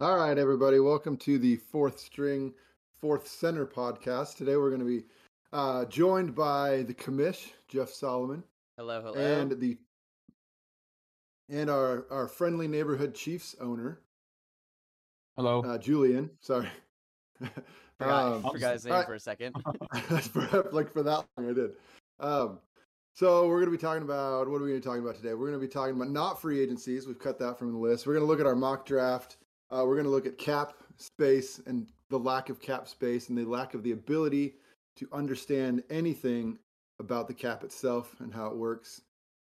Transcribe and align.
All 0.00 0.16
right, 0.16 0.38
everybody, 0.38 0.78
welcome 0.78 1.16
to 1.18 1.38
the 1.38 1.56
fourth 1.56 1.98
string, 1.98 2.54
fourth 3.00 3.26
center 3.26 3.66
podcast. 3.66 4.36
Today 4.36 4.56
we're 4.56 4.68
going 4.70 4.80
to 4.80 4.86
be 4.86 5.04
uh, 5.52 5.86
joined 5.86 6.34
by 6.34 6.82
the 6.84 6.94
commish, 6.94 7.50
Jeff 7.66 7.90
Solomon, 7.90 8.44
Hello, 8.76 9.00
hello. 9.02 9.14
and 9.14 9.58
the 9.58 9.76
and 11.48 11.68
our 11.68 12.06
our 12.10 12.28
friendly 12.28 12.68
neighborhood 12.68 13.14
Chiefs 13.14 13.56
owner, 13.60 14.00
Hello. 15.36 15.62
uh, 15.62 15.78
Julian. 15.78 16.30
Sorry, 16.42 16.68
forgot, 17.98 18.32
Um, 18.34 18.42
forgot 18.42 18.74
his 18.74 18.84
name 18.84 18.92
alright. 18.92 19.06
for 19.08 19.14
a 19.14 19.20
second. 19.20 19.56
for, 20.32 20.68
like 20.70 20.92
for 20.92 21.02
that 21.02 21.24
long, 21.36 21.50
I 21.50 21.52
did. 21.52 21.72
Um, 22.20 22.60
so 23.14 23.48
we're 23.48 23.60
going 23.60 23.72
to 23.72 23.76
be 23.76 23.82
talking 23.82 24.04
about 24.04 24.48
what 24.48 24.60
are 24.60 24.64
we 24.64 24.70
going 24.70 24.80
to 24.80 24.86
be 24.86 24.88
talking 24.88 25.02
about 25.02 25.16
today? 25.16 25.34
We're 25.34 25.48
going 25.48 25.60
to 25.60 25.66
be 25.66 25.72
talking 25.72 25.96
about 25.96 26.10
not 26.10 26.40
free 26.40 26.60
agencies. 26.60 27.08
We've 27.08 27.18
cut 27.18 27.36
that 27.40 27.58
from 27.58 27.72
the 27.72 27.78
list. 27.78 28.06
We're 28.06 28.12
going 28.12 28.22
to 28.24 28.28
look 28.28 28.38
at 28.38 28.46
our 28.46 28.54
mock 28.54 28.86
draft. 28.86 29.38
Uh, 29.70 29.84
we're 29.86 29.94
going 29.94 30.04
to 30.04 30.10
look 30.10 30.26
at 30.26 30.38
cap 30.38 30.72
space 30.96 31.60
and 31.66 31.86
the 32.10 32.18
lack 32.18 32.48
of 32.48 32.60
cap 32.60 32.88
space 32.88 33.28
and 33.28 33.36
the 33.36 33.44
lack 33.44 33.74
of 33.74 33.82
the 33.82 33.92
ability 33.92 34.54
to 34.96 35.08
understand 35.12 35.82
anything 35.90 36.58
about 37.00 37.28
the 37.28 37.34
cap 37.34 37.62
itself 37.62 38.16
and 38.20 38.32
how 38.32 38.46
it 38.46 38.56
works. 38.56 39.02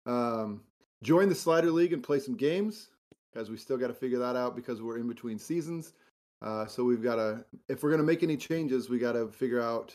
Um, 0.06 0.62
join 1.02 1.28
the 1.28 1.34
Slider 1.34 1.70
League 1.70 1.92
and 1.92 2.02
play 2.02 2.19
some 2.19 2.36
games 2.36 2.88
because 3.32 3.50
we 3.50 3.56
still 3.56 3.77
got 3.77 3.88
to 3.88 3.95
figure 3.95 4.19
that 4.19 4.36
out 4.36 4.55
because 4.55 4.80
we're 4.80 4.98
in 4.98 5.08
between 5.08 5.38
seasons. 5.38 5.92
Uh, 6.41 6.66
so 6.66 6.84
we've 6.84 7.02
got 7.02 7.16
to, 7.16 7.44
if 7.69 7.83
we're 7.83 7.91
going 7.91 8.00
to 8.00 8.06
make 8.06 8.22
any 8.22 8.36
changes, 8.36 8.88
we 8.88 8.98
got 8.98 9.12
to 9.12 9.28
figure 9.28 9.60
out 9.60 9.94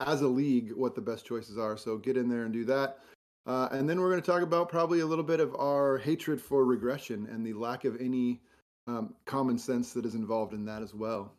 as 0.00 0.22
a 0.22 0.28
league 0.28 0.72
what 0.74 0.94
the 0.94 1.00
best 1.00 1.24
choices 1.24 1.56
are. 1.58 1.76
So 1.76 1.96
get 1.96 2.16
in 2.16 2.28
there 2.28 2.44
and 2.44 2.52
do 2.52 2.64
that. 2.66 2.98
Uh, 3.46 3.68
and 3.72 3.88
then 3.88 4.00
we're 4.00 4.10
going 4.10 4.20
to 4.20 4.30
talk 4.30 4.42
about 4.42 4.68
probably 4.68 5.00
a 5.00 5.06
little 5.06 5.24
bit 5.24 5.40
of 5.40 5.54
our 5.56 5.98
hatred 5.98 6.40
for 6.40 6.64
regression 6.64 7.26
and 7.30 7.44
the 7.44 7.54
lack 7.54 7.84
of 7.84 8.00
any 8.00 8.40
um, 8.90 9.14
common 9.24 9.58
sense 9.58 9.92
that 9.92 10.04
is 10.04 10.14
involved 10.14 10.52
in 10.52 10.64
that 10.64 10.82
as 10.82 10.94
well. 10.94 11.32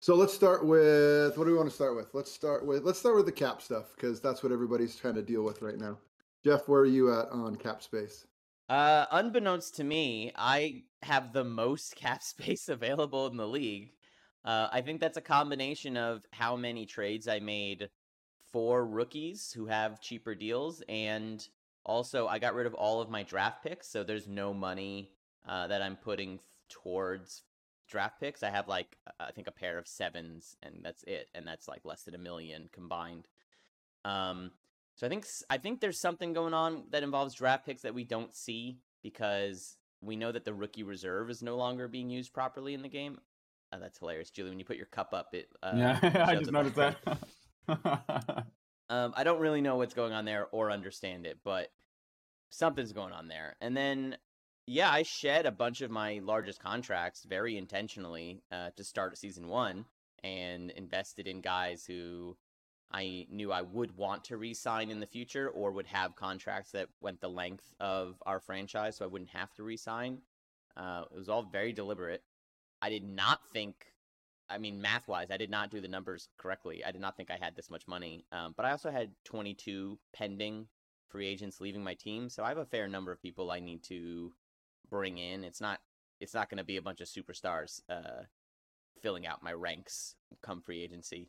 So 0.00 0.14
let's 0.14 0.34
start 0.34 0.64
with 0.64 1.36
what 1.36 1.44
do 1.44 1.50
we 1.50 1.56
want 1.56 1.68
to 1.68 1.74
start 1.74 1.96
with? 1.96 2.12
Let's 2.14 2.30
start 2.30 2.66
with 2.66 2.84
let's 2.84 2.98
start 2.98 3.16
with 3.16 3.26
the 3.26 3.32
cap 3.32 3.62
stuff 3.62 3.94
because 3.94 4.20
that's 4.20 4.42
what 4.42 4.52
everybody's 4.52 4.96
trying 4.96 5.14
to 5.14 5.22
deal 5.22 5.42
with 5.42 5.62
right 5.62 5.78
now. 5.78 5.98
Jeff, 6.44 6.68
where 6.68 6.80
are 6.80 6.86
you 6.86 7.12
at 7.12 7.28
on 7.30 7.56
cap 7.56 7.82
space? 7.82 8.26
Uh, 8.68 9.06
unbeknownst 9.12 9.76
to 9.76 9.84
me, 9.84 10.32
I 10.36 10.82
have 11.02 11.32
the 11.32 11.44
most 11.44 11.96
cap 11.96 12.22
space 12.22 12.68
available 12.68 13.26
in 13.26 13.36
the 13.36 13.48
league. 13.48 13.92
Uh, 14.44 14.68
I 14.70 14.80
think 14.80 15.00
that's 15.00 15.16
a 15.16 15.22
combination 15.22 15.96
of 15.96 16.24
how 16.30 16.56
many 16.56 16.86
trades 16.86 17.26
I 17.26 17.40
made 17.40 17.88
for 18.52 18.86
rookies 18.86 19.50
who 19.50 19.66
have 19.66 20.00
cheaper 20.00 20.34
deals, 20.36 20.82
and 20.88 21.46
also 21.84 22.28
I 22.28 22.38
got 22.38 22.54
rid 22.54 22.66
of 22.66 22.74
all 22.74 23.00
of 23.00 23.10
my 23.10 23.24
draft 23.24 23.64
picks, 23.64 23.88
so 23.88 24.04
there's 24.04 24.28
no 24.28 24.54
money 24.54 25.10
uh, 25.48 25.66
that 25.68 25.82
I'm 25.82 25.96
putting 25.96 26.40
towards 26.68 27.42
draft 27.88 28.20
picks. 28.20 28.42
I 28.42 28.50
have 28.50 28.68
like 28.68 28.96
I 29.20 29.30
think 29.32 29.46
a 29.46 29.52
pair 29.52 29.78
of 29.78 29.86
sevens, 29.86 30.56
and 30.62 30.80
that's 30.82 31.02
it, 31.04 31.28
and 31.34 31.46
that's 31.46 31.68
like 31.68 31.84
less 31.84 32.02
than 32.02 32.14
a 32.14 32.18
million 32.18 32.68
combined. 32.72 33.28
Um, 34.04 34.52
so 34.94 35.06
I 35.06 35.10
think 35.10 35.26
I 35.50 35.58
think 35.58 35.80
there's 35.80 36.00
something 36.00 36.32
going 36.32 36.54
on 36.54 36.84
that 36.90 37.02
involves 37.02 37.34
draft 37.34 37.66
picks 37.66 37.82
that 37.82 37.94
we 37.94 38.04
don't 38.04 38.34
see 38.34 38.78
because 39.02 39.76
we 40.00 40.16
know 40.16 40.32
that 40.32 40.44
the 40.44 40.54
rookie 40.54 40.82
reserve 40.82 41.30
is 41.30 41.42
no 41.42 41.56
longer 41.56 41.88
being 41.88 42.10
used 42.10 42.32
properly 42.32 42.74
in 42.74 42.82
the 42.82 42.88
game. 42.88 43.18
Uh, 43.72 43.78
that's 43.78 43.98
hilarious, 43.98 44.30
Julie. 44.30 44.50
When 44.50 44.58
you 44.58 44.64
put 44.64 44.76
your 44.76 44.86
cup 44.86 45.12
up, 45.12 45.34
it 45.34 45.48
uh, 45.62 45.72
yeah, 45.74 46.24
I 46.26 46.36
just 46.36 46.52
noticed 46.52 46.76
that. 46.76 46.96
Um, 48.88 49.12
I 49.16 49.24
don't 49.24 49.40
really 49.40 49.60
know 49.60 49.76
what's 49.76 49.94
going 49.94 50.12
on 50.12 50.24
there 50.24 50.46
or 50.52 50.70
understand 50.70 51.26
it, 51.26 51.38
but 51.42 51.72
something's 52.50 52.92
going 52.92 53.12
on 53.12 53.28
there. 53.28 53.56
And 53.60 53.76
then, 53.76 54.16
yeah, 54.66 54.90
I 54.90 55.02
shed 55.02 55.46
a 55.46 55.52
bunch 55.52 55.80
of 55.80 55.90
my 55.90 56.20
largest 56.24 56.60
contracts 56.60 57.24
very 57.24 57.56
intentionally 57.56 58.42
uh, 58.50 58.70
to 58.76 58.82
start 58.82 59.16
season 59.16 59.48
one 59.48 59.84
and 60.24 60.70
invested 60.72 61.28
in 61.28 61.40
guys 61.40 61.84
who 61.86 62.36
I 62.90 63.26
knew 63.30 63.52
I 63.52 63.62
would 63.62 63.96
want 63.96 64.24
to 64.24 64.36
re 64.36 64.54
sign 64.54 64.90
in 64.90 64.98
the 64.98 65.06
future 65.06 65.48
or 65.48 65.70
would 65.70 65.86
have 65.86 66.16
contracts 66.16 66.72
that 66.72 66.88
went 67.00 67.20
the 67.20 67.28
length 67.28 67.74
of 67.78 68.16
our 68.26 68.40
franchise 68.40 68.96
so 68.96 69.04
I 69.04 69.08
wouldn't 69.08 69.30
have 69.30 69.54
to 69.54 69.62
re 69.62 69.76
sign. 69.76 70.18
Uh, 70.76 71.04
it 71.12 71.16
was 71.16 71.28
all 71.28 71.42
very 71.42 71.72
deliberate. 71.72 72.22
I 72.82 72.90
did 72.90 73.04
not 73.04 73.40
think 73.52 73.86
I 74.48 74.58
mean, 74.58 74.80
math 74.80 75.08
wise, 75.08 75.30
I 75.32 75.36
did 75.36 75.50
not 75.50 75.70
do 75.70 75.80
the 75.80 75.88
numbers 75.88 76.28
correctly. 76.38 76.84
I 76.84 76.92
did 76.92 77.00
not 77.00 77.16
think 77.16 77.30
I 77.32 77.36
had 77.36 77.56
this 77.56 77.68
much 77.68 77.88
money. 77.88 78.24
Um, 78.30 78.54
but 78.56 78.64
I 78.64 78.70
also 78.70 78.92
had 78.92 79.10
22 79.24 79.98
pending 80.12 80.68
free 81.08 81.26
agents 81.26 81.60
leaving 81.60 81.82
my 81.82 81.94
team, 81.94 82.28
so 82.28 82.44
I 82.44 82.48
have 82.50 82.58
a 82.58 82.64
fair 82.64 82.86
number 82.86 83.10
of 83.10 83.20
people 83.20 83.50
I 83.50 83.58
need 83.58 83.82
to 83.84 84.32
bring 84.90 85.18
in. 85.18 85.44
It's 85.44 85.60
not 85.60 85.80
it's 86.20 86.34
not 86.34 86.48
going 86.48 86.58
to 86.58 86.64
be 86.64 86.76
a 86.78 86.82
bunch 86.82 87.00
of 87.00 87.08
superstars 87.08 87.80
uh, 87.90 88.22
filling 89.02 89.26
out 89.26 89.42
my 89.42 89.52
ranks 89.52 90.14
come 90.42 90.62
free 90.62 90.82
agency. 90.82 91.28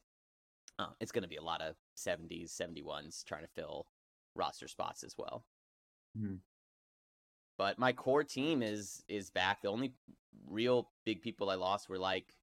Uh, 0.80 0.88
it's 1.02 1.12
going 1.12 1.24
to 1.24 1.28
be 1.28 1.36
a 1.38 1.44
lot 1.44 1.62
of 1.62 1.76
70s, 1.98 2.56
71s 2.56 3.26
trying 3.26 3.42
to 3.42 3.50
fill 3.50 3.88
roster 4.36 4.68
spots 4.68 5.04
as 5.04 5.16
well. 5.18 5.44
Mhm. 6.18 6.40
But 7.58 7.80
my 7.80 7.92
core 7.92 8.24
team 8.24 8.62
is 8.62 9.04
is 9.08 9.30
back. 9.32 9.62
The 9.62 9.70
only 9.70 9.94
real 10.48 10.90
big 11.06 11.22
people 11.22 11.50
I 11.50 11.56
lost 11.56 11.90
were 11.90 11.98
like 11.98 12.36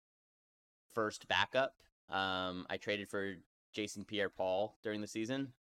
first 0.93 1.29
backup. 1.29 1.77
Um, 2.11 2.67
I 2.69 2.77
traded 2.77 3.09
for 3.09 3.37
Jason 3.73 4.05
Pierre-Paul 4.05 4.77
during 4.83 5.01
the 5.01 5.07
season 5.07 5.53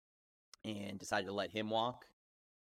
and 0.64 0.98
decided 0.98 1.26
to 1.26 1.32
let 1.32 1.50
him 1.50 1.70
walk. 1.70 2.06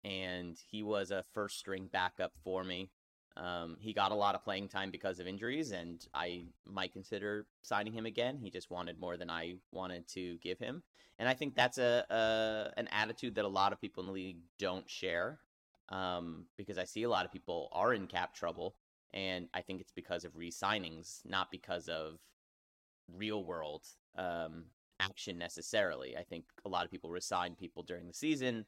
And 0.06 0.56
he 0.71 0.84
was 0.84 1.11
a 1.11 1.25
first 1.34 1.59
string 1.59 1.89
backup 1.93 2.33
for 2.44 2.62
me. 2.62 2.91
Um, 3.37 3.77
he 3.81 3.93
got 3.93 4.12
a 4.12 4.15
lot 4.15 4.34
of 4.37 4.44
playing 4.44 4.69
time 4.69 4.91
because 4.91 5.19
of 5.19 5.27
injuries, 5.27 5.72
and 5.72 6.03
I 6.15 6.44
might 6.65 6.93
consider 6.93 7.47
signing 7.62 7.93
him 7.93 8.06
again. 8.06 8.39
He 8.39 8.50
just 8.50 8.71
wanted 8.71 8.99
more 8.99 9.16
than 9.16 9.28
I 9.28 9.56
wanted 9.72 10.09
to 10.11 10.39
give 10.39 10.59
him, 10.59 10.83
and 11.19 11.28
I 11.28 11.34
think 11.34 11.55
that's 11.55 11.77
a, 11.77 12.05
a 12.09 12.81
an 12.81 12.89
attitude 12.91 13.34
that 13.34 13.45
a 13.45 13.49
lot 13.49 13.72
of 13.72 13.81
people 13.81 14.03
in 14.03 14.06
the 14.06 14.12
league 14.12 14.39
don't 14.59 14.89
share. 14.89 15.41
Um, 15.89 16.47
because 16.56 16.78
I 16.78 16.84
see 16.84 17.05
a 17.05 17.09
lot 17.09 17.27
of 17.27 17.33
people 17.33 17.69
are 17.72 17.93
in 17.93 18.06
cap 18.06 18.34
trouble, 18.34 18.75
and 19.12 19.49
I 19.53 19.61
think 19.61 19.81
it's 19.81 19.93
because 19.93 20.25
of 20.25 20.37
re-signings, 20.37 21.21
not 21.25 21.50
because 21.50 21.89
of 21.89 22.19
real 23.15 23.45
world 23.45 23.83
um, 24.16 24.65
action 24.99 25.39
necessarily. 25.39 26.16
I 26.16 26.22
think 26.22 26.45
a 26.65 26.69
lot 26.69 26.84
of 26.84 26.91
people 26.91 27.11
resign 27.11 27.55
people 27.55 27.83
during 27.83 28.06
the 28.06 28.15
season 28.15 28.65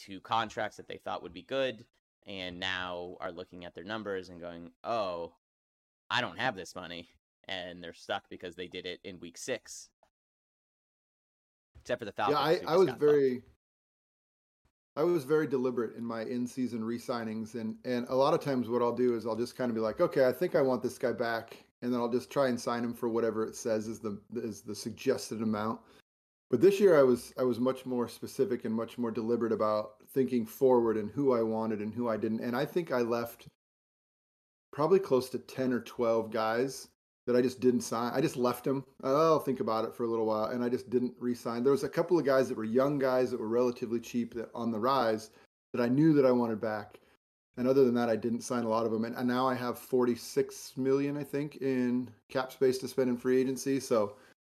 to 0.00 0.20
contracts 0.20 0.76
that 0.76 0.88
they 0.88 0.98
thought 0.98 1.22
would 1.22 1.32
be 1.32 1.42
good, 1.42 1.84
and 2.26 2.58
now 2.58 3.16
are 3.20 3.32
looking 3.32 3.64
at 3.64 3.74
their 3.74 3.84
numbers 3.84 4.28
and 4.28 4.40
going, 4.40 4.70
"Oh, 4.84 5.34
I 6.10 6.20
don't 6.20 6.38
have 6.38 6.56
this 6.56 6.74
money," 6.74 7.08
and 7.48 7.82
they're 7.82 7.92
stuck 7.94 8.28
because 8.28 8.54
they 8.54 8.68
did 8.68 8.86
it 8.86 9.00
in 9.04 9.20
week 9.20 9.38
six. 9.38 9.90
Except 11.80 11.98
for 11.98 12.04
the 12.04 12.12
Falcons. 12.12 12.38
yeah, 12.62 12.68
I, 12.68 12.74
I 12.74 12.76
was 12.76 12.90
very, 12.90 13.42
I 14.96 15.02
was 15.02 15.24
very 15.24 15.46
deliberate 15.46 15.96
in 15.96 16.04
my 16.04 16.22
in-season 16.22 16.84
re-signings, 16.84 17.54
and 17.54 17.76
and 17.84 18.06
a 18.08 18.14
lot 18.14 18.34
of 18.34 18.40
times 18.40 18.68
what 18.68 18.82
I'll 18.82 18.94
do 18.94 19.16
is 19.16 19.26
I'll 19.26 19.36
just 19.36 19.56
kind 19.56 19.70
of 19.70 19.74
be 19.74 19.80
like, 19.80 20.00
okay, 20.00 20.26
I 20.26 20.32
think 20.32 20.54
I 20.54 20.62
want 20.62 20.82
this 20.82 20.98
guy 20.98 21.12
back, 21.12 21.56
and 21.82 21.92
then 21.92 22.00
I'll 22.00 22.12
just 22.12 22.30
try 22.30 22.48
and 22.48 22.60
sign 22.60 22.84
him 22.84 22.94
for 22.94 23.08
whatever 23.08 23.44
it 23.44 23.56
says 23.56 23.88
is 23.88 23.98
the 23.98 24.20
is 24.34 24.62
the 24.62 24.74
suggested 24.74 25.42
amount. 25.42 25.80
But 26.52 26.60
this 26.60 26.78
year 26.78 26.98
I 26.98 27.02
was 27.02 27.32
I 27.38 27.44
was 27.44 27.58
much 27.58 27.86
more 27.86 28.06
specific 28.06 28.66
and 28.66 28.74
much 28.74 28.98
more 28.98 29.10
deliberate 29.10 29.52
about 29.52 29.94
thinking 30.12 30.44
forward 30.44 30.98
and 30.98 31.10
who 31.10 31.32
I 31.32 31.40
wanted 31.40 31.80
and 31.80 31.94
who 31.94 32.10
I 32.10 32.18
didn't, 32.18 32.40
and 32.40 32.54
I 32.54 32.66
think 32.66 32.92
I 32.92 33.00
left 33.00 33.48
probably 34.70 34.98
close 34.98 35.30
to 35.30 35.38
ten 35.38 35.72
or 35.72 35.80
twelve 35.80 36.30
guys 36.30 36.88
that 37.26 37.36
I 37.36 37.40
just 37.40 37.60
didn't 37.60 37.80
sign. 37.80 38.12
I 38.14 38.20
just 38.20 38.36
left 38.36 38.64
them. 38.64 38.84
I'll 39.02 39.38
think 39.38 39.60
about 39.60 39.86
it 39.86 39.94
for 39.94 40.04
a 40.04 40.08
little 40.08 40.26
while, 40.26 40.44
and 40.50 40.62
I 40.62 40.68
just 40.68 40.90
didn't 40.90 41.14
re-sign. 41.18 41.62
There 41.62 41.72
was 41.72 41.84
a 41.84 41.88
couple 41.88 42.18
of 42.18 42.26
guys 42.26 42.50
that 42.50 42.58
were 42.58 42.64
young 42.64 42.98
guys 42.98 43.30
that 43.30 43.40
were 43.40 43.48
relatively 43.48 44.00
cheap 44.00 44.34
that 44.34 44.50
on 44.54 44.72
the 44.72 44.80
rise 44.80 45.30
that 45.72 45.80
I 45.80 45.88
knew 45.88 46.12
that 46.12 46.26
I 46.26 46.32
wanted 46.32 46.60
back. 46.60 47.00
And 47.56 47.66
other 47.68 47.84
than 47.84 47.94
that, 47.94 48.08
I 48.08 48.16
didn't 48.16 48.42
sign 48.42 48.64
a 48.64 48.68
lot 48.68 48.84
of 48.84 48.92
them. 48.92 49.04
And, 49.04 49.16
and 49.16 49.28
now 49.28 49.46
I 49.46 49.54
have 49.54 49.78
46 49.78 50.76
million, 50.76 51.16
I 51.16 51.22
think, 51.22 51.56
in 51.56 52.10
cap 52.28 52.50
space 52.50 52.78
to 52.78 52.88
spend 52.88 53.08
in 53.08 53.16
free 53.16 53.40
agency. 53.40 53.78
So 53.78 54.16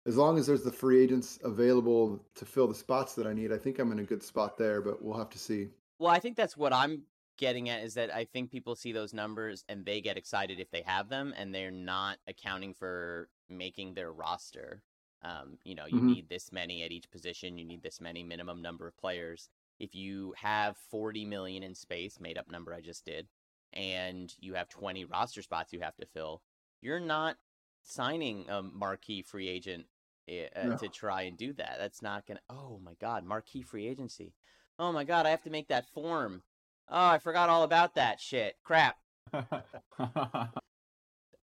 as 0.07 0.17
long 0.17 0.39
as 0.39 0.47
there's 0.47 0.63
the 0.65 0.73
free 0.73 1.03
agents 1.03 1.39
available 1.43 2.25
to 2.35 2.45
fill 2.45 2.67
the 2.69 2.75
spots 2.75 3.15
that 3.15 3.27
I 3.27 3.33
need, 3.33 3.53
I 3.53 3.59
think 3.59 3.79
I'm 3.79 3.93
in 3.93 3.99
a 4.01 4.05
good 4.05 4.23
spot 4.23 4.57
there. 4.59 4.81
But 4.81 5.03
we'll 5.03 5.19
have 5.19 5.31
to 5.31 5.39
see. 5.39 5.71
Well, 5.99 6.11
I 6.11 6.19
think 6.19 6.37
that's 6.37 6.57
what 6.57 6.73
I'm 6.73 7.07
getting 7.39 7.69
at 7.69 7.83
is 7.83 7.95
that 7.95 8.13
I 8.15 8.25
think 8.25 8.51
people 8.51 8.75
see 8.77 8.93
those 8.93 9.15
numbers 9.15 9.65
and 9.69 9.85
they 9.85 10.01
get 10.01 10.17
excited 10.17 10.61
if 10.61 10.71
they 10.71 10.83
have 10.83 11.09
them, 11.09 11.33
and 11.37 11.55
they're 11.55 11.71
not 11.71 12.19
accounting 12.27 12.75
for 12.75 13.31
making 13.49 13.95
their 13.95 14.13
roster. 14.13 14.83
Um, 15.23 15.59
you 15.65 15.75
know, 15.75 15.87
you 15.87 16.03
Mhm. 16.03 16.03
need 16.03 16.29
this 16.29 16.51
many 16.53 16.83
at 16.83 16.91
each 16.93 17.11
position. 17.11 17.57
You 17.59 17.65
need 17.65 17.83
this 17.83 18.01
many 18.01 18.25
minimum 18.25 18.61
number 18.61 18.89
of 18.89 18.97
players. 18.97 19.49
If 19.79 19.95
you 19.95 20.35
have 20.37 20.77
40 20.77 21.25
million 21.25 21.63
in 21.63 21.75
space, 21.75 22.21
made 22.21 22.39
up 22.39 22.51
number 22.51 22.75
I 22.75 22.81
just 22.81 23.05
did, 23.05 23.29
and 23.73 24.35
you 24.41 24.55
have 24.55 24.69
20 24.69 25.05
roster 25.05 25.43
spots 25.43 25.73
you 25.73 25.81
have 25.81 25.97
to 25.97 26.07
fill, 26.07 26.43
you're 26.81 27.01
not 27.01 27.37
signing 27.83 28.49
a 28.49 28.63
marquee 28.63 29.23
free 29.23 29.49
agent 29.49 29.87
eh, 30.29 30.47
uh, 30.57 30.67
No. 30.69 30.77
to 30.77 30.89
try 30.89 31.23
and 31.23 31.37
do 31.37 31.53
that. 31.55 31.77
That's 31.79 32.03
not 32.03 32.27
gonna. 32.27 32.41
Oh 32.49 32.81
my 32.83 32.95
god, 33.01 33.25
marquee 33.25 33.63
free 33.63 33.87
agency. 33.87 34.35
Oh 34.79 34.93
my 34.93 35.05
god, 35.05 35.27
I 35.27 35.31
have 35.31 35.43
to 35.43 35.51
make 35.51 35.69
that 35.69 35.89
form. 35.93 36.43
Oh, 36.89 37.07
I 37.07 37.19
forgot 37.19 37.49
all 37.49 37.63
about 37.63 37.95
that 37.95 38.21
shit. 38.21 38.57
Crap. 38.65 38.97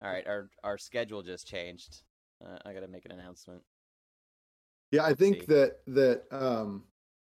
All 0.02 0.10
right, 0.10 0.26
our 0.28 0.50
our 0.64 0.78
schedule 0.78 1.22
just 1.24 1.48
changed. 1.48 2.04
Uh, 2.44 2.58
I 2.66 2.74
got 2.74 2.82
to 2.82 2.88
make 2.88 3.06
an 3.06 3.12
announcement. 3.12 3.62
Yeah, 4.92 5.04
I 5.04 5.14
think 5.14 5.42
see. 5.42 5.46
that 5.48 5.78
that 5.88 6.24
um, 6.32 6.84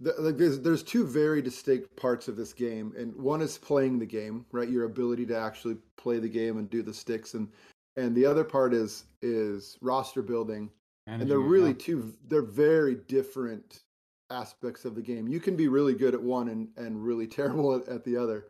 th- 0.03 0.15
like 0.19 0.38
there's 0.38 0.59
there's 0.59 0.83
two 0.83 1.06
very 1.07 1.42
distinct 1.42 1.95
parts 1.95 2.27
of 2.27 2.36
this 2.36 2.53
game, 2.53 2.94
and 2.98 3.15
one 3.15 3.42
is 3.42 3.57
playing 3.57 3.98
the 3.98 4.06
game, 4.06 4.45
right? 4.51 4.69
Your 4.69 4.86
ability 4.86 5.25
to 5.27 5.38
actually 5.38 5.77
play 5.98 6.19
the 6.19 6.30
game 6.30 6.57
and 6.57 6.69
do 6.69 6.83
the 6.83 6.94
sticks, 6.94 7.33
and 7.33 7.48
and 7.97 8.15
the 8.15 8.25
other 8.25 8.43
part 8.43 8.73
is 8.73 9.05
is 9.21 9.77
roster 9.81 10.21
building, 10.21 10.69
and 11.07 11.29
they're 11.29 11.39
really 11.39 11.73
two 11.73 12.13
they're 12.27 12.41
very 12.41 12.95
different 12.95 13.81
aspects 14.29 14.85
of 14.85 14.95
the 14.95 15.01
game. 15.01 15.27
You 15.27 15.39
can 15.39 15.55
be 15.55 15.67
really 15.67 15.93
good 15.93 16.13
at 16.13 16.21
one 16.21 16.49
and 16.49 16.69
and 16.77 17.03
really 17.03 17.27
terrible 17.39 17.75
at, 17.75 17.88
at 17.88 18.03
the 18.03 18.17
other. 18.17 18.47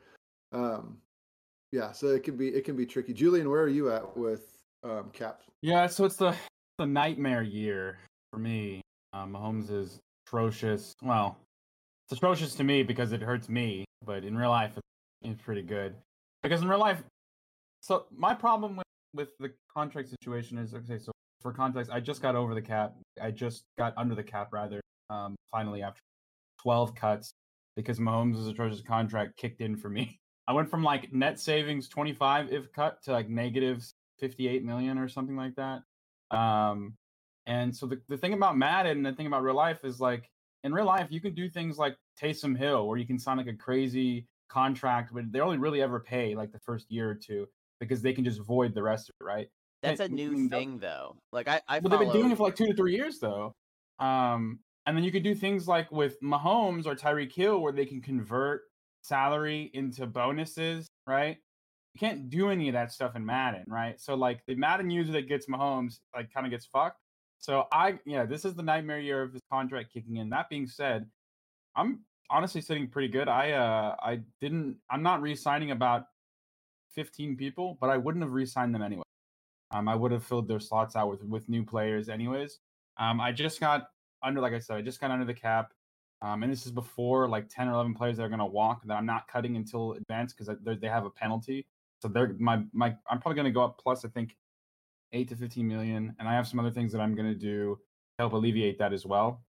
Um, 0.53 0.97
yeah, 1.71 1.91
so 1.91 2.07
it 2.07 2.23
can 2.23 2.37
be 2.37 2.49
it 2.49 2.65
can 2.65 2.75
be 2.75 2.85
tricky. 2.85 3.13
Julian, 3.13 3.49
where 3.49 3.61
are 3.61 3.69
you 3.69 3.91
at 3.91 4.15
with 4.17 4.57
um, 4.83 5.09
caps? 5.13 5.45
Yeah, 5.61 5.87
so 5.87 6.05
it's 6.05 6.17
the 6.17 6.35
the 6.77 6.85
nightmare 6.85 7.43
year 7.43 7.99
for 8.31 8.39
me. 8.39 8.81
Um, 9.13 9.33
Mahomes 9.33 9.71
is 9.71 9.99
atrocious. 10.27 10.93
Well, 11.01 11.37
it's 12.05 12.17
atrocious 12.17 12.55
to 12.55 12.63
me 12.63 12.83
because 12.83 13.11
it 13.11 13.21
hurts 13.21 13.49
me, 13.49 13.85
but 14.05 14.23
in 14.23 14.37
real 14.37 14.49
life, 14.49 14.77
it's 15.21 15.41
pretty 15.41 15.61
good. 15.61 15.95
Because 16.43 16.61
in 16.61 16.67
real 16.67 16.79
life, 16.79 17.03
so 17.81 18.05
my 18.15 18.33
problem 18.33 18.75
with 18.77 18.85
with 19.13 19.29
the 19.39 19.51
contract 19.73 20.09
situation 20.09 20.57
is 20.57 20.73
okay. 20.73 20.97
So 20.97 21.11
for 21.41 21.51
context, 21.53 21.91
I 21.91 21.99
just 21.99 22.21
got 22.21 22.35
over 22.35 22.53
the 22.53 22.61
cap. 22.61 22.95
I 23.21 23.31
just 23.31 23.63
got 23.77 23.93
under 23.97 24.15
the 24.15 24.23
cap 24.23 24.49
rather. 24.51 24.79
Um, 25.09 25.35
finally 25.51 25.81
after 25.81 25.99
12 26.63 26.95
cuts 26.95 27.33
because 27.75 27.99
Mahomes' 27.99 28.49
atrocious 28.49 28.81
contract 28.81 29.37
kicked 29.37 29.61
in 29.61 29.75
for 29.75 29.89
me. 29.89 30.19
I 30.47 30.53
went 30.53 30.69
from 30.69 30.83
like 30.83 31.13
net 31.13 31.39
savings 31.39 31.87
25 31.87 32.51
if 32.51 32.71
cut 32.73 33.01
to 33.03 33.11
like 33.11 33.29
negative 33.29 33.85
58 34.19 34.63
million 34.63 34.97
or 34.97 35.07
something 35.07 35.35
like 35.35 35.55
that. 35.55 35.81
Um, 36.35 36.95
and 37.45 37.75
so 37.75 37.85
the, 37.85 38.01
the 38.07 38.17
thing 38.17 38.33
about 38.33 38.57
Madden 38.57 38.97
and 38.97 39.05
the 39.05 39.13
thing 39.13 39.27
about 39.27 39.43
real 39.43 39.55
life 39.55 39.83
is 39.83 39.99
like 39.99 40.29
in 40.63 40.73
real 40.73 40.85
life, 40.85 41.07
you 41.09 41.21
can 41.21 41.33
do 41.33 41.49
things 41.49 41.77
like 41.77 41.95
Taysom 42.19 42.57
Hill 42.57 42.87
where 42.87 42.97
you 42.97 43.05
can 43.05 43.19
sign 43.19 43.37
like 43.37 43.47
a 43.47 43.53
crazy 43.53 44.27
contract, 44.49 45.13
but 45.13 45.31
they 45.31 45.39
only 45.39 45.57
really 45.57 45.81
ever 45.81 45.99
pay 45.99 46.35
like 46.35 46.51
the 46.51 46.59
first 46.59 46.91
year 46.91 47.09
or 47.09 47.15
two 47.15 47.47
because 47.81 48.01
they 48.01 48.13
can 48.13 48.23
just 48.23 48.39
void 48.39 48.73
the 48.73 48.83
rest 48.83 49.09
of 49.09 49.15
it, 49.19 49.23
right? 49.25 49.47
That's 49.81 49.99
a 49.99 50.07
new 50.07 50.31
mean, 50.31 50.49
that- 50.49 50.55
thing, 50.55 50.77
though. 50.79 51.17
Like 51.33 51.49
I, 51.49 51.59
I 51.67 51.79
but 51.81 51.89
they've 51.89 51.99
been 51.99 52.13
doing 52.13 52.31
it 52.31 52.37
for 52.37 52.43
like 52.43 52.55
two 52.55 52.67
to 52.67 52.73
three 52.73 52.95
years 52.95 53.19
though. 53.19 53.53
Um, 53.99 54.59
and 54.85 54.95
then 54.95 55.03
you 55.03 55.11
could 55.11 55.23
do 55.23 55.35
things 55.35 55.67
like 55.67 55.91
with 55.91 56.19
Mahomes 56.21 56.85
or 56.85 56.95
Tyreek 56.95 57.33
Hill 57.33 57.59
where 57.59 57.73
they 57.73 57.85
can 57.85 58.01
convert 58.01 58.61
salary 59.01 59.69
into 59.73 60.05
bonuses, 60.05 60.87
right? 61.07 61.37
You 61.93 61.99
can't 61.99 62.29
do 62.29 62.49
any 62.49 62.69
of 62.69 62.73
that 62.73 62.91
stuff 62.91 63.15
in 63.15 63.25
Madden, 63.25 63.65
right? 63.67 63.99
So 63.99 64.15
like 64.15 64.41
the 64.47 64.55
Madden 64.55 64.89
user 64.89 65.11
that 65.13 65.27
gets 65.27 65.47
Mahomes 65.47 65.99
like 66.15 66.33
kind 66.33 66.45
of 66.45 66.51
gets 66.51 66.65
fucked. 66.65 66.97
So 67.39 67.65
I 67.71 67.99
yeah, 68.05 68.25
this 68.25 68.45
is 68.45 68.53
the 68.53 68.63
nightmare 68.63 68.99
year 68.99 69.23
of 69.23 69.33
his 69.33 69.41
contract 69.51 69.91
kicking 69.93 70.17
in. 70.17 70.29
That 70.29 70.49
being 70.49 70.67
said, 70.67 71.07
I'm 71.75 72.01
honestly 72.29 72.61
sitting 72.61 72.87
pretty 72.87 73.07
good. 73.09 73.27
I 73.27 73.51
uh 73.51 73.95
I 74.01 74.21
didn't 74.39 74.77
I'm 74.89 75.03
not 75.03 75.21
re-signing 75.21 75.71
about 75.71 76.05
15 76.93 77.35
people, 77.35 77.77
but 77.79 77.89
I 77.89 77.97
wouldn't 77.97 78.23
have 78.23 78.33
re-signed 78.33 78.73
them 78.73 78.81
anyway. 78.81 79.03
Um, 79.71 79.87
I 79.87 79.95
would 79.95 80.11
have 80.11 80.23
filled 80.23 80.47
their 80.47 80.59
slots 80.59 80.95
out 80.95 81.09
with 81.09 81.23
with 81.23 81.47
new 81.49 81.63
players 81.63 82.09
anyways. 82.09 82.59
Um, 82.97 83.21
I 83.21 83.31
just 83.31 83.59
got 83.59 83.87
under, 84.23 84.41
like 84.41 84.53
I 84.53 84.59
said, 84.59 84.77
I 84.77 84.81
just 84.81 84.99
got 84.99 85.11
under 85.11 85.25
the 85.25 85.33
cap. 85.33 85.73
Um, 86.21 86.43
and 86.43 86.51
this 86.51 86.65
is 86.65 86.71
before 86.71 87.27
like 87.27 87.49
10 87.49 87.67
or 87.67 87.73
11 87.73 87.95
players 87.95 88.17
that 88.17 88.23
are 88.23 88.29
going 88.29 88.39
to 88.39 88.45
walk 88.45 88.83
that 88.85 88.93
I'm 88.93 89.07
not 89.07 89.27
cutting 89.27 89.55
until 89.55 89.93
advance 89.93 90.33
because 90.33 90.55
they 90.63 90.87
have 90.87 91.05
a 91.05 91.09
penalty. 91.09 91.65
So 92.01 92.07
they're 92.07 92.35
my 92.39 92.61
my 92.73 92.95
I'm 93.09 93.19
probably 93.19 93.35
going 93.35 93.45
to 93.45 93.51
go 93.51 93.63
up 93.63 93.79
plus 93.81 94.05
I 94.05 94.09
think 94.09 94.35
eight 95.13 95.29
to 95.29 95.35
15 95.35 95.67
million, 95.67 96.15
and 96.19 96.27
I 96.27 96.33
have 96.33 96.47
some 96.47 96.59
other 96.59 96.71
things 96.71 96.91
that 96.91 97.01
I'm 97.01 97.15
going 97.15 97.27
to 97.27 97.35
do 97.35 97.75
to 97.75 97.79
help 98.19 98.33
alleviate 98.33 98.77
that 98.79 98.93
as 98.93 99.05
well. 99.05 99.43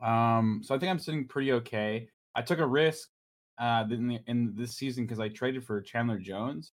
Um, 0.00 0.60
so 0.62 0.74
I 0.74 0.78
think 0.78 0.90
I'm 0.90 0.98
sitting 0.98 1.26
pretty 1.26 1.52
okay. 1.52 2.08
I 2.34 2.42
took 2.42 2.58
a 2.58 2.66
risk 2.66 3.08
uh, 3.58 3.84
in, 3.90 4.08
the, 4.08 4.18
in 4.26 4.54
this 4.56 4.76
season 4.76 5.04
because 5.04 5.20
I 5.20 5.28
traded 5.28 5.64
for 5.64 5.80
Chandler 5.80 6.18
Jones, 6.18 6.72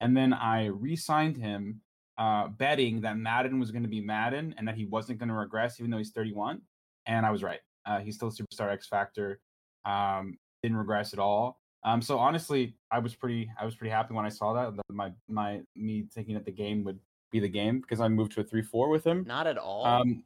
and 0.00 0.16
then 0.16 0.32
I 0.32 0.66
re-signed 0.66 1.36
him, 1.36 1.80
uh, 2.18 2.48
betting 2.48 3.00
that 3.00 3.16
Madden 3.16 3.58
was 3.58 3.70
going 3.70 3.82
to 3.82 3.88
be 3.88 4.00
Madden 4.00 4.54
and 4.58 4.68
that 4.68 4.76
he 4.76 4.84
wasn't 4.84 5.18
going 5.18 5.28
to 5.28 5.34
regress, 5.34 5.80
even 5.80 5.90
though 5.90 5.98
he's 5.98 6.10
31. 6.10 6.60
And 7.06 7.24
I 7.24 7.30
was 7.30 7.42
right. 7.42 7.60
Uh, 7.86 8.00
he's 8.00 8.16
still 8.16 8.28
a 8.28 8.30
superstar 8.30 8.70
X 8.70 8.86
Factor. 8.86 9.40
Um, 9.84 10.38
didn't 10.62 10.76
regress 10.78 11.12
at 11.12 11.18
all. 11.18 11.60
Um, 11.84 12.00
so 12.00 12.18
honestly, 12.18 12.76
I 12.92 13.00
was 13.00 13.14
pretty, 13.14 13.50
I 13.60 13.64
was 13.64 13.74
pretty 13.74 13.90
happy 13.90 14.14
when 14.14 14.24
I 14.24 14.28
saw 14.28 14.52
that. 14.52 14.76
that 14.76 14.82
my, 14.90 15.10
my, 15.28 15.60
me 15.74 16.04
thinking 16.14 16.34
that 16.34 16.44
the 16.44 16.52
game 16.52 16.84
would 16.84 17.00
be 17.32 17.40
the 17.40 17.48
game 17.48 17.80
because 17.80 18.00
I 18.00 18.08
moved 18.08 18.32
to 18.32 18.40
a 18.40 18.44
three-four 18.44 18.88
with 18.88 19.04
him. 19.04 19.24
Not 19.26 19.48
at 19.48 19.58
all. 19.58 19.84
Um, 19.84 20.22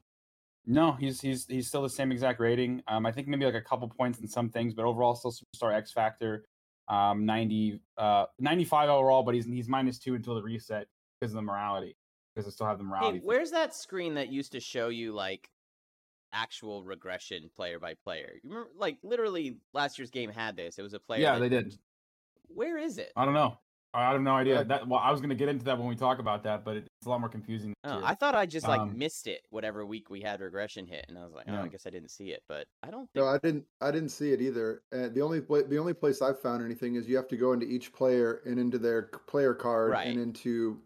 no, 0.67 0.93
he's 0.93 1.21
he's 1.21 1.47
he's 1.47 1.69
still 1.69 1.83
the 1.83 1.89
same 1.89 2.11
exact 2.13 2.41
rating. 2.41 2.83
Um, 2.89 3.07
I 3.07 3.13
think 3.13 3.29
maybe 3.29 3.45
like 3.45 3.55
a 3.55 3.61
couple 3.61 3.89
points 3.89 4.19
in 4.21 4.27
some 4.29 4.49
things, 4.49 4.75
but 4.75 4.85
overall 4.85 5.15
still 5.15 5.33
superstar 5.33 5.75
X 5.75 5.93
factor. 5.93 6.45
Um, 6.89 7.27
90, 7.27 7.81
uh, 7.99 8.27
95 8.39 8.89
overall, 8.91 9.25
but 9.25 9.35
he's 9.35 9.45
he's 9.45 9.69
minus 9.69 9.99
two 9.99 10.15
until 10.15 10.35
the 10.37 10.43
reset 10.43 10.87
because 11.21 11.33
of 11.33 11.37
the 11.37 11.43
morality. 11.43 11.97
Because 12.35 12.47
I 12.47 12.55
still 12.55 12.67
have 12.67 12.79
the 12.79 12.85
morality. 12.85 13.19
hey, 13.19 13.25
where's 13.25 13.51
that 13.53 13.75
screen 13.75 14.15
that 14.15 14.29
used 14.29 14.53
to 14.53 14.61
show 14.61 14.89
you 14.89 15.13
like 15.13 15.49
actual 16.33 16.85
regression 16.85 17.51
player 17.57 17.79
by 17.81 17.95
player? 18.05 18.35
You 18.43 18.51
remember, 18.51 18.71
like 18.77 18.99
literally 19.03 19.57
last 19.73 19.99
year's 19.99 20.11
game 20.11 20.31
had 20.31 20.57
this. 20.57 20.79
It 20.79 20.83
was 20.83 20.95
a 20.95 21.01
player. 21.01 21.23
yeah, 21.23 21.35
that- 21.35 21.41
they 21.41 21.49
did. 21.49 21.77
Where 22.49 22.79
is 22.79 22.99
it? 22.99 23.13
I 23.17 23.25
don't 23.25 23.35
know. 23.35 23.59
I 23.95 24.13
have 24.13 24.21
no 24.21 24.33
idea. 24.33 24.63
That 24.65 24.87
well, 24.87 25.01
I 25.01 25.11
was 25.11 25.21
gonna 25.23 25.35
get 25.35 25.49
into 25.49 25.65
that 25.65 25.79
when 25.79 25.89
we 25.89 25.97
talk 25.97 26.19
about 26.19 26.43
that, 26.45 26.65
but 26.65 26.77
it's 26.77 26.89
a 27.07 27.09
lot 27.09 27.19
more 27.21 27.29
confusing. 27.31 27.73
Oh. 27.85 28.03
I 28.05 28.15
thought 28.15 28.35
I 28.35 28.45
just 28.45 28.69
like 28.69 28.81
Um, 28.81 28.99
missed 28.99 29.27
it 29.27 29.47
whatever 29.51 29.87
week 29.87 30.11
we 30.11 30.21
had 30.21 30.41
regression 30.41 30.87
hit, 30.87 31.07
and 31.09 31.17
I 31.19 31.25
was 31.25 31.33
like, 31.33 31.47
oh, 31.49 31.55
I 31.55 31.69
guess 31.69 31.87
I 31.87 31.91
didn't 31.91 32.11
see 32.11 32.31
it. 32.31 32.43
But 32.49 32.67
I 32.83 32.91
don't 32.91 33.11
think 33.13 33.25
No, 33.25 33.27
I 33.27 33.39
didn't. 33.39 33.65
I 33.81 33.91
didn't 33.91 34.11
see 34.11 34.33
it 34.33 34.43
either. 34.43 34.83
And 34.93 35.15
the 35.15 35.23
only 35.23 35.41
the 35.41 35.79
only 35.79 35.95
place 35.95 36.21
I've 36.21 36.41
found 36.41 36.63
anything 36.63 36.97
is 36.97 37.09
you 37.09 37.17
have 37.17 37.29
to 37.29 37.37
go 37.37 37.53
into 37.53 37.67
each 37.67 37.93
player 37.93 38.43
and 38.45 38.59
into 38.59 38.79
their 38.79 39.03
player 39.27 39.55
card 39.55 39.93
Right. 39.93 40.09
and 40.09 40.21
into 40.21 40.83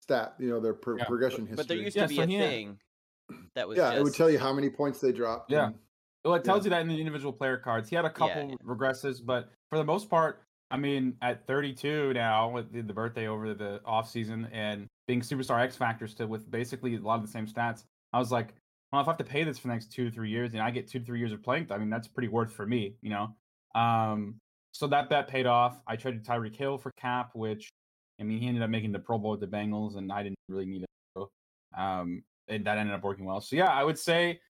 stat. 0.00 0.34
You 0.38 0.48
know 0.48 0.60
their 0.60 0.74
pro- 0.74 0.96
Yeah, 0.96 1.04
progression 1.04 1.40
history. 1.46 1.56
But 1.56 1.68
there 1.68 1.76
used 1.76 1.96
Yeah, 1.96 2.02
to 2.04 2.08
be 2.08 2.16
so 2.16 2.22
a 2.22 2.26
he- 2.26 2.38
thing 2.38 2.78
that 3.54 3.68
was 3.68 3.76
yeah, 3.76 3.90
just, 3.90 3.98
it 3.98 4.02
would 4.04 4.14
tell 4.14 4.30
you 4.30 4.38
how 4.38 4.52
many 4.52 4.70
points 4.70 5.00
they 5.00 5.12
dropped. 5.12 5.50
Yeah. 5.50 5.66
and- 5.66 5.78
Well, 6.24 6.34
it 6.34 6.44
tells 6.44 6.60
Yeah. 6.60 6.64
you 6.64 6.70
that 6.70 6.80
in 6.82 6.88
the 6.88 6.98
individual 6.98 7.32
player 7.32 7.58
cards. 7.58 7.90
He 7.90 7.96
had 7.96 8.04
a 8.04 8.10
couple 8.10 8.50
yeah. 8.50 8.56
regresses, 8.64 9.24
but 9.24 9.50
for 9.68 9.76
the 9.78 9.84
most 9.84 10.08
part, 10.08 10.46
I 10.72 10.78
mean, 10.78 11.14
at 11.20 11.46
32 11.46 12.14
now 12.14 12.48
with 12.48 12.72
the, 12.72 12.82
birthday 12.94 13.28
over 13.28 13.52
the 13.52 13.80
off 13.84 14.10
season 14.10 14.48
and 14.52 14.86
being 15.06 15.20
superstar 15.20 15.60
X 15.60 15.76
Factor 15.76 16.08
still 16.08 16.28
with 16.28 16.50
basically 16.50 16.96
a 16.96 17.00
lot 17.00 17.16
of 17.16 17.22
the 17.22 17.30
same 17.30 17.46
stats, 17.46 17.84
I 18.14 18.18
was 18.18 18.32
like, 18.32 18.54
well, 18.90 19.02
if 19.02 19.06
I 19.06 19.10
have 19.10 19.18
to 19.18 19.24
pay 19.24 19.44
this 19.44 19.58
for 19.58 19.68
the 19.68 19.74
next 19.74 19.92
two 19.92 20.08
to 20.08 20.10
three 20.10 20.30
years 20.30 20.54
and 20.54 20.62
I 20.62 20.70
get 20.70 20.88
two 20.88 20.98
to 20.98 21.04
three 21.04 21.18
years 21.18 21.32
of 21.32 21.42
playing, 21.42 21.66
I 21.70 21.76
mean, 21.76 21.90
that's 21.90 22.08
pretty 22.08 22.28
worth 22.28 22.52
for 22.52 22.66
me, 22.66 22.96
you 23.02 23.10
know. 23.10 23.34
Um, 23.74 24.36
so 24.72 24.86
that 24.86 25.10
bet 25.10 25.28
paid 25.28 25.46
off. 25.46 25.78
I 25.86 25.96
traded 25.96 26.24
Tyreek 26.24 26.56
Hill 26.56 26.78
for 26.78 26.90
Cap, 26.98 27.32
which 27.34 27.68
I 28.18 28.24
mean, 28.24 28.38
he 28.38 28.48
ended 28.48 28.62
up 28.62 28.70
making 28.70 28.92
the 28.92 28.98
Pro 28.98 29.18
Bowl 29.18 29.32
with 29.32 29.40
the 29.40 29.46
Bengals, 29.46 29.96
and 29.96 30.10
I 30.10 30.22
didn't 30.22 30.38
really 30.48 30.64
need 30.64 30.82
it. 30.82 30.88
So, 31.14 31.28
um, 31.76 32.22
and 32.48 32.64
that 32.64 32.78
ended 32.78 32.94
up 32.94 33.04
working 33.04 33.26
well. 33.26 33.42
So 33.42 33.56
yeah, 33.56 33.68
I 33.68 33.84
would 33.84 33.98
say 33.98 34.40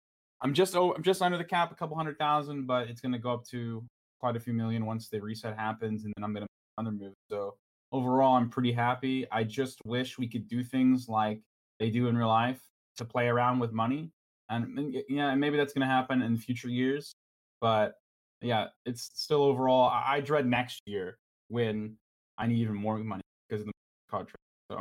I'm 0.40 0.54
just 0.54 0.76
oh, 0.76 0.92
I'm 0.94 1.02
just 1.02 1.20
under 1.20 1.38
the 1.38 1.44
cap, 1.44 1.72
a 1.72 1.74
couple 1.74 1.96
hundred 1.96 2.18
thousand, 2.18 2.66
but 2.66 2.88
it's 2.88 3.00
going 3.00 3.12
to 3.12 3.18
go 3.18 3.32
up 3.32 3.44
to 3.46 3.82
quite 4.22 4.36
a 4.36 4.40
few 4.40 4.52
million 4.52 4.86
once 4.86 5.08
the 5.08 5.20
reset 5.20 5.58
happens, 5.58 6.04
and 6.04 6.12
then 6.16 6.22
I'm 6.24 6.32
going 6.32 6.46
to 6.46 6.48
another 6.78 6.96
move. 6.96 7.14
So 7.28 7.56
overall, 7.90 8.36
I'm 8.36 8.48
pretty 8.48 8.72
happy. 8.72 9.26
I 9.32 9.42
just 9.44 9.80
wish 9.84 10.16
we 10.18 10.28
could 10.28 10.46
do 10.46 10.62
things 10.62 11.08
like 11.08 11.40
they 11.80 11.90
do 11.90 12.06
in 12.06 12.16
real 12.16 12.28
life 12.28 12.60
to 12.98 13.04
play 13.04 13.26
around 13.26 13.58
with 13.58 13.72
money, 13.72 14.12
and, 14.48 14.78
and 14.78 14.96
yeah, 15.08 15.34
maybe 15.34 15.56
that's 15.56 15.72
going 15.72 15.86
to 15.86 15.92
happen 15.92 16.22
in 16.22 16.36
future 16.38 16.68
years. 16.68 17.12
But 17.60 17.94
yeah, 18.40 18.66
it's 18.86 19.10
still 19.14 19.42
overall. 19.42 19.88
I, 19.88 20.16
I 20.16 20.20
dread 20.20 20.46
next 20.46 20.82
year 20.86 21.18
when 21.48 21.96
I 22.38 22.46
need 22.46 22.58
even 22.58 22.74
more 22.74 22.98
money 22.98 23.22
because 23.48 23.62
of 23.62 23.66
the 23.66 23.72
contract. 24.10 24.36
So 24.70 24.78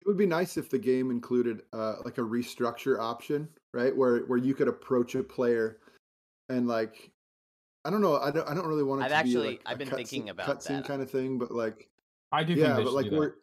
It 0.00 0.08
would 0.08 0.18
be 0.18 0.26
nice 0.26 0.56
if 0.56 0.68
the 0.68 0.78
game 0.78 1.10
included 1.10 1.62
uh, 1.72 1.96
like 2.04 2.18
a 2.18 2.22
restructure 2.22 2.98
option, 2.98 3.48
right? 3.72 3.96
Where 3.96 4.20
where 4.26 4.38
you 4.38 4.54
could 4.54 4.68
approach 4.68 5.14
a 5.14 5.22
player 5.22 5.78
and 6.48 6.66
like 6.68 7.10
I 7.84 7.90
don't 7.90 8.00
know, 8.00 8.16
I 8.18 8.30
don't 8.30 8.48
I 8.48 8.54
don't 8.54 8.66
really 8.66 8.82
want 8.82 9.02
it 9.02 9.04
I've 9.04 9.10
to 9.10 9.16
actually- 9.16 9.32
be 9.32 9.48
like 9.56 9.62
I've 9.66 9.76
a 9.76 9.78
been 9.78 9.88
cut 9.88 9.96
thinking 9.96 10.22
scene- 10.22 10.28
about 10.30 10.46
cut 10.46 10.62
scene 10.62 10.82
kind 10.82 11.02
of 11.02 11.10
thing, 11.10 11.38
but 11.38 11.50
like 11.50 11.88
I 12.32 12.42
do 12.44 12.54
yeah, 12.54 12.74
think 12.76 12.86
but 12.86 12.94
like 12.94 13.10
we're 13.10 13.34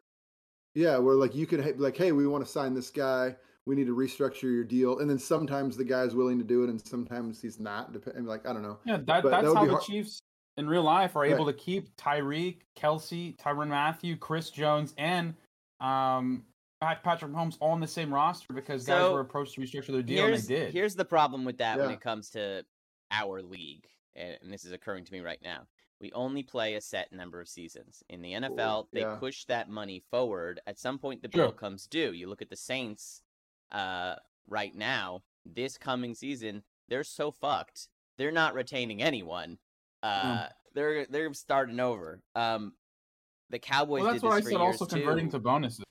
yeah, 0.74 0.98
we're 0.98 1.16
like 1.16 1.36
you 1.36 1.46
could 1.46 1.62
ha- 1.64 1.74
like, 1.78 1.98
hey, 1.98 2.12
we 2.12 2.26
want 2.28 2.46
to 2.46 2.52
sign 2.52 2.74
this 2.74 2.90
guy. 2.90 3.36
We 3.68 3.76
need 3.76 3.86
to 3.88 3.96
restructure 3.96 4.44
your 4.44 4.64
deal, 4.64 5.00
and 5.00 5.10
then 5.10 5.20
sometimes 5.20 5.78
the 5.78 5.84
guy's 5.84 6.16
willing 6.16 6.40
to 6.40 6.44
do 6.44 6.64
it, 6.64 6.70
and 6.70 6.84
sometimes 6.86 7.40
he's 7.42 7.60
not. 7.60 7.94
Depending, 7.94 8.26
like 8.26 8.48
I 8.48 8.54
don't 8.54 8.64
know. 8.64 8.80
Yeah, 8.86 8.98
that, 8.98 9.06
But 9.06 9.24
that 9.24 9.42
that's 9.44 9.54
how 9.54 9.66
the 9.66 9.72
hard- 9.72 9.84
Chiefs 9.84 10.22
in 10.58 10.68
real 10.68 10.82
life 10.84 11.16
are 11.16 11.22
Right. 11.22 11.32
able 11.32 11.46
to 11.46 11.54
keep 11.54 11.96
Tyreek, 11.98 12.62
Kelce, 12.76 13.38
Tyrann 13.38 13.68
Mathieu, 13.70 14.18
Chris 14.18 14.50
Jones, 14.50 14.94
and 14.98 15.36
um, 15.80 16.44
Patrick 16.82 17.32
Mahomes 17.32 17.58
all 17.60 17.72
on 17.72 17.80
the 17.80 17.88
same 17.88 18.12
roster 18.14 18.52
because 18.54 18.86
guys 18.86 19.12
were 19.12 19.20
approached 19.20 19.54
to 19.56 19.62
restructure 19.62 19.88
their 19.92 20.02
deal 20.02 20.26
here's 20.26 20.42
and 20.42 20.50
they 20.50 20.56
did. 20.66 20.74
here's 20.74 20.96
the 20.96 21.06
problem 21.06 21.46
with 21.46 21.58
that 21.60 21.78
when 21.78 21.92
it 21.92 22.02
comes 22.02 22.32
to 22.32 22.66
our 23.12 23.42
league. 23.44 23.88
And, 24.16 24.38
this 24.52 24.66
is 24.66 24.72
occurring 24.72 25.06
to 25.06 25.14
me 25.14 25.20
right 25.20 25.42
now. 25.44 25.68
We 26.00 26.12
only 26.14 26.42
play 26.44 26.74
a 26.76 26.82
set 26.82 27.12
number 27.12 27.40
of 27.40 27.48
seasons. 27.48 28.04
In 28.10 28.22
the 28.22 28.34
NFL, 28.34 28.88
they 28.92 29.02
yeah. 29.02 29.16
push 29.20 29.46
that 29.46 29.70
money 29.70 30.02
forward. 30.10 30.60
At 30.66 30.80
some 30.80 30.98
point, 30.98 31.22
the 31.22 31.30
Sure. 31.32 31.46
bill 31.46 31.52
comes 31.52 31.86
due. 31.86 32.12
You 32.12 32.28
look 32.28 32.42
at 32.42 32.50
the 32.50 32.56
Saints 32.56 33.22
uh, 33.72 34.16
right 34.48 34.74
now, 34.74 35.22
this 35.46 35.78
coming 35.78 36.16
season, 36.16 36.64
they're 36.90 37.04
so 37.04 37.32
fucked. 37.32 37.88
They're 38.18 38.32
not 38.32 38.54
retaining 38.54 39.02
anyone. 39.02 39.58
Uh, 40.04 40.48
They're 40.74 41.06
they're 41.06 41.34
starting 41.34 41.80
over. 41.80 42.22
Um, 42.36 42.74
the 43.50 43.60
Cowboys 43.60 44.02
Well, 44.02 44.12
that's 44.12 44.22
did 44.22 44.28
what 44.28 44.38
I 44.38 44.42
said. 44.42 44.56
Also 44.56 44.86
converting 44.86 45.30
to 45.32 45.40
bonuses. 45.40 45.84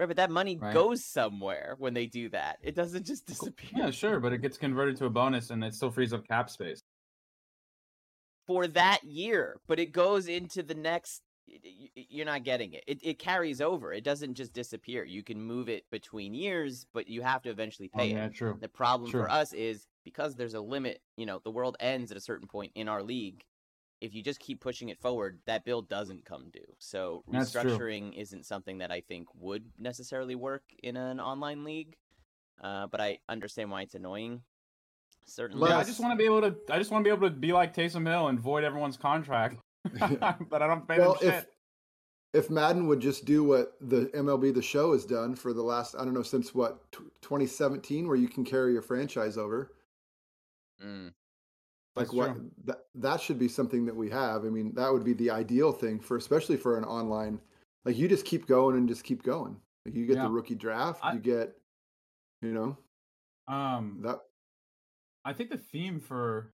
Right, 0.00 0.06
but 0.08 0.16
that 0.16 0.30
money 0.30 0.56
Right. 0.56 0.72
goes 0.72 1.04
somewhere 1.04 1.74
when 1.78 1.92
they 1.92 2.06
do 2.06 2.30
that. 2.30 2.58
It 2.62 2.74
doesn't 2.74 3.04
just 3.04 3.26
disappear. 3.26 3.68
Yeah, 3.76 3.90
sure, 3.90 4.18
but 4.18 4.32
it 4.32 4.38
gets 4.40 4.56
converted 4.56 4.96
to 4.96 5.04
a 5.04 5.10
bonus, 5.10 5.50
and 5.50 5.62
it 5.62 5.74
still 5.74 5.90
frees 5.90 6.14
up 6.14 6.26
cap 6.26 6.48
space. 6.48 6.80
for 8.46 8.66
that 8.66 9.04
year, 9.04 9.60
but 9.68 9.78
it 9.78 9.92
goes 9.92 10.26
into 10.26 10.62
the 10.62 10.74
next. 10.74 11.22
You're 11.94 12.26
not 12.26 12.44
getting 12.44 12.72
it. 12.72 12.84
It 12.86 12.98
it 13.02 13.18
carries 13.18 13.60
over. 13.60 13.92
It 13.92 14.04
doesn't 14.04 14.34
just 14.34 14.52
disappear. 14.52 15.04
You 15.04 15.22
can 15.22 15.40
move 15.42 15.68
it 15.68 15.84
between 15.90 16.32
years, 16.34 16.86
but 16.94 17.08
you 17.08 17.22
have 17.22 17.42
to 17.42 17.50
eventually 17.50 17.90
Oh, 17.94 17.98
pay 17.98 18.12
yeah, 18.12 18.26
it. 18.26 18.34
true. 18.34 18.56
The 18.60 18.68
problem 18.68 19.10
Sure. 19.10 19.24
for 19.24 19.30
us 19.30 19.52
is 19.52 19.86
because 20.04 20.34
there's 20.36 20.54
a 20.54 20.60
limit. 20.60 21.02
You 21.16 21.26
know, 21.26 21.40
the 21.44 21.50
world 21.50 21.76
ends 21.80 22.10
at 22.10 22.16
a 22.16 22.20
certain 22.20 22.48
point 22.48 22.72
in 22.74 22.88
our 22.88 23.02
league. 23.02 23.44
If 24.00 24.14
you 24.14 24.22
just 24.22 24.40
keep 24.40 24.60
pushing 24.60 24.88
it 24.88 24.98
forward, 24.98 25.40
that 25.46 25.64
bill 25.64 25.82
doesn't 25.82 26.24
come 26.24 26.50
due. 26.50 26.74
So 26.78 27.22
restructuring 27.30 28.18
isn't 28.18 28.46
something 28.46 28.78
that 28.78 28.90
I 28.90 29.00
think 29.00 29.28
would 29.34 29.64
necessarily 29.78 30.34
work 30.34 30.62
in 30.82 30.96
an 30.96 31.20
online 31.20 31.64
league. 31.64 31.96
Uh, 32.62 32.86
but 32.86 33.00
I 33.00 33.18
understand 33.28 33.70
why 33.70 33.82
it's 33.82 33.94
annoying. 33.94 34.42
Certainly, 35.26 35.70
Yeah, 35.70 35.78
I 35.78 35.84
just 35.84 36.00
want 36.00 36.12
to 36.12 36.16
be 36.16 36.24
able 36.24 36.40
to. 36.42 36.54
I 36.70 36.78
just 36.78 36.90
want 36.90 37.04
to 37.04 37.08
be 37.08 37.14
able 37.14 37.28
to 37.28 37.34
be 37.34 37.52
like 37.52 37.74
Taysom 37.74 38.06
Hill 38.06 38.28
and 38.28 38.40
void 38.40 38.64
everyone's 38.64 38.96
contract, 38.96 39.56
but 39.98 40.62
I 40.62 40.66
don't 40.66 40.86
pay 40.86 40.98
well, 40.98 41.14
them 41.14 41.28
if 41.28 41.34
shit. 41.34 41.52
if 42.32 42.50
Madden 42.50 42.86
would 42.88 43.00
just 43.00 43.24
do 43.24 43.44
what 43.44 43.74
the 43.80 44.06
MLB 44.06 44.52
the 44.52 44.62
Show 44.62 44.92
has 44.92 45.04
done 45.04 45.34
for 45.34 45.52
the 45.52 45.62
last 45.62 45.94
I 45.94 46.04
don't 46.04 46.14
know 46.14 46.22
since 46.22 46.54
what 46.54 46.90
tw 46.90 47.02
2017, 47.22 48.08
where 48.08 48.16
you 48.16 48.28
can 48.28 48.44
carry 48.44 48.72
your 48.72 48.82
franchise 48.82 49.38
over. 49.38 49.72
Mm. 50.84 51.12
Like 52.00 52.06
That's 52.08 52.16
what 52.16 52.34
true. 52.34 52.50
that 52.64 52.78
that 52.94 53.20
should 53.20 53.38
be 53.38 53.48
something 53.48 53.84
that 53.84 53.94
we 53.94 54.08
have. 54.10 54.44
I 54.46 54.48
mean, 54.48 54.72
that 54.74 54.90
would 54.90 55.04
be 55.04 55.12
the 55.12 55.30
ideal 55.30 55.70
thing 55.70 56.00
for 56.00 56.16
especially 56.16 56.56
for 56.56 56.78
an 56.78 56.84
online. 56.84 57.40
Like 57.84 57.98
you 57.98 58.08
just 58.08 58.24
keep 58.24 58.46
going 58.46 58.76
and 58.76 58.88
just 58.88 59.04
keep 59.04 59.22
going. 59.22 59.56
Like 59.84 59.94
you 59.94 60.06
get 60.06 60.16
Yeah. 60.16 60.24
the 60.24 60.30
rookie 60.30 60.54
draft, 60.54 61.00
I- 61.04 61.12
you 61.12 61.18
get, 61.20 61.56
you 62.40 62.52
know, 62.52 62.78
Um, 63.48 64.00
that 64.02 64.20
I 65.26 65.34
think 65.34 65.50
the 65.50 65.58
theme 65.58 66.00
for, 66.00 66.50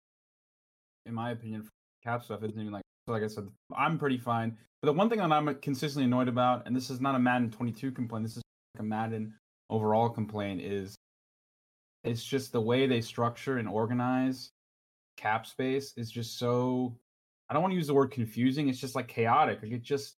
in 1.05 1.15
my 1.15 1.31
opinion, 1.31 1.63
for 1.63 1.71
cap 2.03 2.25
stuff 2.25 2.43
isn't 2.43 2.61
even 2.61 2.73
like 2.73 2.83
so 3.07 3.13
like 3.13 3.23
I 3.23 3.29
said. 3.29 3.49
I'm 3.77 3.99
pretty 4.01 4.19
fine, 4.19 4.59
but 4.83 4.87
the 4.87 4.93
one 4.93 5.09
thing 5.09 5.19
that 5.19 5.31
I'm 5.31 5.55
consistently 5.61 6.07
annoyed 6.07 6.27
about, 6.29 6.67
and 6.67 6.75
this 6.75 6.91
is 6.91 7.01
not 7.01 7.15
a 7.15 7.21
Madden 7.21 7.53
22 7.53 7.93
complaint, 7.93 8.25
this 8.25 8.37
is 8.37 8.43
like 8.75 8.81
a 8.81 8.85
Madden 8.85 9.33
overall 9.71 10.09
complaint, 10.11 10.61
is 10.61 10.97
it's 12.03 12.25
just 12.25 12.51
the 12.51 12.61
way 12.61 12.87
they 12.89 13.01
structure 13.01 13.59
and 13.59 13.69
organize 13.69 14.51
cap 15.17 15.47
space 15.47 15.93
is 15.97 16.11
just 16.11 16.39
so. 16.39 16.97
I 17.49 17.53
don't 17.55 17.63
want 17.63 17.73
to 17.73 17.77
use 17.77 17.87
the 17.87 17.95
word 17.95 18.11
confusing. 18.11 18.69
It's 18.69 18.81
just 18.81 18.95
like 18.97 19.09
chaotic. 19.09 19.63
Like 19.63 19.73
it 19.73 19.83
just 19.83 20.17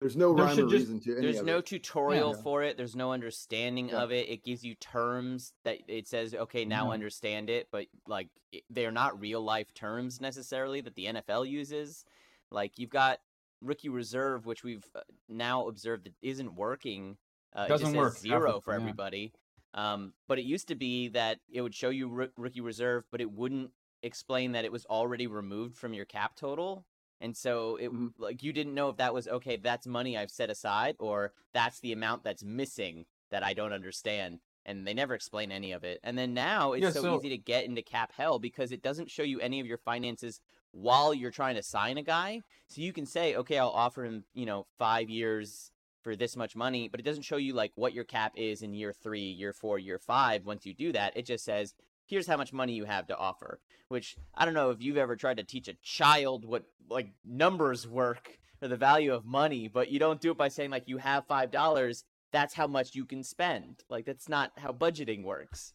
there's 0.00 0.16
no 0.16 0.34
There 0.34 0.44
rhyme 0.44 0.58
or 0.58 0.62
just- 0.62 0.72
reason 0.72 1.00
to 1.00 1.12
any 1.12 1.20
There's 1.22 1.38
of 1.40 1.46
no 1.46 1.58
it. 1.58 1.66
tutorial 1.66 2.34
Yeah. 2.34 2.42
for 2.42 2.62
it. 2.62 2.76
There's 2.76 2.94
no 2.96 3.12
understanding 3.12 3.88
Yeah. 3.88 4.02
of 4.02 4.12
it. 4.12 4.28
It 4.28 4.44
gives 4.44 4.62
you 4.64 4.74
terms 4.74 5.52
that 5.64 5.78
it 5.88 6.06
says, 6.08 6.34
okay, 6.34 6.64
now 6.64 6.86
Yeah. 6.88 6.94
understand 6.94 7.48
it, 7.48 7.68
but 7.70 7.86
like 8.06 8.28
they're 8.70 8.90
not 8.92 9.18
real 9.18 9.40
life 9.40 9.72
terms 9.72 10.20
necessarily 10.20 10.80
that 10.82 10.94
the 10.94 11.06
NFL 11.06 11.44
uses. 11.48 12.04
Like 12.50 12.78
you've 12.78 12.90
got 12.90 13.20
rookie 13.62 13.88
reserve, 13.88 14.44
which 14.46 14.62
we've 14.62 14.84
uh, 14.94 15.00
now 15.28 15.68
observed 15.68 16.04
that 16.04 16.14
isn't 16.20 16.54
working. 16.54 17.16
Uh, 17.54 17.66
Doesn't 17.68 17.88
says 17.88 17.96
work 17.96 18.14
half 18.14 18.22
the 18.22 18.28
zero 18.28 18.60
for 18.60 18.72
time, 18.72 18.80
yeah. 18.80 18.88
everybody. 18.88 19.32
Um, 19.72 20.12
but 20.28 20.38
it 20.38 20.44
used 20.44 20.68
to 20.68 20.74
be 20.74 21.08
that 21.08 21.40
it 21.50 21.62
would 21.62 21.74
show 21.74 21.88
you 21.90 22.08
roo- 22.08 22.32
rookie 22.36 22.60
reserve, 22.60 23.04
but 23.10 23.20
it 23.20 23.30
wouldn't 23.30 23.70
explain 24.04 24.52
that 24.52 24.64
it 24.64 24.72
was 24.72 24.86
already 24.86 25.26
removed 25.26 25.76
from 25.76 25.94
your 25.94 26.04
cap 26.04 26.36
total. 26.36 26.84
And 27.20 27.36
so 27.36 27.76
it 27.76 27.90
Mhm. 27.92 28.12
like 28.18 28.42
you 28.42 28.52
didn't 28.52 28.74
know 28.74 28.88
if 28.88 28.96
that 28.96 29.14
was 29.14 29.26
okay, 29.28 29.56
that's 29.56 29.86
money 29.86 30.16
I've 30.16 30.30
set 30.30 30.50
aside 30.50 30.96
or 30.98 31.32
that's 31.52 31.80
the 31.80 31.92
amount 31.92 32.24
that's 32.24 32.44
missing 32.44 33.06
that 33.30 33.42
I 33.42 33.54
don't 33.54 33.72
understand. 33.72 34.40
And 34.66 34.86
they 34.86 34.94
never 34.94 35.14
explain 35.14 35.52
any 35.52 35.72
of 35.72 35.84
it. 35.84 36.00
And 36.02 36.16
then 36.16 36.32
now 36.34 36.72
it's 36.72 36.82
Yeah, 36.82 36.90
so, 36.90 37.02
so- 37.02 37.16
easy 37.16 37.28
to 37.30 37.38
get 37.38 37.64
into 37.64 37.82
cap 37.82 38.12
hell 38.12 38.38
because 38.38 38.72
it 38.72 38.82
doesn't 38.82 39.10
show 39.10 39.22
you 39.22 39.40
any 39.40 39.60
of 39.60 39.66
your 39.66 39.78
finances 39.78 40.40
while 40.72 41.14
you're 41.14 41.30
trying 41.30 41.54
to 41.54 41.62
sign 41.62 41.98
a 41.98 42.02
guy. 42.02 42.42
So 42.68 42.80
you 42.80 42.92
can 42.92 43.06
say, 43.06 43.36
okay, 43.36 43.58
I'll 43.58 43.68
offer 43.70 44.04
him, 44.04 44.24
you 44.34 44.46
know, 44.46 44.66
five 44.78 45.08
years 45.08 45.70
for 46.02 46.16
this 46.16 46.36
much 46.36 46.56
money, 46.56 46.88
but 46.88 47.00
it 47.00 47.04
doesn't 47.04 47.22
show 47.22 47.36
you 47.36 47.54
like 47.54 47.72
what 47.76 47.94
your 47.94 48.04
cap 48.04 48.32
is 48.36 48.60
in 48.62 48.74
year 48.74 48.92
three, 48.92 49.30
year 49.30 49.52
four, 49.52 49.78
year 49.78 49.98
five. 49.98 50.44
Once 50.44 50.66
you 50.66 50.74
do 50.74 50.92
that, 50.92 51.16
it 51.16 51.24
just 51.24 51.44
says, 51.44 51.74
here's 52.06 52.26
how 52.26 52.36
much 52.36 52.52
money 52.52 52.72
you 52.74 52.84
have 52.84 53.06
to 53.08 53.16
offer. 53.16 53.60
Which 53.88 54.16
I 54.34 54.44
don't 54.44 54.54
know 54.54 54.70
if 54.70 54.80
you've 54.80 54.96
ever 54.96 55.16
tried 55.16 55.36
to 55.36 55.44
teach 55.44 55.68
a 55.68 55.74
child 55.82 56.44
what 56.44 56.64
like 56.88 57.08
numbers 57.24 57.86
work 57.86 58.38
or 58.62 58.68
the 58.68 58.76
value 58.76 59.12
of 59.12 59.24
money, 59.24 59.68
but 59.68 59.90
you 59.90 59.98
don't 59.98 60.20
do 60.20 60.30
it 60.30 60.38
by 60.38 60.48
saying 60.48 60.70
like 60.70 60.88
you 60.88 60.98
have 60.98 61.26
five 61.26 61.50
dollars, 61.50 62.04
that's 62.32 62.54
how 62.54 62.66
much 62.66 62.94
you 62.94 63.04
can 63.04 63.22
spend. 63.22 63.82
Like 63.88 64.06
that's 64.06 64.28
not 64.28 64.52
how 64.56 64.72
budgeting 64.72 65.22
works. 65.22 65.74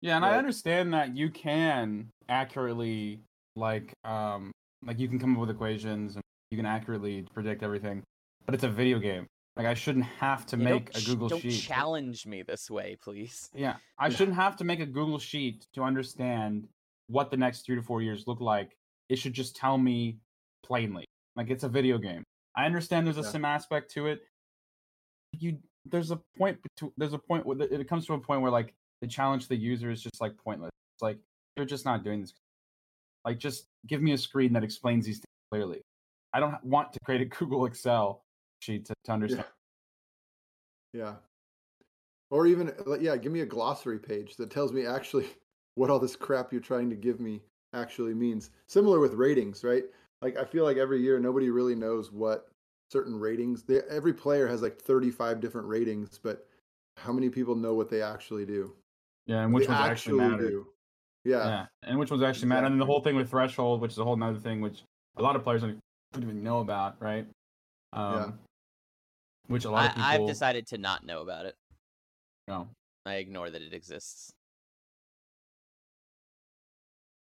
Yeah, 0.00 0.16
and 0.16 0.24
I 0.24 0.36
understand 0.38 0.94
that 0.94 1.14
you 1.14 1.28
can 1.28 2.08
accurately 2.28 3.20
like 3.56 3.92
um 4.04 4.52
like 4.86 4.98
you 4.98 5.08
can 5.08 5.18
come 5.18 5.34
up 5.34 5.40
with 5.40 5.50
equations 5.50 6.14
and 6.14 6.22
you 6.50 6.56
can 6.56 6.66
accurately 6.66 7.26
predict 7.34 7.62
everything, 7.62 8.02
but 8.46 8.54
it's 8.54 8.64
a 8.64 8.68
video 8.68 8.98
game. 8.98 9.26
Like 9.56 9.66
I 9.66 9.74
shouldn't 9.74 10.04
have 10.06 10.46
to 10.46 10.56
Yeah, 10.56 10.64
make 10.64 10.96
a 10.96 11.00
Google 11.02 11.28
don't 11.28 11.42
sheet. 11.42 11.60
challenge 11.60 12.26
me 12.26 12.42
this 12.42 12.70
way, 12.70 12.96
please. 13.02 13.50
yeah, 13.54 13.76
I 13.98 14.08
shouldn't 14.08 14.36
have 14.36 14.56
to 14.56 14.64
make 14.64 14.80
a 14.80 14.86
Google 14.86 15.18
sheet 15.18 15.66
to 15.74 15.82
understand 15.82 16.68
what 17.08 17.30
the 17.30 17.36
next 17.36 17.66
3 17.66 17.76
to 17.76 17.82
4 17.82 18.02
years 18.02 18.26
look 18.26 18.40
like. 18.40 18.76
It 19.08 19.16
should 19.18 19.32
just 19.32 19.56
tell 19.56 19.76
me 19.76 20.18
plainly. 20.62 21.04
Like 21.36 21.50
it's 21.50 21.64
a 21.64 21.68
video 21.68 21.98
game. 21.98 22.22
I 22.56 22.64
understand 22.66 23.06
there's 23.06 23.18
a 23.18 23.22
Yeah. 23.22 23.30
sim 23.30 23.44
aspect 23.44 23.90
to 23.92 24.06
it. 24.06 24.20
You 25.38 25.58
there's 25.86 26.10
a 26.10 26.20
point 26.36 26.58
there's 26.96 27.12
a 27.14 27.18
point 27.18 27.46
where 27.46 27.60
it 27.60 27.88
comes 27.88 28.06
to 28.06 28.12
a 28.14 28.18
point 28.20 28.42
where 28.42 28.50
like 28.50 28.74
the 29.00 29.06
challenge 29.08 29.44
to 29.44 29.48
the 29.50 29.56
user 29.56 29.90
is 29.90 30.02
just 30.02 30.20
like 30.20 30.36
pointless. 30.36 30.70
It's 30.94 31.02
like 31.02 31.18
you're 31.56 31.66
just 31.66 31.84
not 31.84 32.04
doing 32.04 32.20
this. 32.20 32.32
Like 33.24 33.38
just 33.38 33.66
give 33.86 34.02
me 34.02 34.12
a 34.12 34.18
screen 34.18 34.52
that 34.52 34.62
explains 34.64 35.06
these 35.06 35.16
things 35.18 35.26
clearly. 35.50 35.80
I 36.32 36.40
don't 36.40 36.62
want 36.64 36.92
to 36.92 36.98
create 37.04 37.20
a 37.22 37.24
Google 37.36 37.64
Excel 37.66 38.22
sheet 38.60 38.86
to, 38.86 38.94
to 39.04 39.12
understand. 39.12 39.44
Yeah. 40.92 41.14
Or 42.30 42.46
even 42.46 42.72
yeah, 43.00 43.16
give 43.16 43.32
me 43.32 43.40
a 43.40 43.46
glossary 43.46 43.98
page 43.98 44.36
that 44.36 44.50
tells 44.50 44.72
me 44.72 44.86
actually 44.86 45.26
what 45.74 45.90
all 45.90 45.98
this 45.98 46.16
crap 46.16 46.52
you're 46.52 46.60
trying 46.60 46.90
to 46.90 46.96
give 46.96 47.20
me 47.20 47.40
actually 47.74 48.14
means. 48.14 48.50
Similar 48.68 49.00
with 49.00 49.14
ratings, 49.14 49.64
right? 49.64 49.84
Like 50.22 50.36
I 50.36 50.44
feel 50.44 50.64
like 50.64 50.76
every 50.76 51.00
year 51.00 51.18
nobody 51.18 51.50
really 51.50 51.74
knows 51.74 52.12
what 52.12 52.48
certain 52.90 53.18
ratings. 53.18 53.62
They, 53.62 53.80
every 53.88 54.12
player 54.12 54.46
has 54.46 54.62
like 54.62 54.80
35 54.80 55.40
different 55.40 55.66
ratings, 55.66 56.18
but 56.22 56.46
how 56.96 57.12
many 57.12 57.30
people 57.30 57.54
know 57.54 57.74
what 57.74 57.88
they 57.88 58.02
actually 58.02 58.44
do? 58.44 58.74
Yeah, 59.26 59.42
and 59.44 59.52
which 59.52 59.66
They 59.66 59.72
ones 59.72 59.88
actually 59.88 60.18
matter. 60.18 60.48
do. 60.48 60.66
Yeah. 61.24 61.46
Yeah, 61.46 61.66
and 61.84 61.98
which 61.98 62.10
ones 62.10 62.22
actually 62.22 62.48
matter. 62.48 62.66
And 62.66 62.74
then 62.74 62.78
the 62.78 62.86
whole 62.86 63.00
thing 63.00 63.16
with 63.16 63.30
threshold, 63.30 63.80
which 63.80 63.92
is 63.92 63.98
a 63.98 64.04
whole 64.04 64.16
nother 64.16 64.38
thing, 64.38 64.60
which 64.60 64.82
a 65.16 65.22
lot 65.22 65.36
of 65.36 65.42
players 65.42 65.62
don't 65.62 65.78
don't 66.12 66.22
even 66.24 66.42
know 66.42 66.58
about, 66.60 66.96
right? 67.00 67.26
Um, 67.92 68.38
Which 69.50 69.64
a 69.64 69.70
lot 69.70 69.82
I, 69.82 69.86
of 69.86 69.94
people 69.94 70.26
I've 70.26 70.26
decided 70.28 70.68
to 70.68 70.78
not 70.78 71.04
know 71.04 71.22
about 71.22 71.44
it. 71.44 71.56
know. 72.46 72.68
I 73.04 73.14
ignore 73.14 73.50
that 73.50 73.60
it 73.60 73.74
exists. 73.74 74.32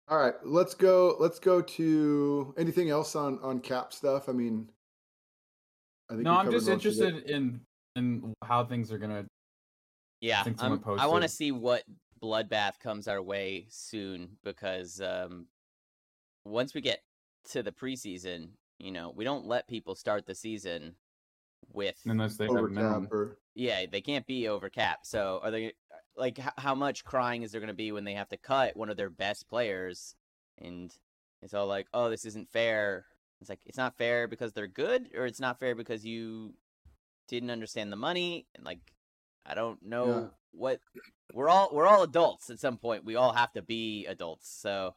All 0.08 0.18
right, 0.18 0.34
let's 0.44 0.74
go. 0.74 1.16
Let's 1.18 1.38
go 1.38 1.62
to 1.62 2.54
anything 2.58 2.90
else 2.90 3.16
on 3.16 3.38
on 3.40 3.60
cap 3.60 3.94
stuff. 3.94 4.28
I 4.28 4.32
mean, 4.32 4.68
I 6.10 6.14
think 6.14 6.24
No, 6.24 6.34
I'm 6.34 6.50
just 6.50 6.66
most 6.68 6.84
of 6.84 7.00
it. 7.00 7.06
interested 7.06 7.30
in 7.30 7.60
in 7.96 8.34
how 8.44 8.62
things 8.62 8.92
are 8.92 8.98
gonna. 8.98 9.24
Yeah, 10.20 10.42
think 10.44 10.62
I'm- 10.62 10.82
I 10.98 11.06
want 11.06 11.22
to 11.22 11.28
see 11.28 11.50
what 11.50 11.84
bloodbath 12.20 12.78
comes 12.78 13.08
our 13.08 13.22
way 13.22 13.66
soon 13.70 14.36
because 14.44 15.00
um, 15.00 15.46
once 16.44 16.74
we 16.74 16.82
get 16.82 17.00
to 17.52 17.62
the 17.62 17.72
preseason, 17.72 18.50
you 18.78 18.90
know, 18.90 19.12
we 19.16 19.24
don't 19.24 19.46
let 19.46 19.66
people 19.68 19.94
start 19.94 20.26
the 20.26 20.34
season 20.34 20.96
with 21.72 21.96
Unless 22.06 22.36
they 22.36 22.46
over 22.48 22.60
have 22.62 22.70
minimum. 22.70 23.04
cap 23.04 23.12
or 23.12 23.38
yeah, 23.54 23.86
they 23.90 24.00
can't 24.00 24.26
be 24.26 24.48
over 24.48 24.68
cap. 24.70 25.00
So 25.02 25.40
are 25.42 25.50
they 25.50 25.72
like 26.16 26.38
how 26.56 26.74
much 26.74 27.04
crying 27.04 27.42
is 27.42 27.52
there 27.52 27.60
going 27.60 27.68
to 27.68 27.74
be 27.74 27.92
when 27.92 28.04
they 28.04 28.14
have 28.14 28.28
to 28.30 28.36
cut 28.36 28.76
one 28.76 28.90
of 28.90 28.96
their 28.96 29.10
best 29.10 29.48
players 29.48 30.14
and 30.58 30.92
it's 31.42 31.54
all 31.54 31.66
like, 31.68 31.86
"Oh, 31.94 32.10
this 32.10 32.24
isn't 32.24 32.50
fair." 32.50 33.04
It's 33.40 33.48
like 33.48 33.60
it's 33.66 33.78
not 33.78 33.96
fair 33.96 34.26
because 34.26 34.52
they're 34.52 34.66
good 34.66 35.10
or 35.16 35.26
it's 35.26 35.38
not 35.40 35.60
fair 35.60 35.74
because 35.76 36.04
you 36.04 36.54
didn't 37.28 37.50
understand 37.50 37.92
the 37.92 37.96
money 37.96 38.46
and 38.56 38.64
like 38.64 38.80
I 39.46 39.54
don't 39.54 39.80
know 39.84 40.30
what 40.50 40.80
we're 41.32 41.48
all 41.48 41.68
we're 41.72 41.86
all 41.86 42.02
adults 42.02 42.50
at 42.50 42.58
some 42.58 42.78
point. 42.78 43.04
We 43.04 43.14
all 43.16 43.32
have 43.32 43.52
to 43.52 43.62
be 43.62 44.06
adults. 44.06 44.48
So 44.50 44.94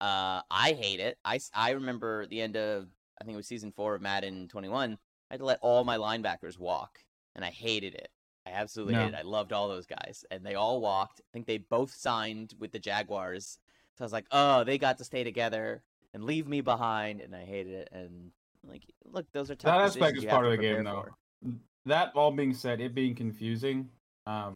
Uh, 0.00 0.42
I 0.50 0.72
hate 0.78 1.00
it. 1.00 1.18
I 1.24 1.40
I 1.54 1.70
remember 1.70 2.26
the 2.26 2.40
end 2.40 2.56
of 2.56 2.86
I 3.20 3.24
think 3.24 3.34
it 3.34 3.36
was 3.38 3.48
season 3.48 3.72
four 3.72 3.94
of 3.94 4.02
Madden 4.02 4.46
21. 4.48 4.98
I 5.30 5.34
had 5.34 5.40
to 5.40 5.46
let 5.46 5.58
all 5.62 5.84
my 5.84 5.96
linebackers 5.96 6.58
walk, 6.58 7.00
and 7.34 7.44
I 7.44 7.50
hated 7.50 7.94
it. 7.94 8.10
I 8.46 8.50
absolutely 8.50 8.94
Yeah. 8.94 9.00
hated 9.00 9.14
it. 9.14 9.20
I 9.20 9.22
loved 9.22 9.52
all 9.52 9.68
those 9.68 9.86
guys, 9.86 10.24
and 10.30 10.44
they 10.44 10.54
all 10.54 10.80
walked. 10.80 11.20
I 11.20 11.28
think 11.32 11.46
they 11.46 11.58
both 11.58 11.94
signed 11.94 12.54
with 12.58 12.72
the 12.72 12.78
Jaguars. 12.78 13.58
So 13.96 14.02
I 14.02 14.06
was 14.06 14.12
like, 14.12 14.26
oh, 14.30 14.64
they 14.64 14.76
got 14.76 14.98
to 14.98 15.04
stay 15.04 15.24
together 15.24 15.82
and 16.12 16.24
leave 16.24 16.46
me 16.46 16.60
behind, 16.60 17.20
and 17.20 17.34
I 17.34 17.44
hated 17.44 17.72
it. 17.72 17.88
And 17.92 18.32
like, 18.66 18.82
look, 19.04 19.26
those 19.32 19.50
are 19.50 19.54
tough 19.54 19.74
That 19.74 19.80
aspect 19.80 20.18
is 20.18 20.24
part 20.24 20.46
of 20.46 20.52
the 20.52 20.58
game, 20.58 20.84
though. 20.84 21.06
for. 21.42 21.52
That 21.86 22.12
all 22.14 22.30
being 22.30 22.54
said, 22.54 22.80
it 22.80 22.94
being 22.94 23.14
confusing, 23.14 23.88
um, 24.26 24.54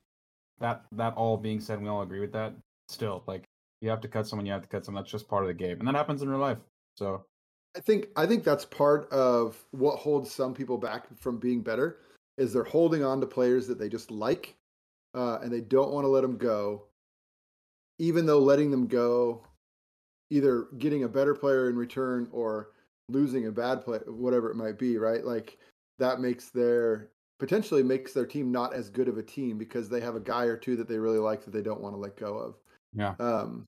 that 0.61 0.85
that 0.93 1.15
all 1.15 1.37
being 1.37 1.61
said, 1.61 1.81
we 1.83 1.89
all 1.89 2.03
agree 2.03 2.21
with 2.21 2.33
that. 2.33 2.55
Still, 2.89 3.23
like 3.27 3.45
you 3.81 3.91
have 3.91 4.01
to 4.01 4.09
cut 4.09 4.27
someone, 4.27 4.47
you 4.47 4.53
have 4.53 4.63
to 4.63 4.69
cut 4.69 4.85
someone. 4.85 5.03
That's 5.03 5.13
just 5.13 5.29
part 5.29 5.43
of 5.43 5.49
the 5.49 5.55
game, 5.55 5.79
and 5.79 5.87
that 5.87 5.95
happens 5.95 6.23
in 6.23 6.29
real 6.29 6.39
life. 6.39 6.59
So 6.97 7.25
I 7.77 7.81
think 7.81 8.09
I 8.17 8.27
think 8.27 8.45
that's 8.45 8.65
part 8.65 9.11
of 9.13 9.57
what 9.71 9.99
holds 9.99 10.33
some 10.33 10.55
people 10.55 10.79
back 10.79 11.07
from 11.19 11.39
being 11.39 11.63
better 11.63 11.99
is 12.37 12.53
they're 12.53 12.65
holding 12.65 13.05
on 13.05 13.21
to 13.21 13.27
players 13.27 13.67
that 13.67 13.79
they 13.79 13.89
just 13.89 14.11
like, 14.11 14.55
uh, 15.15 15.39
and 15.43 15.53
they 15.53 15.61
don't 15.61 15.93
want 15.93 16.05
to 16.05 16.09
let 16.09 16.23
them 16.23 16.37
go, 16.37 16.85
even 17.99 18.27
though 18.27 18.39
letting 18.39 18.71
them 18.71 18.87
go, 18.87 19.43
either 20.31 20.69
getting 20.79 21.05
a 21.05 21.09
better 21.09 21.35
player 21.35 21.69
in 21.69 21.77
return 21.77 22.29
or 22.33 22.71
losing 23.09 23.47
a 23.47 23.53
bad 23.53 23.85
player, 23.85 24.05
whatever 24.07 24.51
it 24.51 24.57
might 24.57 24.79
be, 24.79 24.99
right? 24.99 25.25
Like 25.25 25.59
that 25.99 26.21
makes 26.21 26.51
their 26.51 27.09
potentially 27.39 27.83
makes 27.83 28.13
their 28.13 28.27
team 28.27 28.51
not 28.51 28.75
as 28.75 28.89
good 28.89 29.09
of 29.09 29.19
a 29.19 29.23
team 29.23 29.59
because 29.59 29.89
they 29.89 30.01
have 30.01 30.17
a 30.17 30.21
guy 30.21 30.45
or 30.45 30.57
two 30.57 30.77
that 30.77 30.89
they 30.89 30.99
really 30.99 31.19
like 31.19 31.45
that 31.45 31.53
they 31.53 31.63
don't 31.63 31.81
want 31.81 31.95
to 31.95 31.99
let 32.01 32.17
go 32.17 32.37
of. 32.37 32.57
yeah, 32.95 33.15
Um, 33.21 33.67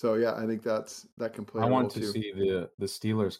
so 0.00 0.14
yeah, 0.14 0.34
I 0.34 0.46
think 0.46 0.62
that's 0.62 1.06
that 1.18 1.34
can 1.34 1.44
play. 1.44 1.62
I 1.62 1.66
want 1.66 1.90
to 1.92 2.00
too. 2.00 2.06
see 2.06 2.32
the 2.34 2.70
the 2.78 2.86
Steelers 2.86 3.36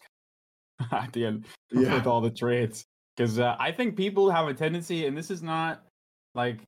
at 0.91 1.11
the 1.11 1.25
end 1.25 1.45
Yeah. 1.71 1.95
with 1.95 2.05
all 2.05 2.21
the 2.21 2.29
trades 2.29 2.85
because 3.17 3.39
uh, 3.39 3.55
I 3.59 3.71
think 3.71 3.95
people 3.95 4.29
have 4.29 4.47
a 4.47 4.53
tendency, 4.53 5.07
and 5.07 5.17
this 5.17 5.31
is 5.31 5.41
not 5.41 5.83
like 6.35 6.59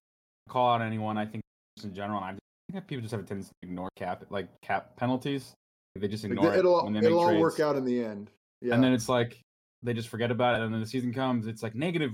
call 0.49 0.73
out 0.73 0.81
anyone. 0.81 1.15
I 1.17 1.27
think 1.27 1.43
just 1.77 1.85
in 1.85 1.93
general, 1.93 2.23
and 2.23 2.39
I 2.69 2.73
think 2.73 2.87
people 2.87 3.01
just 3.03 3.11
have 3.11 3.21
a 3.21 3.23
tendency 3.23 3.51
to 3.61 3.69
ignore 3.69 3.89
cap 3.95 4.23
like 4.31 4.47
cap 4.61 4.95
penalties. 4.97 5.53
They 5.95 6.07
just 6.07 6.25
ignore 6.25 6.51
it 6.55 6.59
it'll 6.59 6.83
when 6.83 6.93
they 6.93 7.05
it'll 7.05 7.19
all 7.19 7.27
trades. 7.27 7.39
work 7.39 7.59
out 7.59 7.75
in 7.75 7.85
the 7.85 8.03
end. 8.03 8.31
Yeah. 8.63 8.73
and 8.73 8.83
then 8.83 8.93
it's 8.93 9.07
like 9.09 9.39
they 9.83 9.93
just 9.93 10.07
forget 10.07 10.31
about 10.31 10.55
it 10.55 10.63
and 10.63 10.73
then 10.73 10.79
the 10.79 10.87
season 10.87 11.13
comes 11.13 11.47
it's 11.47 11.61
like 11.61 11.75
negative 11.75 12.13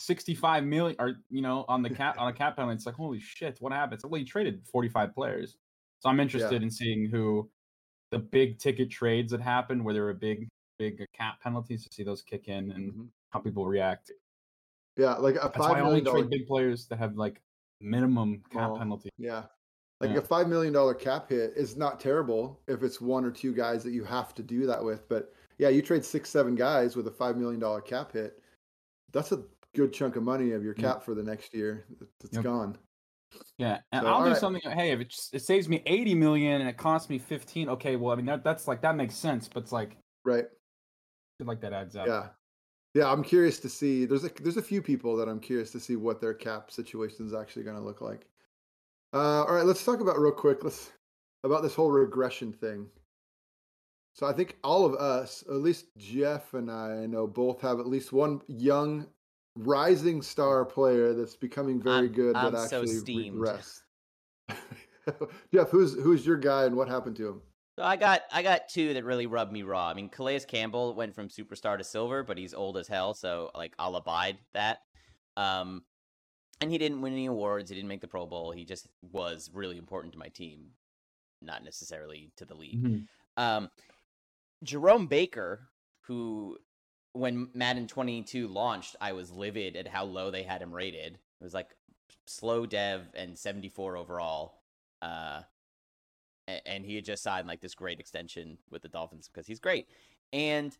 65 0.00 0.64
million 0.64 0.96
or 0.98 1.16
you 1.28 1.42
know 1.42 1.66
on 1.68 1.82
the 1.82 1.90
cap 2.00 2.16
on 2.18 2.28
a 2.28 2.32
cap 2.32 2.56
penalty 2.56 2.74
it's 2.74 2.86
like 2.86 2.94
holy 2.94 3.20
shit 3.20 3.58
what 3.60 3.72
happened 3.72 3.92
it's 3.92 4.02
like, 4.04 4.10
well 4.10 4.18
you 4.18 4.26
traded 4.26 4.62
45 4.72 5.14
players 5.14 5.54
so 6.02 6.10
i'm 6.10 6.18
interested 6.20 6.62
in 6.62 6.70
seeing 6.70 7.06
who 7.08 7.48
the 8.10 8.18
big 8.18 8.58
ticket 8.58 8.90
trades 8.90 9.30
that 9.30 9.40
happen 9.40 9.84
where 9.84 9.94
there 9.94 10.02
were 10.04 10.12
big 10.14 10.48
big 10.78 11.04
cap 11.14 11.40
penalties 11.40 11.84
to 11.84 11.88
see 11.94 12.02
those 12.02 12.22
kick 12.22 12.48
in 12.48 12.72
and 12.72 12.92
Mhm. 12.92 13.08
how 13.30 13.38
people 13.40 13.66
react 13.66 14.10
yeah, 14.96 15.14
like 15.14 15.36
a 15.36 15.38
that's 15.38 15.58
why 15.58 15.68
five 15.68 15.76
i 15.76 15.80
only 15.80 15.88
million 16.02 16.04
dollar 16.04 16.18
trade 16.20 16.30
big 16.30 16.46
players 16.46 16.86
that 16.88 16.96
have 16.98 17.16
like 17.16 17.40
minimum 17.80 18.42
cap 18.50 18.70
Oh, 18.72 18.76
penalty 18.78 19.08
yeah. 19.16 19.44
Like 20.00 20.10
Yeah. 20.10 20.18
a 20.18 20.22
five 20.22 20.48
million 20.48 20.72
dollar 20.72 20.94
cap 20.94 21.30
hit 21.30 21.52
is 21.56 21.76
not 21.76 21.98
terrible 22.00 22.60
if 22.66 22.82
it's 22.82 23.00
one 23.00 23.24
or 23.24 23.30
two 23.30 23.54
guys 23.54 23.82
that 23.84 23.92
you 23.92 24.04
have 24.04 24.34
to 24.34 24.42
do 24.42 24.66
that 24.66 24.82
with. 24.84 25.08
But 25.08 25.32
yeah, 25.58 25.68
you 25.70 25.80
trade 25.80 26.04
six, 26.04 26.28
seven 26.28 26.54
guys 26.56 26.94
with 26.96 27.06
a 27.06 27.10
five 27.10 27.36
million 27.38 27.58
dollar 27.60 27.80
cap 27.80 28.12
hit. 28.12 28.42
That's 29.12 29.32
a 29.32 29.44
good 29.74 29.92
chunk 29.94 30.16
of 30.16 30.24
money 30.24 30.50
of 30.52 30.62
your 30.62 30.74
Yeah. 30.76 30.92
cap 30.94 31.02
for 31.04 31.14
the 31.14 31.22
next 31.22 31.54
year. 31.54 31.86
It's 32.22 32.34
Yep. 32.34 32.44
gone. 32.44 32.78
Yeah, 33.58 33.78
and 33.92 34.02
So, 34.02 34.08
I'll 34.08 34.18
do 34.20 34.24
alright. 34.24 34.36
something. 34.38 34.62
Hey, 34.64 34.90
if 34.92 35.00
it, 35.00 35.14
it 35.32 35.42
saves 35.42 35.68
me 35.68 35.82
eighty 35.86 36.14
million 36.14 36.60
and 36.60 36.68
it 36.68 36.76
costs 36.76 37.10
me 37.10 37.18
fifteen, 37.18 37.68
okay. 37.68 37.96
Well, 37.96 38.12
I 38.12 38.16
mean 38.16 38.26
that 38.26 38.44
that's 38.44 38.66
like 38.66 38.80
that 38.82 38.96
makes 38.96 39.14
sense, 39.14 39.48
but 39.48 39.62
it's 39.62 39.72
like 39.72 39.96
Right. 40.24 40.46
Like 41.40 41.60
that 41.60 41.72
adds 41.72 41.96
up. 41.96 42.06
Yeah. 42.06 42.28
Yeah, 42.94 43.10
I'm 43.10 43.22
curious 43.22 43.58
to 43.60 43.68
see. 43.68 44.04
There's 44.04 44.24
a 44.24 44.30
there's 44.42 44.58
a 44.58 44.62
few 44.62 44.82
people 44.82 45.16
that 45.16 45.28
I'm 45.28 45.40
curious 45.40 45.70
to 45.72 45.80
see 45.80 45.96
what 45.96 46.20
their 46.20 46.34
cap 46.34 46.70
situation 46.70 47.26
is 47.26 47.34
actually 47.34 47.62
going 47.62 47.76
to 47.76 47.82
look 47.82 48.00
like. 48.00 48.26
Uh, 49.14 49.44
all 49.44 49.54
right, 49.54 49.64
let's 49.64 49.84
talk 49.84 50.00
about 50.00 50.18
real 50.18 50.32
quick. 50.32 50.62
Let's 50.62 50.92
about 51.42 51.62
this 51.62 51.74
whole 51.74 51.90
regression 51.90 52.52
thing. 52.52 52.86
So 54.14 54.26
I 54.26 54.32
think 54.32 54.58
all 54.62 54.84
of 54.84 54.94
us, 54.94 55.42
at 55.48 55.56
least 55.56 55.86
Jeff 55.96 56.52
and 56.52 56.70
I, 56.70 57.02
I 57.02 57.06
know 57.06 57.26
both 57.26 57.62
have 57.62 57.80
at 57.80 57.86
least 57.86 58.12
one 58.12 58.42
young 58.46 59.06
rising 59.56 60.22
star 60.22 60.64
player 60.64 61.12
that's 61.14 61.36
becoming 61.36 61.80
very 61.80 62.06
I'm- 62.06 62.12
good 62.12 62.36
I'm 62.36 62.52
that 62.52 62.70
so 62.70 62.80
actually 62.82 62.98
steamed. 62.98 63.36
regressed. 63.38 63.80
Jeff, 65.52 65.70
who's 65.70 65.94
who's 65.94 66.24
your 66.24 66.36
guy 66.36 66.64
and 66.64 66.76
what 66.76 66.88
happened 66.88 67.16
to 67.16 67.28
him? 67.28 67.42
So 67.78 67.84
I 67.84 67.96
got 67.96 68.22
I 68.32 68.42
got 68.42 68.68
two 68.68 68.94
that 68.94 69.04
really 69.04 69.26
rubbed 69.26 69.52
me 69.52 69.62
raw. 69.62 69.88
I 69.88 69.94
mean, 69.94 70.08
Calais 70.08 70.40
Campbell 70.40 70.94
went 70.94 71.14
from 71.14 71.28
superstar 71.28 71.78
to 71.78 71.84
silver, 71.84 72.22
but 72.22 72.38
he's 72.38 72.54
old 72.54 72.76
as 72.76 72.86
hell, 72.86 73.14
so 73.14 73.50
like 73.54 73.74
I'll 73.78 73.96
abide 73.96 74.38
that. 74.54 74.78
Um, 75.36 75.82
and 76.60 76.70
he 76.70 76.78
didn't 76.78 77.00
win 77.00 77.12
any 77.14 77.26
awards. 77.26 77.70
He 77.70 77.74
didn't 77.76 77.88
make 77.88 78.00
the 78.02 78.06
Pro 78.08 78.26
Bowl. 78.26 78.52
He 78.52 78.64
just 78.64 78.86
was 79.10 79.50
really 79.52 79.78
important 79.78 80.12
to 80.12 80.18
my 80.18 80.28
team, 80.28 80.66
not 81.40 81.64
necessarily 81.64 82.30
to 82.36 82.44
the 82.44 82.54
league. 82.54 82.82
Mhm. 82.84 83.06
Um, 83.36 83.70
Jerome 84.62 85.06
Baker, 85.08 85.68
who 86.02 86.58
when 87.12 87.48
Madden 87.54 87.86
22 87.86 88.48
launched, 88.48 88.96
I 89.00 89.12
was 89.12 89.30
livid 89.30 89.76
at 89.76 89.88
how 89.88 90.04
low 90.04 90.30
they 90.30 90.42
had 90.42 90.62
him 90.62 90.72
rated. 90.72 91.14
It 91.14 91.44
was 91.44 91.54
like 91.54 91.70
slow 92.26 92.66
dev 92.66 93.02
and 93.14 93.38
74 93.38 93.96
overall. 93.96 94.60
Uh, 95.00 95.42
and 96.66 96.84
he 96.84 96.96
had 96.96 97.04
just 97.04 97.22
signed 97.22 97.46
like 97.46 97.60
this 97.60 97.74
great 97.74 98.00
extension 98.00 98.58
with 98.70 98.82
the 98.82 98.88
Dolphins 98.88 99.28
because 99.32 99.46
he's 99.46 99.60
great. 99.60 99.88
And 100.32 100.76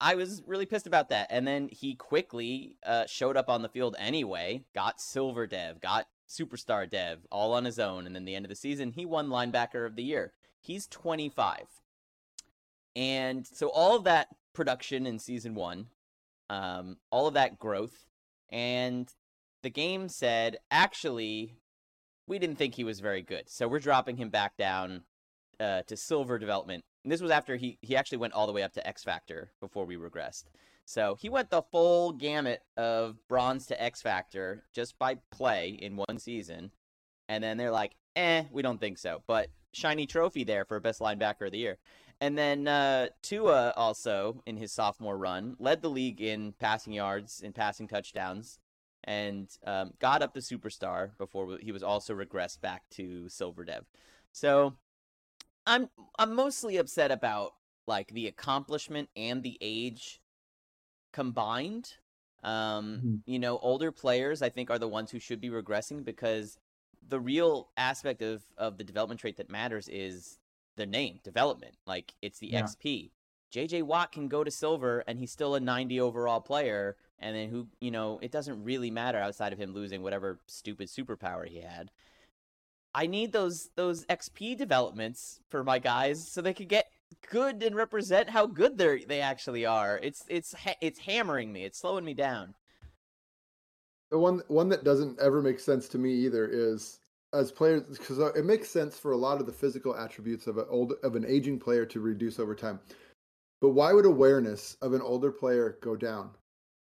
I 0.00 0.14
was 0.14 0.42
really 0.46 0.66
pissed 0.66 0.86
about 0.86 1.08
that. 1.08 1.28
And 1.30 1.46
then 1.46 1.68
he 1.70 1.94
quickly 1.94 2.76
uh, 2.84 3.06
showed 3.06 3.36
up 3.36 3.48
on 3.48 3.62
the 3.62 3.68
field 3.68 3.96
anyway, 3.98 4.64
got 4.74 5.00
silver 5.00 5.46
dev, 5.46 5.80
got 5.80 6.06
superstar 6.28 6.90
dev, 6.90 7.20
all 7.30 7.52
on 7.54 7.64
his 7.64 7.78
own. 7.78 8.06
And 8.06 8.14
then 8.14 8.24
the 8.24 8.34
end 8.34 8.44
of 8.44 8.50
the 8.50 8.56
season, 8.56 8.92
he 8.92 9.06
won 9.06 9.28
linebacker 9.28 9.86
of 9.86 9.96
the 9.96 10.02
year. 10.02 10.32
He's 10.60 10.86
25. 10.88 11.66
And 12.94 13.46
so 13.46 13.68
all 13.68 13.96
of 13.96 14.04
that 14.04 14.28
production 14.56 15.06
in 15.06 15.18
season 15.18 15.54
one, 15.54 15.86
um, 16.50 16.96
all 17.10 17.28
of 17.28 17.34
that 17.34 17.58
growth, 17.58 18.06
and 18.50 19.08
the 19.62 19.70
game 19.70 20.08
said, 20.08 20.58
actually, 20.70 21.58
we 22.26 22.38
didn't 22.38 22.56
think 22.56 22.74
he 22.74 22.84
was 22.84 23.00
very 23.00 23.22
good. 23.22 23.48
So 23.48 23.68
we're 23.68 23.78
dropping 23.78 24.16
him 24.16 24.30
back 24.30 24.56
down 24.56 25.02
uh, 25.60 25.82
to 25.86 25.96
silver 25.96 26.38
development. 26.38 26.84
And 27.04 27.12
this 27.12 27.20
was 27.20 27.30
after 27.30 27.56
he, 27.56 27.78
he 27.82 27.96
actually 27.96 28.18
went 28.18 28.32
all 28.32 28.46
the 28.46 28.52
way 28.52 28.62
up 28.62 28.72
to 28.74 28.86
X 28.86 29.04
Factor 29.04 29.52
before 29.60 29.84
we 29.84 29.96
regressed. 29.96 30.44
So 30.84 31.16
he 31.20 31.28
went 31.28 31.50
the 31.50 31.62
full 31.62 32.12
gamut 32.12 32.62
of 32.76 33.16
bronze 33.28 33.66
to 33.66 33.82
X 33.82 34.02
Factor 34.02 34.64
just 34.72 34.98
by 34.98 35.18
play 35.30 35.70
in 35.70 35.96
one 35.96 36.18
season. 36.18 36.70
And 37.28 37.42
then 37.42 37.56
they're 37.56 37.72
like, 37.72 37.96
eh, 38.14 38.44
we 38.50 38.62
don't 38.62 38.80
think 38.80 38.98
so. 38.98 39.22
But 39.26 39.48
shiny 39.72 40.06
trophy 40.06 40.44
there 40.44 40.64
for 40.64 40.78
best 40.80 41.00
linebacker 41.00 41.46
of 41.46 41.52
the 41.52 41.58
year. 41.58 41.78
And 42.20 42.36
then 42.36 42.66
uh, 42.66 43.08
Tua 43.22 43.74
also 43.76 44.42
in 44.46 44.56
his 44.56 44.72
sophomore 44.72 45.18
run 45.18 45.56
led 45.58 45.82
the 45.82 45.90
league 45.90 46.20
in 46.20 46.52
passing 46.52 46.92
yards 46.94 47.42
and 47.44 47.54
passing 47.54 47.86
touchdowns, 47.88 48.58
and 49.04 49.48
um, 49.66 49.92
got 50.00 50.22
up 50.22 50.32
to 50.34 50.40
superstar 50.40 51.10
before 51.18 51.58
he 51.60 51.72
was 51.72 51.82
also 51.82 52.14
regressed 52.14 52.60
back 52.60 52.88
to 52.90 53.28
silver 53.28 53.64
dev. 53.64 53.84
So 54.32 54.74
I'm 55.66 55.90
I'm 56.18 56.34
mostly 56.34 56.78
upset 56.78 57.10
about 57.10 57.54
like 57.86 58.08
the 58.08 58.26
accomplishment 58.28 59.08
and 59.16 59.42
the 59.42 59.58
age 59.60 60.20
combined. 61.12 61.94
Um, 62.42 63.02
Mhm. 63.04 63.22
you 63.26 63.38
know, 63.38 63.58
older 63.58 63.92
players 63.92 64.42
I 64.42 64.48
think 64.48 64.70
are 64.70 64.78
the 64.78 64.88
ones 64.88 65.10
who 65.10 65.18
should 65.18 65.40
be 65.40 65.50
regressing 65.50 66.04
because 66.04 66.58
the 67.08 67.20
real 67.20 67.70
aspect 67.76 68.22
of 68.22 68.42
of 68.56 68.78
the 68.78 68.84
development 68.84 69.20
trait 69.20 69.36
that 69.36 69.50
matters 69.50 69.88
is 69.88 70.38
the 70.76 70.86
name 70.86 71.20
development. 71.24 71.74
Like 71.86 72.14
it's 72.22 72.38
the 72.38 72.48
Yeah. 72.48 72.62
XP. 72.62 73.10
JJ 73.52 73.82
Watt 73.82 74.12
can 74.12 74.28
go 74.28 74.44
to 74.44 74.50
silver 74.50 75.02
and 75.06 75.18
he's 75.18 75.30
still 75.30 75.54
a 75.54 75.60
90 75.60 76.00
overall 76.00 76.40
player 76.40 76.96
and 77.18 77.34
then 77.34 77.48
who, 77.48 77.68
you 77.80 77.90
know, 77.90 78.18
it 78.20 78.30
doesn't 78.30 78.62
really 78.62 78.90
matter 78.90 79.18
outside 79.18 79.52
of 79.52 79.58
him 79.58 79.72
losing 79.72 80.02
whatever 80.02 80.40
stupid 80.46 80.88
superpower 80.88 81.46
he 81.48 81.60
had. 81.60 81.90
I 82.94 83.06
need 83.06 83.32
those 83.32 83.70
those 83.74 84.04
XP 84.06 84.56
developments 84.56 85.40
for 85.48 85.62
my 85.62 85.78
guys 85.78 86.26
so 86.26 86.40
they 86.40 86.54
could 86.54 86.68
get 86.68 86.90
good 87.30 87.62
and 87.62 87.76
represent 87.76 88.30
how 88.30 88.46
good 88.46 88.78
they 88.78 89.04
they 89.04 89.20
actually 89.20 89.66
are. 89.66 89.98
It's 90.02 90.24
it's 90.28 90.54
it's 90.80 90.98
hammering 91.00 91.52
me. 91.52 91.64
It's 91.64 91.78
slowing 91.78 92.04
me 92.04 92.14
down. 92.14 92.54
The 94.10 94.18
one 94.18 94.42
one 94.48 94.68
that 94.70 94.84
doesn't 94.84 95.18
ever 95.20 95.42
make 95.42 95.60
sense 95.60 95.88
to 95.88 95.98
me 95.98 96.12
either 96.12 96.46
is 96.46 97.00
as 97.32 97.52
players 97.52 97.82
because 97.82 98.18
it 98.18 98.44
makes 98.44 98.68
sense 98.68 98.98
for 98.98 99.12
a 99.12 99.16
lot 99.16 99.40
of 99.40 99.46
the 99.46 99.52
physical 99.52 99.96
attributes 99.96 100.46
of 100.46 100.58
an 100.58 100.66
old 100.68 100.94
of 101.02 101.16
an 101.16 101.24
aging 101.26 101.58
player 101.58 101.84
to 101.86 102.00
reduce 102.00 102.38
over 102.38 102.54
time. 102.54 102.80
But 103.60 103.70
why 103.70 103.92
would 103.92 104.06
awareness 104.06 104.76
of 104.82 104.92
an 104.92 105.02
older 105.02 105.32
player 105.32 105.78
go 105.80 105.96
down? 105.96 106.30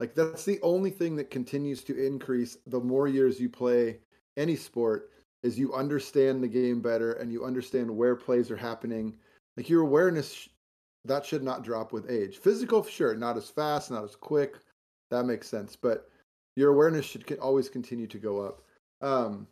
Like 0.00 0.14
that's 0.14 0.44
the 0.44 0.60
only 0.62 0.90
thing 0.90 1.16
that 1.16 1.30
continues 1.30 1.82
to 1.84 2.06
increase 2.06 2.58
the 2.66 2.80
more 2.80 3.08
years 3.08 3.40
you 3.40 3.48
play 3.48 3.98
any 4.36 4.56
sport 4.56 5.10
is 5.42 5.58
you 5.58 5.72
understand 5.74 6.42
the 6.42 6.48
game 6.48 6.80
better 6.80 7.14
and 7.14 7.32
you 7.32 7.44
understand 7.44 7.90
where 7.90 8.16
plays 8.16 8.50
are 8.50 8.56
happening 8.56 9.16
Like 9.56 9.68
your 9.70 9.82
awareness, 9.82 10.48
that 11.06 11.24
should 11.24 11.42
not 11.42 11.64
drop 11.64 11.92
with 11.92 12.10
age. 12.10 12.36
Physical, 12.38 12.82
sure, 12.82 13.14
not 13.14 13.36
as 13.36 13.48
fast, 13.48 13.90
not 13.90 14.04
as 14.04 14.16
quick. 14.16 14.56
That 15.10 15.24
makes 15.24 15.48
sense. 15.48 15.76
But 15.76 16.10
your 16.56 16.72
awareness 16.72 17.06
should 17.06 17.38
always 17.38 17.68
continue 17.68 18.06
to 18.08 18.18
go 18.18 18.40
up. 18.40 18.62
Um, 19.00 19.46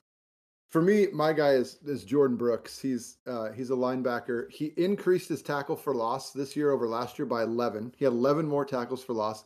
for 0.75 0.83
me, 0.83 1.07
my 1.13 1.33
guy 1.33 1.51
is 1.51 1.79
is 1.87 2.05
Jordyn 2.05 2.37
Brooks. 2.37 2.81
He's 2.81 3.19
uh, 3.29 3.53
he's 3.53 3.71
a 3.71 3.75
linebacker. 3.75 4.51
He 4.51 4.73
increased 4.77 5.29
his 5.29 5.41
tackle 5.41 5.77
for 5.77 5.95
loss 5.95 6.33
this 6.33 6.57
year 6.57 6.73
over 6.73 6.89
last 6.89 7.17
year 7.17 7.27
by 7.27 7.45
11. 7.45 7.95
He 7.97 8.05
had 8.05 8.13
11 8.13 8.45
more 8.45 8.65
tackles 8.65 9.05
for 9.05 9.13
loss. 9.13 9.45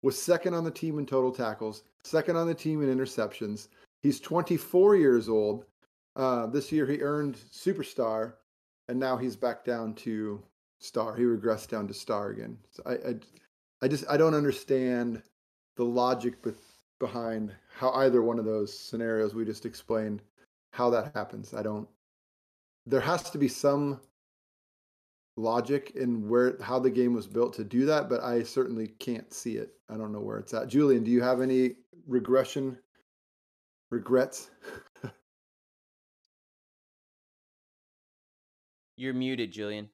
Was 0.00 0.18
second 0.18 0.54
on 0.54 0.64
the 0.64 0.70
team 0.70 0.98
in 0.98 1.04
total 1.04 1.32
tackles, 1.32 1.82
second 2.02 2.36
on 2.36 2.46
the 2.46 2.54
team 2.54 2.82
in 2.82 2.88
interceptions. 2.88 3.68
He's 4.00 4.20
24 4.20 4.96
years 4.96 5.28
old. 5.28 5.66
Uh, 6.16 6.46
this 6.46 6.72
year 6.72 6.86
he 6.86 7.02
earned 7.02 7.36
superstar, 7.52 8.32
and 8.88 8.98
now 8.98 9.18
he's 9.18 9.36
back 9.36 9.66
down 9.66 9.92
to 9.96 10.42
star. 10.78 11.14
He 11.14 11.24
regressed 11.24 11.68
down 11.68 11.88
to 11.88 11.92
star 11.92 12.30
again. 12.30 12.56
So 12.70 12.82
I, 12.86 12.92
I, 12.92 13.14
I 13.82 13.88
just 13.88 14.06
I 14.08 14.16
don't 14.16 14.32
understand 14.32 15.22
the 15.76 15.84
logic 15.84 16.42
be- 16.42 16.52
behind 16.98 17.52
how 17.76 17.90
either 17.96 18.22
one 18.22 18.38
of 18.38 18.46
those 18.46 18.72
scenarios 18.72 19.34
we 19.34 19.44
just 19.44 19.66
explained 19.66 20.22
how 20.72 20.90
that 20.90 21.12
happens. 21.14 21.54
I 21.54 21.62
don't. 21.62 21.88
There 22.86 23.00
has 23.00 23.30
to 23.30 23.38
be 23.38 23.48
some 23.48 24.00
logic 25.36 25.92
in 25.94 26.28
where 26.28 26.56
how 26.60 26.78
the 26.78 26.90
game 26.90 27.14
was 27.14 27.26
built 27.26 27.54
to 27.54 27.64
do 27.64 27.86
that, 27.86 28.08
but 28.08 28.22
I 28.22 28.42
certainly 28.42 28.88
can't 28.98 29.32
see 29.32 29.56
it. 29.56 29.72
I 29.88 29.96
don't 29.96 30.12
know 30.12 30.20
where 30.20 30.38
it's 30.38 30.54
at. 30.54 30.68
Julian, 30.68 31.02
do 31.04 31.10
you 31.10 31.22
have 31.22 31.40
any 31.40 31.76
regression 32.06 32.78
regrets? 33.90 34.50
You're 38.96 39.14
muted, 39.14 39.50
Julian. 39.50 39.88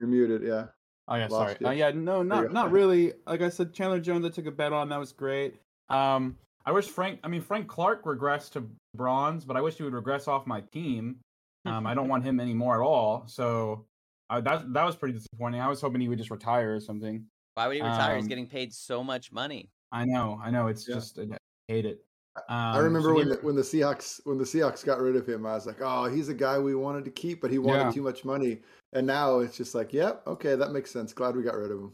You're 0.00 0.08
muted. 0.08 0.42
Yeah. 0.42 0.66
Oh 1.08 1.16
yeah, 1.16 1.26
Lost 1.28 1.58
sorry. 1.60 1.64
Uh, 1.64 1.72
yeah, 1.72 1.90
no, 1.90 2.22
not 2.22 2.52
not 2.52 2.70
really. 2.72 3.12
Like 3.26 3.42
I 3.42 3.50
said, 3.50 3.74
Chandler 3.74 4.00
Jones, 4.00 4.24
I 4.24 4.30
took 4.30 4.46
a 4.46 4.50
bet 4.50 4.72
on. 4.72 4.88
That 4.88 4.98
was 4.98 5.12
great. 5.12 5.56
Um, 5.88 6.36
I 6.66 6.72
wish 6.72 6.86
Frank. 6.88 7.20
I 7.24 7.28
mean, 7.28 7.40
Frank 7.40 7.68
Clark 7.68 8.04
regressed 8.04 8.52
to 8.52 8.68
bronze, 8.94 9.44
but 9.44 9.56
I 9.56 9.60
wish 9.60 9.76
he 9.76 9.82
would 9.82 9.94
regress 9.94 10.28
off 10.28 10.46
my 10.46 10.60
team. 10.72 11.18
Um, 11.66 11.86
I 11.86 11.94
don't 11.94 12.08
want 12.08 12.24
him 12.24 12.40
anymore 12.40 12.82
at 12.82 12.84
all. 12.86 13.24
So 13.26 13.86
uh, 14.30 14.40
that 14.42 14.72
that 14.72 14.84
was 14.84 14.96
pretty 14.96 15.14
disappointing. 15.14 15.60
I 15.60 15.68
was 15.68 15.80
hoping 15.80 16.00
he 16.00 16.08
would 16.08 16.18
just 16.18 16.30
retire 16.30 16.74
or 16.76 16.80
something. 16.80 17.24
Why 17.54 17.66
would 17.66 17.76
he 17.76 17.82
retire? 17.82 18.16
He's 18.16 18.24
Um, 18.24 18.28
getting 18.28 18.46
paid 18.46 18.72
so 18.72 19.02
much 19.04 19.32
money. 19.32 19.70
I 19.92 20.04
know, 20.04 20.40
I 20.42 20.50
know. 20.50 20.68
It's 20.68 20.88
Yeah. 20.88 20.94
just 20.96 21.18
I 21.18 21.26
hate 21.68 21.84
it. 21.86 22.04
I 22.48 22.78
Um, 22.78 22.84
remember 22.84 23.08
so 23.08 23.14
when 23.16 23.26
he- 23.26 23.34
the, 23.34 23.38
when 23.42 23.56
the 23.56 23.62
Seahawks 23.62 24.20
when 24.24 24.38
the 24.38 24.44
Seahawks 24.44 24.84
got 24.84 25.00
rid 25.00 25.16
of 25.16 25.28
him, 25.28 25.44
I 25.44 25.54
was 25.54 25.66
like, 25.66 25.80
"Oh, 25.80 26.04
he's 26.04 26.28
a 26.28 26.34
guy 26.34 26.58
we 26.58 26.74
wanted 26.74 27.04
to 27.06 27.10
keep, 27.10 27.40
but 27.40 27.50
he 27.50 27.58
wanted 27.58 27.86
Yeah. 27.86 27.90
too 27.92 28.02
much 28.02 28.24
money." 28.24 28.62
And 28.92 29.06
now 29.06 29.40
it's 29.40 29.56
just 29.56 29.74
like, 29.74 29.92
"Yep, 29.92 30.26
okay, 30.26 30.54
that 30.54 30.70
makes 30.70 30.90
sense. 30.90 31.12
Glad 31.12 31.36
we 31.36 31.42
got 31.42 31.56
rid 31.56 31.72
of 31.72 31.78
him." 31.80 31.92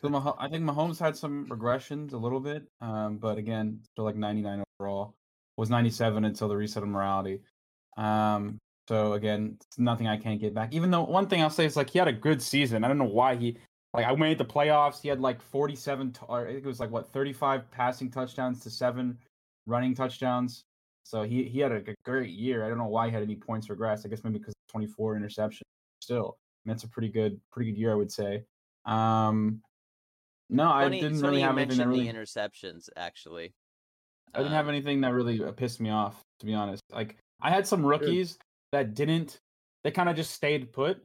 So 0.00 0.08
Mah- 0.08 0.36
I 0.38 0.48
think 0.48 0.64
Mahomes 0.64 0.98
had 0.98 1.16
some 1.16 1.46
regressions 1.46 2.12
a 2.12 2.16
little 2.16 2.40
bit, 2.40 2.64
um, 2.80 3.18
but 3.18 3.38
again, 3.38 3.80
still 3.92 4.04
like 4.04 4.16
99 4.16 4.62
overall. 4.80 5.14
Was 5.56 5.70
97 5.70 6.24
until 6.24 6.48
the 6.48 6.56
reset 6.56 6.82
of 6.82 6.88
morality. 6.88 7.42
Um, 7.96 8.58
so 8.88 9.12
again, 9.12 9.58
nothing 9.78 10.06
I 10.06 10.16
can't 10.16 10.40
get 10.40 10.54
back. 10.54 10.72
Even 10.72 10.90
though 10.90 11.04
one 11.04 11.28
thing 11.28 11.42
I'll 11.42 11.50
say 11.50 11.66
is 11.66 11.76
like 11.76 11.90
he 11.90 11.98
had 11.98 12.08
a 12.08 12.12
good 12.12 12.40
season. 12.40 12.84
I 12.84 12.88
don't 12.88 12.98
know 12.98 13.04
why 13.04 13.36
he 13.36 13.58
like 13.94 14.06
I 14.06 14.14
made 14.14 14.38
the 14.38 14.44
playoffs. 14.44 15.00
He 15.00 15.08
had 15.08 15.20
like 15.20 15.42
47, 15.42 16.12
t- 16.12 16.20
or 16.28 16.46
I 16.46 16.52
think 16.52 16.64
it 16.64 16.66
was 16.66 16.80
like 16.80 16.90
what 16.90 17.12
35 17.12 17.70
passing 17.70 18.10
touchdowns 18.10 18.60
to 18.60 18.70
seven 18.70 19.18
running 19.66 19.94
touchdowns. 19.94 20.64
So 21.04 21.22
he 21.22 21.44
he 21.44 21.60
had 21.60 21.72
a 21.72 21.82
great 22.04 22.30
year. 22.30 22.64
I 22.64 22.68
don't 22.68 22.78
know 22.78 22.86
why 22.86 23.06
he 23.08 23.12
had 23.12 23.22
any 23.22 23.36
points 23.36 23.68
regress. 23.68 24.04
I 24.06 24.08
guess 24.08 24.24
maybe 24.24 24.38
because 24.38 24.54
24 24.70 25.16
interceptions. 25.16 25.60
Still, 26.00 26.36
I 26.38 26.68
mean, 26.68 26.74
that's 26.74 26.84
a 26.84 26.88
pretty 26.88 27.08
good 27.08 27.38
pretty 27.52 27.72
good 27.72 27.78
year, 27.78 27.92
I 27.92 27.96
would 27.96 28.10
say. 28.12 28.44
Um, 28.86 29.60
no, 30.52 30.70
I 30.70 30.88
didn't 30.88 31.20
really 31.20 31.40
have 31.40 31.58
anything 31.58 31.78
that 31.78 31.88
really. 31.88 32.06
interceptions. 32.06 32.88
Actually, 32.96 33.54
I 34.34 34.38
didn't 34.38 34.52
have 34.52 34.66
Um, 34.66 34.70
anything 34.70 35.00
that 35.02 35.12
really 35.12 35.42
uh, 35.42 35.52
pissed 35.52 35.80
me 35.80 35.90
off, 35.90 36.24
to 36.40 36.46
be 36.46 36.54
honest. 36.54 36.82
Like 36.90 37.18
I 37.40 37.50
had 37.50 37.66
some 37.66 37.84
rookies 37.84 38.38
that 38.72 38.94
didn't. 38.94 39.40
They 39.84 39.90
kind 39.90 40.08
of 40.08 40.16
just 40.16 40.32
stayed 40.32 40.72
put. 40.72 41.04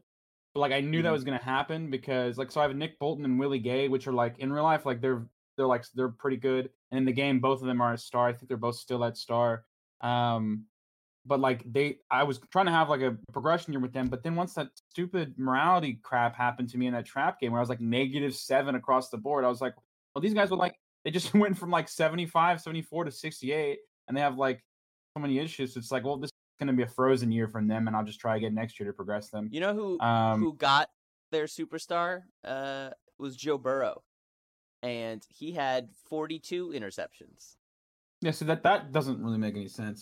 But 0.54 0.62
like 0.62 0.72
I 0.72 0.82
knew 0.82 1.02
that 1.02 1.10
Mhm. 1.10 1.14
was 1.14 1.24
gonna 1.24 1.38
happen 1.44 1.90
because 1.90 2.38
like 2.38 2.52
so 2.52 2.62
I 2.62 2.64
have 2.68 2.76
Nick 2.76 3.00
Bolton 3.00 3.26
and 3.26 3.40
Willie 3.40 3.60
Gay, 3.60 3.88
which 3.90 4.08
are 4.08 4.14
like 4.14 4.40
in 4.40 4.52
real 4.52 4.64
life 4.64 4.86
like 4.86 5.02
they're 5.02 5.30
they're 5.56 5.68
like 5.68 5.86
they're 5.94 6.10
pretty 6.10 6.38
good, 6.38 6.72
and 6.92 7.00
in 7.00 7.06
the 7.06 7.12
game 7.14 7.40
both 7.40 7.62
of 7.62 7.68
them 7.68 7.82
are 7.82 7.94
a 7.94 7.98
star. 7.98 8.28
I 8.28 8.34
think 8.34 8.48
they're 8.48 8.58
both 8.58 8.76
still 8.78 9.04
at 9.04 9.18
star. 9.18 9.66
Um, 10.02 10.68
but 11.28 11.40
like 11.40 11.64
they, 11.72 11.98
I 12.10 12.24
was 12.24 12.40
trying 12.52 12.66
to 12.68 12.72
have 12.72 12.90
like 12.90 13.02
a 13.02 13.18
progression 13.34 13.74
year 13.74 13.80
with 13.82 13.94
them, 13.94 14.08
but 14.08 14.24
then 14.24 14.36
once 14.36 14.54
that 14.54 14.68
stupid 14.92 15.36
morality 15.38 16.00
crap 16.04 16.36
happened 16.36 16.70
to 16.70 16.78
me 16.78 16.88
in 16.88 16.94
that 16.94 17.06
trap 17.06 17.40
game 17.40 17.52
where 17.52 17.60
I 17.60 17.62
was 17.62 17.70
like 17.70 17.82
negative 17.82 18.34
seven 18.36 18.76
across 18.76 19.10
the 19.10 19.18
board, 19.18 19.44
I 19.46 19.50
was 19.50 19.62
like, 19.62 19.74
well, 20.16 20.22
these 20.22 20.34
guys 20.34 20.50
were 20.50 20.58
like 20.58 20.76
they 21.04 21.12
just 21.12 21.34
went 21.36 21.58
from 21.58 21.70
like 21.70 21.90
75, 21.90 22.62
74 22.62 23.06
to 23.06 23.12
68, 23.12 23.80
and 24.08 24.18
they 24.18 24.22
have 24.22 24.38
like 24.38 24.64
so 25.16 25.22
many 25.22 25.40
issues. 25.40 25.76
It's 25.78 25.92
like, 25.92 26.04
well, 26.04 26.18
this 26.18 26.30
is 26.30 26.34
going 26.60 26.68
to 26.68 26.74
be 26.74 26.84
a 26.84 26.88
frozen 26.88 27.32
year 27.32 27.48
from 27.48 27.68
them, 27.68 27.88
and 27.88 27.96
I'll 27.96 28.04
just 28.06 28.20
try 28.20 28.38
again 28.38 28.56
next 28.56 28.80
year 28.80 28.88
to 28.88 28.94
progress 28.94 29.30
them. 29.30 29.50
you 29.52 29.60
know 29.60 29.74
who 29.74 30.00
Um, 30.00 30.42
who 30.42 30.54
got 30.56 30.90
their 31.32 31.46
superstar 31.46 32.22
uh, 32.46 32.90
was 33.20 33.36
Joe 33.36 33.58
Burrow, 33.58 34.02
and 34.82 35.24
he 35.30 35.52
had 35.52 35.90
42 36.10 36.70
interceptions. 36.70 37.56
yeah, 38.22 38.32
so 38.32 38.46
that 38.46 38.64
that 38.64 38.92
doesn't 38.92 39.22
really 39.24 39.38
make 39.38 39.56
any 39.56 39.68
sense, 39.68 40.02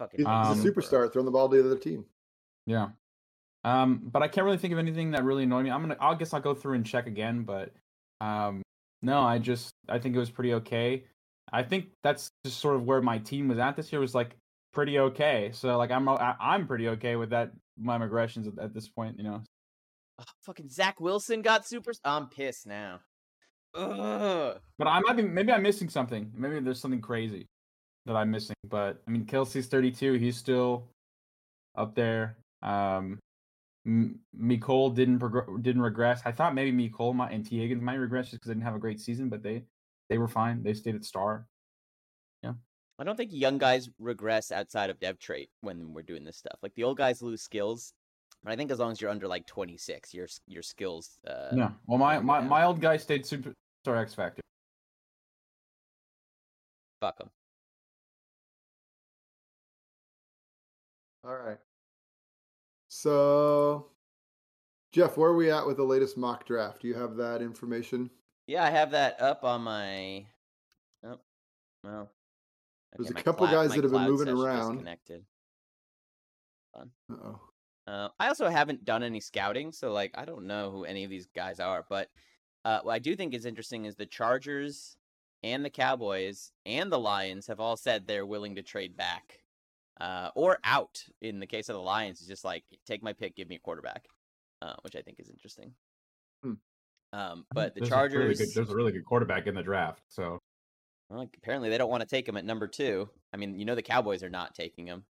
Fucking 0.00 0.20
He's, 0.20 0.26
Um, 0.26 0.54
he's 0.56 0.64
a 0.64 0.72
superstar 0.72 1.12
throwing 1.12 1.26
the 1.26 1.30
ball 1.30 1.46
to 1.50 1.62
the 1.62 1.68
other 1.70 1.78
team. 1.78 2.06
yeah. 2.66 2.88
Um, 3.62 4.00
but 4.10 4.22
I 4.22 4.28
can't 4.28 4.46
really 4.46 4.56
think 4.56 4.72
of 4.72 4.78
anything 4.78 5.10
that 5.10 5.22
really 5.22 5.42
annoyed 5.42 5.64
me. 5.64 5.70
I'm 5.70 5.82
gonna, 5.82 5.96
I 6.00 6.14
guess 6.14 6.32
I'll 6.32 6.40
go 6.40 6.54
through 6.54 6.76
and 6.76 6.86
check 6.86 7.06
again, 7.06 7.42
but 7.42 7.74
um, 8.22 8.62
no, 9.02 9.20
I 9.20 9.36
just, 9.38 9.74
I 9.86 9.98
think 9.98 10.16
it 10.16 10.18
was 10.18 10.30
pretty 10.30 10.54
okay. 10.54 11.04
I 11.52 11.62
think 11.62 11.88
that's 12.02 12.30
just 12.46 12.58
sort 12.58 12.76
of 12.76 12.84
where 12.84 13.02
my 13.02 13.18
team 13.18 13.48
was 13.48 13.58
at 13.58 13.76
this 13.76 13.92
year 13.92 14.00
was 14.00 14.14
like 14.14 14.34
pretty 14.72 14.98
okay. 14.98 15.50
So 15.52 15.76
like 15.76 15.90
I'm, 15.90 16.08
I- 16.08 16.36
I'm 16.40 16.66
pretty 16.66 16.88
okay 16.88 17.16
with 17.16 17.28
that 17.30 17.52
my 17.76 17.98
regressions 17.98 18.46
at, 18.46 18.64
at 18.64 18.72
this 18.72 18.88
point, 18.88 19.18
you 19.18 19.24
know. 19.24 19.42
Ugh, 20.18 20.26
fucking 20.46 20.70
Zach 20.70 20.98
Wilson 20.98 21.42
got 21.42 21.66
super. 21.66 21.92
I'm 22.02 22.28
pissed 22.28 22.66
now. 22.66 23.00
Ugh. 23.74 24.58
But 24.78 24.86
I 24.88 25.00
might 25.00 25.18
be 25.18 25.22
maybe 25.22 25.52
I'm 25.52 25.62
missing 25.62 25.90
something. 25.90 26.32
Maybe 26.34 26.60
there's 26.60 26.80
something 26.80 27.02
crazy 27.02 27.46
that 28.10 28.16
I'm 28.16 28.30
missing. 28.30 28.56
But 28.68 29.00
I 29.06 29.10
mean, 29.10 29.24
Kelce's 29.24 29.66
32. 29.66 30.14
He's 30.14 30.36
still 30.36 30.88
up 31.76 31.94
there. 31.94 32.36
Um, 32.60 33.20
M- 33.86 34.18
Mecole 34.38 34.94
didn't 34.94 35.20
progr- 35.20 35.62
didn't 35.62 35.82
regress. 35.82 36.20
I 36.24 36.32
thought 36.32 36.54
maybe 36.54 36.72
Mecole 36.72 37.14
might 37.14 37.32
and 37.32 37.46
Tee 37.46 37.60
Higgins 37.60 37.82
might 37.82 37.94
regress 37.94 38.26
just 38.26 38.40
because 38.40 38.48
they 38.48 38.54
didn't 38.54 38.64
have 38.64 38.74
a 38.74 38.80
great 38.80 39.00
season, 39.00 39.28
but 39.28 39.42
they 39.42 39.62
they 40.08 40.18
were 40.18 40.28
fine. 40.28 40.62
They 40.62 40.74
stayed 40.74 40.96
at 40.96 41.04
star. 41.04 41.46
Yeah. 42.42 42.54
I 42.98 43.04
don't 43.04 43.16
think 43.16 43.30
young 43.32 43.58
guys 43.58 43.88
regress 44.00 44.50
outside 44.50 44.90
of 44.90 44.98
dev 44.98 45.18
trait 45.18 45.48
when 45.60 45.94
we're 45.94 46.02
doing 46.02 46.24
this 46.24 46.36
stuff. 46.36 46.58
Like 46.62 46.74
the 46.74 46.82
old 46.82 46.98
guys 46.98 47.22
lose 47.22 47.42
skills, 47.42 47.94
but 48.42 48.52
I 48.52 48.56
think 48.56 48.72
as 48.72 48.80
long 48.80 48.90
as 48.90 49.00
you're 49.00 49.10
under 49.10 49.28
like 49.28 49.46
26, 49.46 50.12
your 50.12 50.26
your 50.48 50.62
skills. 50.62 51.16
Uh, 51.24 51.50
yeah. 51.54 51.70
Well, 51.86 51.98
my 51.98 52.18
my, 52.18 52.40
my 52.40 52.64
old 52.64 52.80
guy 52.80 52.96
stayed 52.96 53.24
super 53.24 53.54
star 53.84 53.98
X 53.98 54.14
Factor. 54.14 54.42
Fuck 57.00 57.18
them. 57.18 57.30
All 61.24 61.36
right. 61.36 61.58
So, 62.88 63.86
Jeff, 64.92 65.16
where 65.16 65.30
are 65.30 65.36
we 65.36 65.50
at 65.50 65.66
with 65.66 65.76
the 65.76 65.84
latest 65.84 66.16
mock 66.16 66.46
draft? 66.46 66.82
Do 66.82 66.88
you 66.88 66.94
have 66.94 67.16
that 67.16 67.42
information? 67.42 68.10
Yeah, 68.46 68.64
I 68.64 68.70
have 68.70 68.90
that 68.92 69.20
up 69.20 69.44
on 69.44 69.62
my. 69.62 70.26
Oh, 71.04 71.20
well. 71.84 72.10
There's 72.96 73.10
a 73.10 73.14
couple 73.14 73.46
clou- 73.46 73.56
guys 73.56 73.74
that 73.74 73.84
have 73.84 73.92
been 73.92 74.02
moving 74.02 74.28
around. 74.28 74.72
disconnected. 74.72 75.24
Uh-oh. 76.74 77.40
Uh, 77.86 78.08
I 78.18 78.28
also 78.28 78.48
haven't 78.48 78.84
done 78.84 79.02
any 79.02 79.20
scouting, 79.20 79.72
so 79.72 79.92
like 79.92 80.12
I 80.14 80.24
don't 80.24 80.46
know 80.46 80.70
who 80.70 80.84
any 80.84 81.04
of 81.04 81.10
these 81.10 81.26
guys 81.34 81.60
are. 81.60 81.84
But 81.88 82.08
uh, 82.64 82.80
what 82.82 82.92
I 82.92 82.98
do 82.98 83.14
think 83.14 83.34
is 83.34 83.46
interesting 83.46 83.84
is 83.84 83.94
the 83.94 84.06
Chargers 84.06 84.96
and 85.42 85.64
the 85.64 85.70
Cowboys 85.70 86.52
and 86.66 86.90
the 86.90 86.98
Lions 86.98 87.46
have 87.46 87.60
all 87.60 87.76
said 87.76 88.06
they're 88.06 88.26
willing 88.26 88.56
to 88.56 88.62
trade 88.62 88.96
back 88.96 89.40
uh, 90.00 90.30
or 90.34 90.58
out. 90.64 91.02
In 91.20 91.40
the 91.40 91.46
case 91.46 91.68
of 91.68 91.74
the 91.74 91.80
Lions, 91.82 92.20
it's 92.20 92.28
just 92.28 92.44
like 92.44 92.64
take 92.86 93.02
my 93.02 93.12
pick, 93.12 93.36
give 93.36 93.48
me 93.48 93.56
a 93.56 93.60
quarterback, 93.60 94.06
uh, 94.62 94.74
which 94.82 94.96
I 94.96 95.02
think 95.02 95.20
is 95.20 95.28
interesting. 95.30 95.72
Hmm. 96.42 96.54
Um, 97.12 97.44
but 97.52 97.74
the 97.74 97.80
There's 97.80 97.92
a 97.92 97.96
really 97.96 98.08
Chargers, 98.10 98.38
good- 98.38 98.48
there's 98.54 98.70
a 98.70 98.76
really 98.76 98.92
good 98.92 99.04
quarterback 99.04 99.46
in 99.46 99.54
the 99.54 99.62
draft. 99.62 100.02
So 100.08 100.38
well, 101.10 101.28
apparently 101.42 101.70
they 101.70 101.78
don't 101.78 101.90
want 101.90 102.02
to 102.02 102.08
take 102.08 102.28
him 102.28 102.36
at 102.36 102.44
number 102.44 102.68
two. 102.68 103.08
I 103.32 103.36
mean, 103.36 103.58
you 103.58 103.64
know 103.64 103.74
the 103.74 103.82
Cowboys 103.82 104.22
are 104.22 104.30
not 104.30 104.54
taking 104.54 104.86
him 104.86 105.04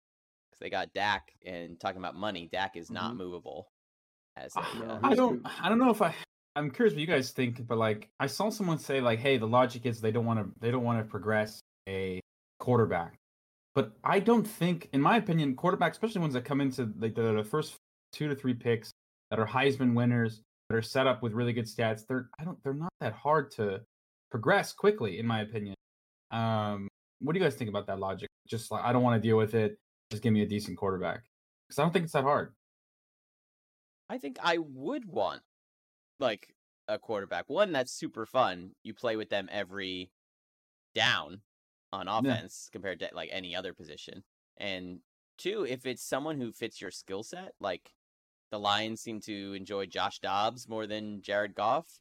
because 0.50 0.60
they 0.60 0.70
got 0.70 0.92
Dak. 0.94 1.32
And 1.44 1.78
talking 1.78 1.98
about 1.98 2.16
money, 2.16 2.48
Dak 2.50 2.76
is 2.76 2.90
not 2.90 3.12
Mhm. 3.12 3.18
movable. 3.18 3.68
As 4.36 4.54
a, 4.56 4.60
uh, 4.60 4.98
I 5.02 5.14
don't. 5.14 5.42
I 5.62 5.68
don't 5.68 5.78
know 5.78 5.90
if 5.90 6.00
I 6.00 6.14
I'm 6.56 6.70
curious 6.70 6.94
what 6.94 7.00
you 7.00 7.06
guys 7.06 7.30
think, 7.32 7.66
but 7.66 7.76
like 7.78 8.08
I 8.18 8.26
saw 8.26 8.48
someone 8.48 8.78
say 8.78 9.00
like, 9.00 9.18
hey, 9.18 9.36
the 9.36 9.46
logic 9.46 9.86
is 9.86 10.00
they 10.00 10.10
don't 10.10 10.24
want 10.26 10.40
to 10.40 10.50
they 10.60 10.70
don't 10.70 10.82
want 10.84 10.98
to 10.98 11.04
progress 11.04 11.60
a 11.88 12.20
quarterback. 12.58 13.14
But 13.74 13.92
I 14.02 14.18
don't 14.18 14.46
think, 14.46 14.88
in 14.92 15.00
my 15.00 15.16
opinion, 15.16 15.54
quarterbacks, 15.54 15.92
especially 15.92 16.20
ones 16.20 16.34
that 16.34 16.44
come 16.44 16.60
into 16.60 16.92
like 16.98 17.14
the, 17.14 17.34
the 17.34 17.44
first 17.44 17.76
two 18.12 18.28
to 18.28 18.34
three 18.34 18.54
picks, 18.54 18.90
that 19.30 19.38
are 19.38 19.46
Heisman 19.46 19.94
winners, 19.94 20.42
that 20.68 20.76
are 20.76 20.82
set 20.82 21.06
up 21.06 21.22
with 21.22 21.32
really 21.32 21.52
good 21.52 21.66
stats. 21.66 22.06
They're 22.06 22.28
I 22.38 22.44
don't 22.44 22.62
they're 22.64 22.74
not 22.74 22.92
that 23.00 23.12
hard 23.12 23.50
to 23.52 23.80
progress 24.30 24.72
quickly, 24.72 25.18
in 25.18 25.26
my 25.26 25.42
opinion. 25.42 25.74
Um, 26.30 26.88
what 27.20 27.32
do 27.32 27.38
you 27.38 27.44
guys 27.44 27.54
think 27.54 27.70
about 27.70 27.86
that 27.86 28.00
logic? 28.00 28.28
Just 28.48 28.70
like 28.70 28.84
I 28.84 28.92
don't 28.92 29.02
want 29.02 29.20
to 29.20 29.26
deal 29.26 29.36
with 29.36 29.54
it. 29.54 29.76
Just 30.10 30.22
give 30.22 30.32
me 30.32 30.42
a 30.42 30.46
decent 30.46 30.76
quarterback 30.76 31.22
because 31.68 31.78
I 31.78 31.82
don't 31.82 31.92
think 31.92 32.04
it's 32.04 32.12
that 32.12 32.24
hard. 32.24 32.52
I 34.08 34.18
think 34.18 34.38
I 34.42 34.58
would 34.58 35.04
want 35.04 35.42
like 36.18 36.54
a 36.88 36.98
quarterback. 36.98 37.48
One 37.48 37.70
that's 37.70 37.92
super 37.92 38.26
fun. 38.26 38.72
You 38.82 38.94
play 38.94 39.16
with 39.16 39.30
them 39.30 39.48
every 39.50 40.10
down 40.94 41.42
on 41.92 42.08
offense 42.08 42.68
yeah. 42.68 42.72
compared 42.72 43.00
to 43.00 43.10
like 43.12 43.30
any 43.32 43.54
other 43.54 43.72
position. 43.72 44.22
And 44.56 45.00
two, 45.38 45.66
if 45.68 45.86
it's 45.86 46.02
someone 46.02 46.40
who 46.40 46.52
fits 46.52 46.80
your 46.80 46.90
skill 46.90 47.22
set, 47.22 47.54
like 47.60 47.92
the 48.50 48.58
Lions 48.58 49.00
seem 49.00 49.20
to 49.22 49.54
enjoy 49.54 49.86
Josh 49.86 50.18
Dobbs 50.20 50.68
more 50.68 50.86
than 50.86 51.22
Jared 51.22 51.54
Goff, 51.54 52.00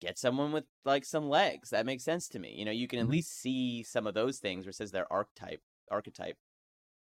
get 0.00 0.18
someone 0.18 0.52
with 0.52 0.64
like 0.84 1.04
some 1.04 1.28
legs. 1.28 1.70
That 1.70 1.86
makes 1.86 2.04
sense 2.04 2.28
to 2.30 2.38
me. 2.38 2.54
You 2.56 2.64
know, 2.64 2.70
you 2.70 2.88
can 2.88 2.98
at 2.98 3.04
mm-hmm. 3.04 3.12
least 3.12 3.40
see 3.40 3.82
some 3.82 4.06
of 4.06 4.14
those 4.14 4.38
things 4.38 4.64
where 4.64 4.70
it 4.70 4.76
says 4.76 4.90
their 4.90 5.10
archetype 5.12 5.62
archetype 5.90 6.36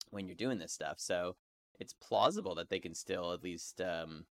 when 0.09 0.27
you're 0.27 0.35
doing 0.35 0.59
this 0.59 0.73
stuff. 0.73 0.95
So 0.97 1.35
it's 1.79 1.93
plausible 1.93 2.55
that 2.55 2.69
they 2.69 2.79
can 2.79 2.95
still 2.95 3.33
at 3.33 3.43
least 3.43 3.81
um, 3.81 4.25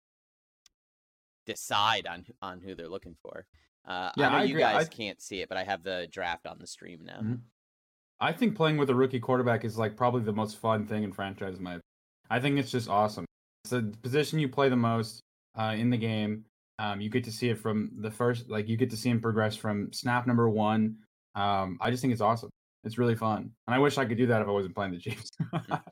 decide 1.45 2.07
on 2.07 2.25
on 2.41 2.61
who 2.61 2.75
they're 2.75 2.89
looking 2.89 3.15
for. 3.21 3.45
Uh, 3.85 4.11
yeah, 4.15 4.27
I 4.27 4.31
know 4.31 4.37
I 4.37 4.43
you 4.43 4.57
guys 4.57 4.87
I... 4.87 4.89
can't 4.89 5.21
see 5.21 5.41
it, 5.41 5.49
but 5.49 5.57
I 5.57 5.63
have 5.63 5.83
the 5.83 6.07
draft 6.09 6.47
on 6.47 6.57
the 6.59 6.67
stream 6.67 7.01
now. 7.03 7.19
Mm-hmm. 7.19 7.33
I 8.23 8.31
think 8.31 8.55
playing 8.55 8.77
with 8.77 8.89
a 8.89 8.95
rookie 8.95 9.19
quarterback 9.19 9.65
is 9.65 9.77
like 9.77 9.97
probably 9.97 10.21
the 10.21 10.31
most 10.31 10.57
fun 10.57 10.87
thing 10.87 11.03
in 11.03 11.11
franchise. 11.11 11.59
My, 11.59 11.79
I 12.29 12.39
think 12.39 12.57
it's 12.57 12.71
just 12.71 12.89
awesome. 12.89 13.25
It's 13.65 13.71
the 13.71 13.93
position 14.01 14.39
you 14.39 14.47
play 14.47 14.69
the 14.69 14.77
most 14.77 15.19
uh, 15.59 15.75
in 15.77 15.89
the 15.89 15.97
game. 15.97 16.45
Um, 16.79 17.01
you 17.01 17.09
get 17.09 17.25
to 17.25 17.33
see 17.33 17.49
it 17.49 17.59
from 17.59 17.91
the 17.97 18.09
first, 18.09 18.49
like 18.49 18.69
you 18.69 18.77
get 18.77 18.89
to 18.91 18.97
see 18.97 19.09
him 19.09 19.19
progress 19.19 19.57
from 19.57 19.91
snap 19.91 20.25
number 20.25 20.49
one. 20.49 20.95
Um, 21.35 21.77
I 21.81 21.91
just 21.91 22.01
think 22.01 22.13
it's 22.13 22.21
awesome. 22.21 22.49
It's 22.85 22.97
really 22.97 23.15
fun, 23.15 23.51
and 23.67 23.75
I 23.75 23.79
wish 23.79 23.97
I 23.97 24.05
could 24.05 24.17
do 24.17 24.27
that 24.27 24.41
if 24.41 24.47
I 24.47 24.51
wasn't 24.51 24.75
playing 24.75 24.93
the 24.93 24.99
Chiefs. 24.99 25.29
Mm. 25.53 25.81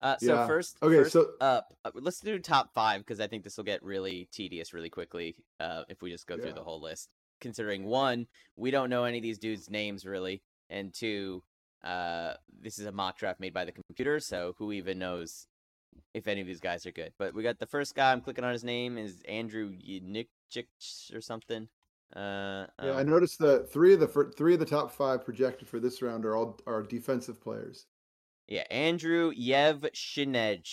Uh, 0.00 0.16
so 0.18 0.32
yeah. 0.32 0.46
first, 0.46 0.76
okay, 0.80 0.98
first 0.98 1.12
so 1.12 1.30
up, 1.40 1.74
uh, 1.84 1.90
let's 1.94 2.20
do 2.20 2.38
top 2.38 2.72
five 2.72 3.00
because 3.00 3.18
I 3.18 3.26
think 3.26 3.42
this 3.42 3.56
will 3.56 3.64
get 3.64 3.82
really 3.82 4.28
tedious 4.30 4.72
really 4.72 4.90
quickly 4.90 5.34
uh, 5.58 5.82
if 5.88 6.02
we 6.02 6.12
just 6.12 6.24
go 6.28 6.36
yeah. 6.36 6.42
through 6.42 6.52
the 6.52 6.62
whole 6.62 6.80
list. 6.80 7.08
Considering 7.40 7.84
one, 7.84 8.26
we 8.56 8.70
don't 8.70 8.90
know 8.90 9.04
any 9.04 9.18
of 9.18 9.22
these 9.22 9.38
dudes' 9.38 9.70
names 9.70 10.04
really, 10.04 10.42
and 10.70 10.92
two, 10.92 11.42
uh, 11.84 12.34
this 12.60 12.78
is 12.78 12.86
a 12.86 12.92
mock 12.92 13.18
draft 13.18 13.40
made 13.40 13.54
by 13.54 13.64
the 13.64 13.72
computer, 13.72 14.20
so 14.20 14.54
who 14.58 14.72
even 14.72 14.98
knows 14.98 15.46
if 16.14 16.26
any 16.26 16.40
of 16.40 16.46
these 16.46 16.60
guys 16.60 16.86
are 16.86 16.92
good? 16.92 17.12
But 17.18 17.34
we 17.34 17.42
got 17.42 17.58
the 17.58 17.66
first 17.66 17.94
guy. 17.94 18.12
I'm 18.12 18.20
clicking 18.20 18.44
on 18.44 18.52
his 18.52 18.64
name 18.64 18.98
is 18.98 19.22
Andrew 19.28 19.72
Ynikchich 19.72 21.14
or 21.14 21.20
something. 21.20 21.68
Uh, 22.16 22.66
yeah, 22.82 22.90
um, 22.90 22.96
I 22.96 23.02
noticed 23.02 23.38
that 23.40 23.70
three 23.70 23.92
of 23.92 24.00
the 24.00 24.32
three 24.36 24.54
of 24.54 24.60
the 24.60 24.66
top 24.66 24.90
five 24.90 25.24
projected 25.24 25.68
for 25.68 25.78
this 25.78 26.00
round 26.00 26.24
are 26.24 26.36
all 26.36 26.58
are 26.66 26.82
defensive 26.82 27.40
players. 27.40 27.86
Yeah, 28.46 28.64
Andrew 28.70 29.30
Yevshinech 29.34 30.64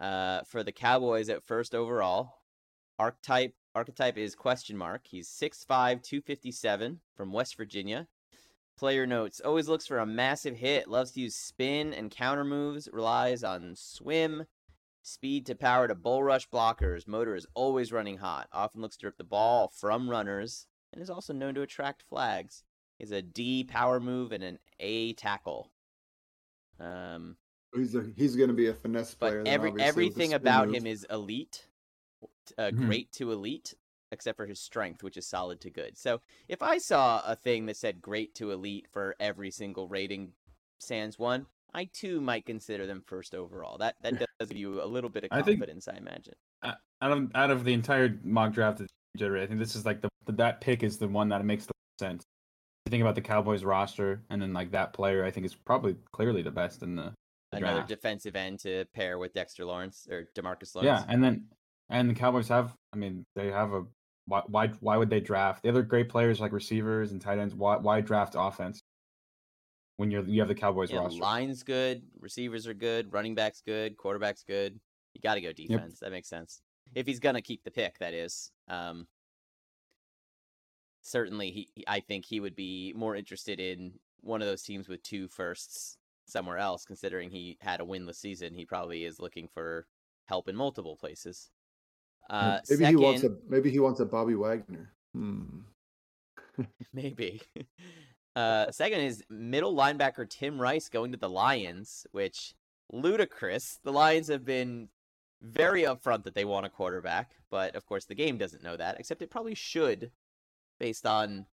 uh, 0.00 0.42
for 0.44 0.62
the 0.62 0.72
Cowboys 0.72 1.28
at 1.28 1.42
first 1.42 1.74
overall. 1.74 2.34
Archetype 2.96 3.54
archetype 3.74 4.16
is 4.16 4.34
question 4.34 4.76
mark. 4.76 5.02
He's 5.06 5.28
6'5", 5.28 6.02
257 6.02 7.00
from 7.16 7.32
West 7.32 7.56
Virginia. 7.56 8.08
Player 8.76 9.06
notes: 9.06 9.40
always 9.40 9.68
looks 9.68 9.86
for 9.86 9.98
a 9.98 10.06
massive 10.06 10.56
hit. 10.56 10.88
Loves 10.88 11.12
to 11.12 11.20
use 11.20 11.34
spin 11.34 11.92
and 11.94 12.10
counter 12.10 12.44
moves. 12.44 12.88
Relies 12.92 13.44
on 13.44 13.74
swim, 13.76 14.44
speed 15.02 15.46
to 15.46 15.54
power 15.54 15.86
to 15.86 15.94
bull 15.94 16.22
rush 16.22 16.48
blockers. 16.48 17.06
Motor 17.06 17.36
is 17.36 17.46
always 17.54 17.92
running 17.92 18.18
hot. 18.18 18.48
Often 18.52 18.80
looks 18.80 18.96
to 18.98 19.06
rip 19.06 19.16
the 19.16 19.24
ball 19.24 19.68
from 19.68 20.10
runners 20.10 20.66
and 20.92 21.02
is 21.02 21.10
also 21.10 21.32
known 21.32 21.54
to 21.54 21.62
attract 21.62 22.02
flags. 22.02 22.64
He 22.98 23.04
has 23.04 23.12
a 23.12 23.22
D 23.22 23.64
power 23.64 24.00
move 24.00 24.32
and 24.32 24.42
an 24.42 24.58
A 24.80 25.12
tackle. 25.14 25.70
Um, 26.80 27.36
he's 27.74 27.94
a, 27.94 28.04
he's 28.16 28.36
going 28.36 28.48
to 28.48 28.54
be 28.54 28.68
a 28.68 28.74
finesse 28.74 29.14
player. 29.14 29.42
But 29.42 29.50
every 29.50 29.72
everything 29.78 30.32
about 30.32 30.74
him 30.74 30.86
is 30.86 31.06
elite, 31.10 31.66
uh, 32.58 32.64
mm-hmm. 32.64 32.86
great 32.86 33.12
to 33.12 33.32
elite, 33.32 33.74
except 34.12 34.36
for 34.36 34.46
his 34.46 34.60
strength, 34.60 35.02
which 35.02 35.16
is 35.16 35.26
solid 35.26 35.60
to 35.62 35.70
good. 35.70 35.96
So 35.96 36.20
if 36.48 36.62
I 36.62 36.78
saw 36.78 37.22
a 37.26 37.36
thing 37.36 37.66
that 37.66 37.76
said 37.76 38.00
great 38.00 38.34
to 38.36 38.52
elite 38.52 38.86
for 38.92 39.14
every 39.20 39.50
single 39.50 39.88
rating 39.88 40.32
Sans 40.78 41.18
one, 41.18 41.46
I 41.72 41.86
too 41.92 42.20
might 42.20 42.46
consider 42.46 42.86
them 42.86 43.02
first 43.06 43.34
overall. 43.34 43.78
That 43.78 43.96
that 44.02 44.18
does 44.18 44.48
give 44.48 44.58
you 44.58 44.82
a 44.82 44.86
little 44.86 45.10
bit 45.10 45.24
of 45.24 45.30
confidence, 45.30 45.88
I, 45.88 45.92
think, 45.92 46.06
I 46.06 46.10
imagine. 46.10 46.34
Out 46.62 47.12
of 47.12 47.30
out 47.34 47.50
of 47.50 47.64
the 47.64 47.72
entire 47.72 48.18
mock 48.22 48.52
draft 48.52 48.78
that 48.78 48.88
generated, 49.16 49.44
I 49.44 49.48
think 49.48 49.60
this 49.60 49.74
is 49.74 49.84
like 49.84 50.00
the 50.00 50.08
that 50.26 50.60
pick 50.60 50.82
is 50.82 50.98
the 50.98 51.08
one 51.08 51.28
that 51.30 51.44
makes 51.44 51.66
the 51.66 51.72
sense 51.98 52.24
you 52.84 52.90
think 52.90 53.00
about 53.00 53.14
the 53.14 53.22
Cowboys 53.22 53.64
roster, 53.64 54.22
and 54.28 54.40
then 54.42 54.52
like 54.52 54.70
that 54.72 54.92
player, 54.92 55.24
I 55.24 55.30
think 55.30 55.46
is 55.46 55.54
probably 55.54 55.96
clearly 56.12 56.42
the 56.42 56.50
best 56.50 56.82
in 56.82 56.96
the, 56.96 57.14
the 57.50 57.58
another 57.58 57.76
draft. 57.76 57.88
defensive 57.88 58.36
end 58.36 58.60
to 58.60 58.84
pair 58.94 59.18
with 59.18 59.32
Dexter 59.32 59.64
Lawrence 59.64 60.06
or 60.10 60.28
Demarcus 60.34 60.74
Lawrence. 60.74 60.84
Yeah, 60.84 61.04
and 61.08 61.24
then 61.24 61.46
and 61.90 62.08
the 62.08 62.14
Cowboys 62.14 62.48
have, 62.48 62.74
I 62.92 62.96
mean, 62.96 63.24
they 63.34 63.50
have 63.50 63.72
a 63.72 63.84
why 64.26 64.42
why 64.46 64.68
why 64.80 64.96
would 64.96 65.10
they 65.10 65.20
draft 65.20 65.62
the 65.62 65.68
other 65.68 65.82
great 65.82 66.08
players 66.08 66.40
like 66.40 66.52
receivers 66.52 67.12
and 67.12 67.20
tight 67.20 67.38
ends? 67.38 67.54
Why 67.54 67.76
why 67.76 68.00
draft 68.00 68.34
offense 68.38 68.80
when 69.96 70.10
you're 70.10 70.24
you 70.24 70.40
have 70.40 70.48
the 70.48 70.54
Cowboys 70.54 70.90
yeah, 70.90 70.98
roster? 70.98 71.20
Line's 71.20 71.62
good, 71.62 72.02
receivers 72.20 72.66
are 72.66 72.74
good, 72.74 73.12
running 73.12 73.34
backs 73.34 73.62
good, 73.64 73.96
quarterbacks 73.96 74.44
good. 74.46 74.80
You 75.14 75.20
got 75.20 75.34
to 75.34 75.40
go 75.40 75.52
defense. 75.52 75.98
Yep. 76.00 76.00
That 76.00 76.10
makes 76.10 76.28
sense. 76.28 76.62
If 76.94 77.06
he's 77.06 77.20
gonna 77.20 77.42
keep 77.42 77.64
the 77.64 77.70
pick, 77.70 77.98
that 77.98 78.14
is. 78.14 78.50
Um, 78.68 79.06
certainly 81.04 81.50
he 81.50 81.68
I 81.86 82.00
think 82.00 82.24
he 82.24 82.40
would 82.40 82.56
be 82.56 82.92
more 82.96 83.14
interested 83.14 83.60
in 83.60 83.92
one 84.22 84.40
of 84.40 84.48
those 84.48 84.62
teams 84.62 84.88
with 84.88 85.02
two 85.02 85.28
firsts 85.28 85.98
somewhere 86.26 86.56
else 86.56 86.86
considering 86.86 87.28
he 87.28 87.58
had 87.60 87.82
a 87.82 87.84
winless 87.84 88.16
season 88.16 88.54
he 88.54 88.64
probably 88.64 89.04
is 89.04 89.20
looking 89.20 89.46
for 89.46 89.86
help 90.24 90.48
in 90.48 90.56
multiple 90.56 90.96
places 90.96 91.50
uh 92.30 92.58
maybe 92.68 92.84
second, 92.84 92.98
he 92.98 93.04
wants 93.04 93.24
a 93.24 93.36
maybe 93.48 93.70
he 93.70 93.78
wants 93.78 94.00
a 94.00 94.04
Bobby 94.04 94.34
Wagner 94.34 94.92
hmm. 95.14 95.42
maybe 96.92 97.42
uh 98.36 98.70
second 98.70 99.00
is 99.00 99.22
middle 99.28 99.74
linebacker 99.74 100.28
Tim 100.28 100.60
Rice 100.60 100.88
going 100.88 101.12
to 101.12 101.18
the 101.18 101.28
Lions 101.28 102.06
which 102.12 102.54
ludicrous 102.92 103.78
the 103.84 103.92
Lions 103.92 104.28
have 104.28 104.44
been 104.44 104.88
very 105.42 105.82
upfront 105.82 106.24
that 106.24 106.34
they 106.34 106.44
want 106.44 106.66
a 106.66 106.70
quarterback 106.70 107.32
but 107.50 107.74
of 107.74 107.84
course 107.86 108.06
the 108.06 108.14
game 108.14 108.38
doesn't 108.38 108.62
know 108.62 108.76
that 108.76 108.98
except 108.98 109.22
it 109.22 109.30
probably 109.30 109.54
should 109.54 110.10
based 110.78 111.06
on 111.06 111.46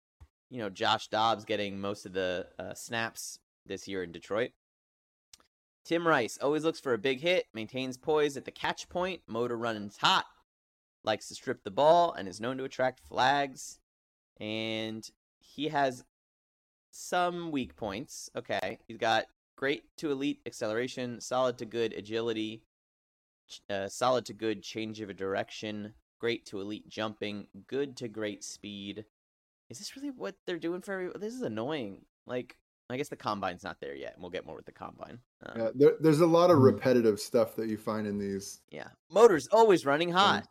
you 0.50 0.60
know 0.60 0.70
Josh 0.70 1.08
Dobbs 1.08 1.46
getting 1.46 1.80
most 1.80 2.06
of 2.06 2.14
the 2.14 2.48
uh, 2.58 2.74
snaps 2.74 3.40
this 3.66 3.88
year 3.88 4.04
in 4.04 4.12
Detroit. 4.12 4.52
Tim 5.86 6.08
Rice 6.08 6.38
always 6.42 6.64
looks 6.64 6.80
for 6.80 6.94
a 6.94 6.98
big 6.98 7.20
hit, 7.22 7.46
maintains 7.54 7.98
poise 7.98 8.38
at 8.38 8.46
the 8.46 8.52
catch 8.52 8.90
point, 8.90 9.22
motor 9.28 9.58
running's 9.58 9.98
hot, 9.98 10.26
likes 11.04 11.28
to 11.28 11.36
strip 11.36 11.64
the 11.64 11.72
ball, 11.72 12.14
and 12.14 12.28
is 12.28 12.42
known 12.42 12.58
to 12.58 12.64
attract 12.64 13.00
flags. 13.08 13.80
And 14.40 15.08
he 15.40 15.68
has 15.70 16.04
some 16.92 17.52
weak 17.52 17.76
points. 17.76 18.30
Okay, 18.36 18.80
he's 18.88 18.98
got 18.98 19.26
great 19.56 19.84
to 19.98 20.12
elite 20.12 20.40
acceleration, 20.46 21.20
solid 21.20 21.58
to 21.58 21.66
good 21.66 21.94
agility, 21.94 22.64
uh, 23.70 23.88
solid 23.88 24.26
to 24.26 24.34
good 24.34 24.64
change 24.64 25.02
of 25.02 25.10
a 25.10 25.14
direction, 25.14 25.94
great 26.20 26.46
to 26.46 26.62
elite 26.62 26.88
jumping, 26.88 27.48
good 27.68 27.98
to 27.98 28.08
great 28.08 28.44
speed. 28.44 29.06
Is 29.70 29.78
this 29.78 29.96
really 29.96 30.12
what 30.12 30.36
they're 30.46 30.58
doing 30.58 30.82
for 30.82 30.94
everyone? 30.94 31.20
This 31.20 31.34
is 31.34 31.42
annoying. 31.42 32.06
Like, 32.26 32.58
I 32.90 32.98
guess 32.98 33.10
the 33.10 33.16
combine's 33.16 33.64
not 33.64 33.80
there 33.80 33.96
yet, 33.96 34.14
and 34.14 34.22
we'll 34.22 34.32
get 34.32 34.46
more 34.46 34.56
with 34.56 34.66
the 34.66 34.72
combine. 34.72 35.20
Um, 35.46 35.60
yeah, 35.60 35.70
there, 35.76 35.94
there's 36.00 36.22
a 36.22 36.26
lot 36.26 36.50
of 36.50 36.58
hmm. 36.58 36.64
repetitive 36.64 37.20
stuff 37.20 37.56
that 37.56 37.70
you 37.70 37.78
find 37.78 38.08
in 38.08 38.18
these. 38.18 38.62
Yeah, 38.72 38.88
motor's 39.12 39.48
always 39.52 39.86
running 39.86 40.12
hot. 40.12 40.48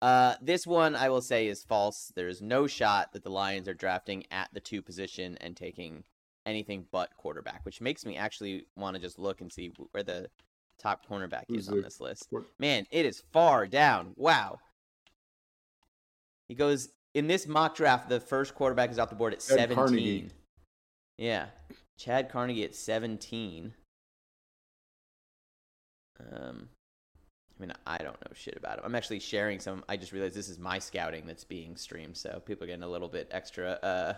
Uh, 0.00 0.34
this 0.40 0.66
one 0.66 0.94
I 0.94 1.08
will 1.08 1.20
say 1.20 1.48
is 1.48 1.64
false. 1.64 2.12
There 2.14 2.28
is 2.28 2.40
no 2.40 2.66
shot 2.66 3.12
that 3.12 3.24
the 3.24 3.30
Lions 3.30 3.68
are 3.68 3.74
drafting 3.74 4.24
at 4.30 4.48
the 4.52 4.60
two 4.60 4.80
position 4.80 5.36
and 5.40 5.56
taking 5.56 6.04
anything 6.46 6.86
but 6.92 7.16
quarterback, 7.16 7.64
which 7.64 7.80
makes 7.80 8.06
me 8.06 8.16
actually 8.16 8.66
want 8.76 8.94
to 8.94 9.02
just 9.02 9.18
look 9.18 9.40
and 9.40 9.52
see 9.52 9.72
where 9.90 10.04
the 10.04 10.28
top 10.78 11.06
cornerback 11.08 11.44
Who's 11.48 11.64
is 11.64 11.68
on 11.68 11.82
this 11.82 12.00
list. 12.00 12.28
Man, 12.58 12.86
it 12.90 13.04
is 13.04 13.22
far 13.32 13.66
down. 13.66 14.12
Wow. 14.16 14.58
He 16.48 16.54
goes 16.54 16.88
in 17.14 17.26
this 17.26 17.46
mock 17.46 17.74
draft. 17.74 18.08
The 18.08 18.20
first 18.20 18.54
quarterback 18.54 18.90
is 18.90 18.98
off 18.98 19.10
the 19.10 19.16
board 19.16 19.34
at 19.34 19.40
Chad 19.40 19.58
17. 19.58 19.76
Carnegie. 19.76 20.30
Yeah, 21.18 21.46
Chad 21.98 22.30
Carnegie 22.30 22.64
at 22.64 22.74
17. 22.74 23.74
Um, 26.32 26.68
I 27.58 27.60
mean, 27.60 27.72
I 27.86 27.98
don't 27.98 28.20
know 28.24 28.30
shit 28.34 28.56
about 28.56 28.78
him. 28.78 28.84
I'm 28.84 28.94
actually 28.94 29.18
sharing 29.18 29.58
some. 29.58 29.84
I 29.88 29.96
just 29.96 30.12
realized 30.12 30.34
this 30.34 30.48
is 30.48 30.58
my 30.58 30.78
scouting 30.78 31.26
that's 31.26 31.44
being 31.44 31.76
streamed, 31.76 32.16
so 32.16 32.40
people 32.44 32.64
are 32.64 32.66
getting 32.68 32.84
a 32.84 32.88
little 32.88 33.08
bit 33.08 33.28
extra 33.32 33.70
uh, 33.82 34.14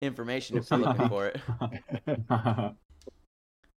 information 0.00 0.56
if 0.56 0.68
they're 0.68 0.78
looking 0.78 1.08
for 1.08 1.26
it. 1.28 1.40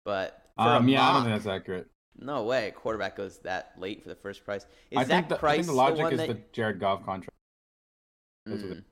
but 0.05 0.43
um, 0.57 0.89
yeah, 0.89 1.01
mock, 1.01 1.11
I 1.11 1.13
don't 1.15 1.25
think 1.25 1.35
that's 1.37 1.47
accurate. 1.47 1.89
No 2.17 2.45
way, 2.45 2.73
quarterback 2.75 3.17
goes 3.17 3.39
that 3.41 3.73
late 3.77 4.03
for 4.03 4.09
the 4.09 4.15
first 4.15 4.45
price. 4.45 4.65
Is 4.91 4.99
I 4.99 5.05
Zach 5.05 5.29
think 5.29 5.41
the, 5.41 5.47
I 5.47 5.55
think 5.57 5.67
the 5.67 5.73
logic 5.73 6.03
one 6.03 6.13
is 6.13 6.19
that... 6.21 6.29
the 6.29 6.41
Jared 6.53 6.81
Goff 6.81 7.05
contract. 7.05 7.37
That's 8.47 8.63
what 8.63 8.73
it- 8.73 8.79
Mm. 8.79 8.85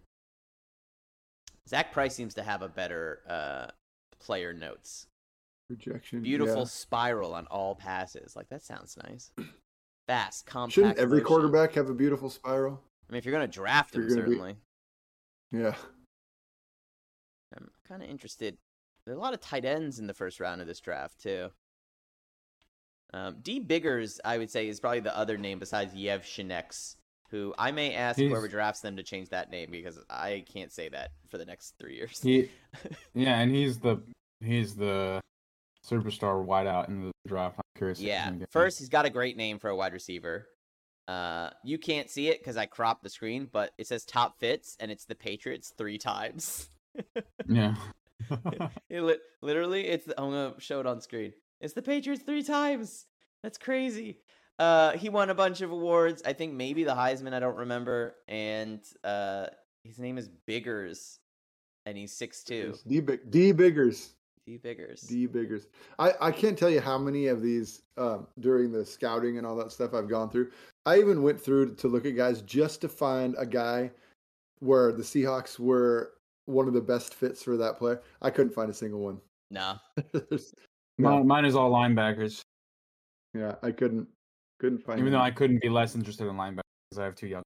Zach 1.69 1.93
Price 1.93 2.15
seems 2.15 2.35
to 2.35 2.43
have 2.43 2.63
a 2.63 2.69
better 2.69 3.21
uh, 3.29 3.67
player 4.19 4.53
notes. 4.53 5.07
Projection. 5.69 6.21
Beautiful 6.23 6.59
yeah. 6.59 6.65
spiral 6.65 7.35
on 7.35 7.47
all 7.47 7.75
passes. 7.75 8.37
Like 8.37 8.49
that 8.49 8.63
sounds 8.63 8.99
nice. 9.09 9.33
Fast, 10.13 10.45
compact. 10.45 10.75
Shouldn't 10.75 10.99
every 10.99 11.19
motion. 11.21 11.27
quarterback 11.27 11.73
have 11.73 11.89
a 11.89 11.95
beautiful 11.95 12.29
spiral? 12.29 12.83
I 13.09 13.13
mean, 13.13 13.19
if 13.19 13.25
you're 13.25 13.33
gonna 13.33 13.49
draft 13.49 13.95
If 13.95 13.97
him, 13.97 14.01
you're 14.03 14.17
be- 14.17 14.23
certainly. 14.33 14.57
Yeah. 15.53 15.75
I'm 17.57 17.71
kind 17.89 18.03
of 18.03 18.11
interested. 18.11 18.59
There 19.07 19.15
are 19.15 19.19
a 19.19 19.21
lot 19.21 19.33
of 19.33 19.41
tight 19.41 19.65
ends 19.65 19.99
in 19.99 20.07
the 20.07 20.13
first 20.15 20.39
round 20.39 20.61
of 20.61 20.67
this 20.67 20.81
draft 20.81 21.19
too. 21.23 21.49
Um, 23.15 23.37
D 23.43 23.59
Biggers, 23.59 24.21
I 24.23 24.37
would 24.37 24.51
say, 24.51 24.69
is 24.69 24.81
probably 24.81 25.01
the 25.01 25.17
other 25.17 25.39
name 25.39 25.59
besides 25.59 25.95
Yev 25.95 26.23
Shinex, 26.25 26.97
who 27.31 27.55
I 27.59 27.71
may 27.71 27.95
ask 27.95 28.19
He's- 28.19 28.31
whoever 28.31 28.49
drafts 28.49 28.83
them 28.83 28.97
to 28.99 29.03
change 29.03 29.31
that 29.31 29.51
name 29.51 29.71
because 29.71 29.99
I 30.11 30.45
can't 30.47 30.71
say 30.73 30.91
that 30.91 31.13
for 31.29 31.39
the 31.39 31.47
next 31.47 31.75
three 31.79 31.97
years. 31.97 32.21
He, 32.21 32.51
yeah, 33.15 33.39
and 33.41 33.51
he's 33.51 33.79
the 33.79 34.03
he's 34.45 34.75
the 34.77 35.21
superstar 35.87 36.45
wideout 36.47 36.89
in 36.89 37.01
the 37.01 37.13
draft. 37.27 37.61
I'm 37.83 37.95
curious. 37.95 38.01
Yeah. 38.01 38.47
First, 38.51 38.79
he's 38.79 38.89
got 38.89 39.07
a 39.07 39.11
great 39.11 39.37
name 39.37 39.59
for 39.59 39.69
a 39.69 39.77
wide 39.77 39.93
receiver. 39.93 40.47
Uh, 41.09 41.51
you 41.65 41.79
can't 41.79 42.09
see 42.09 42.29
it 42.29 42.39
because 42.39 42.57
I 42.57 42.67
cropped 42.67 43.03
the 43.03 43.11
screen, 43.11 43.49
but 43.51 43.73
it 43.79 43.87
says 43.87 44.05
top 44.05 44.39
fits, 44.39 44.77
and 44.81 44.91
it's 44.91 45.05
the 45.05 45.15
Patriots 45.15 45.73
three 45.77 45.99
times. 45.99 46.71
yeah. 47.49 47.75
it 48.89 49.03
li- 49.03 49.19
literally, 49.41 49.89
it's. 49.89 50.07
I'm 50.17 50.31
gonna 50.31 50.55
show 50.59 50.79
it 50.81 50.87
on 50.87 51.01
screen. 51.01 51.33
It's 51.61 51.75
the 51.75 51.83
Patriots 51.83 52.23
three 52.23 52.45
times. 52.45 53.07
That's 53.43 53.59
crazy. 53.59 54.19
Uh, 54.59 54.93
he 54.93 55.09
won 55.09 55.31
a 55.31 55.35
bunch 55.35 55.61
of 55.61 55.73
awards. 55.73 56.23
I 56.25 56.33
think 56.33 56.53
maybe 56.55 56.85
the 56.85 56.95
Heisman. 56.95 57.35
I 57.35 57.41
don't 57.41 57.57
remember. 57.57 58.15
And 58.29 58.81
uh, 59.03 59.47
his 59.83 59.99
name 59.99 60.19
is 60.19 60.29
Biggers, 60.47 61.19
and 61.85 61.99
he's 61.99 62.13
six 62.13 62.45
two. 62.45 62.75
D 62.87 63.01
big 63.01 63.31
D 63.31 63.53
biggers. 63.53 64.15
D 64.47 64.57
Biggers. 64.57 65.03
D 65.03 65.27
biggers. 65.27 65.69
I, 65.99 66.13
I 66.21 66.31
can't 66.33 66.59
tell 66.59 66.69
you 66.71 66.81
how 66.81 66.99
many 66.99 67.29
of 67.29 67.43
these 67.43 67.83
um, 67.97 68.27
during 68.41 68.73
the 68.73 68.85
scouting 68.85 69.39
and 69.39 69.47
all 69.47 69.55
that 69.57 69.71
stuff 69.71 69.95
I've 69.95 70.09
gone 70.09 70.31
through. 70.31 70.51
I 70.85 70.99
even 70.99 71.23
went 71.23 71.41
through 71.41 71.77
to 71.77 71.89
look 71.89 72.07
at 72.07 72.17
guys 72.17 72.43
just 72.43 72.81
to 72.81 72.89
find 72.89 73.37
a 73.39 73.47
guy 73.47 73.91
where 74.59 74.93
the 74.93 75.03
Seahawks 75.03 75.59
were 75.61 76.15
one 76.47 76.67
of 76.67 76.75
the 76.75 76.81
best 76.81 77.15
fits 77.15 77.43
for 77.43 77.57
that 77.57 77.79
player. 77.79 78.03
I 78.21 78.31
couldn't 78.31 78.53
find 78.53 78.69
a 78.69 78.75
single 78.75 79.01
one. 79.01 79.21
No. 79.51 79.77
There's- 80.13 80.53
Mine, 80.99 81.27
mine 81.27 81.45
is 81.47 81.57
all 81.57 81.71
linebackers. 81.73 82.43
yeah, 83.35 83.55
I 83.63 83.71
couldn't 83.71 84.07
couldn't 84.61 84.85
find. 84.85 85.01
Even 85.01 85.13
though. 85.13 85.21
I 85.21 85.31
couldn't 85.31 85.63
be 85.63 85.69
less 85.71 85.95
interested 85.95 86.27
in 86.29 86.35
linebackers 86.37 86.61
I 86.99 87.05
have 87.05 87.15
two 87.15 87.29
young. 87.29 87.43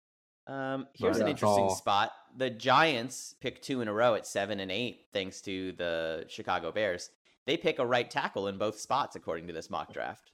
Um, 0.46 0.86
here's 0.94 1.16
But 1.18 1.24
an 1.24 1.28
interesting 1.30 1.64
all- 1.64 1.74
spot. 1.74 2.12
The 2.36 2.50
Giants 2.50 3.34
pick 3.40 3.62
two 3.62 3.80
in 3.80 3.88
a 3.88 3.92
row 3.92 4.14
at 4.14 4.26
seven 4.26 4.60
and 4.60 4.70
eight, 4.70 5.06
thanks 5.12 5.40
to 5.42 5.72
the 5.72 6.24
Chicago 6.28 6.70
Bears. 6.70 7.10
They 7.46 7.56
pick 7.56 7.78
a 7.78 7.86
right 7.86 8.10
tackle 8.10 8.46
in 8.48 8.58
both 8.58 8.78
spots, 8.78 9.16
according 9.16 9.46
to 9.46 9.52
this 9.52 9.70
mock 9.70 9.92
draft. 9.92 10.32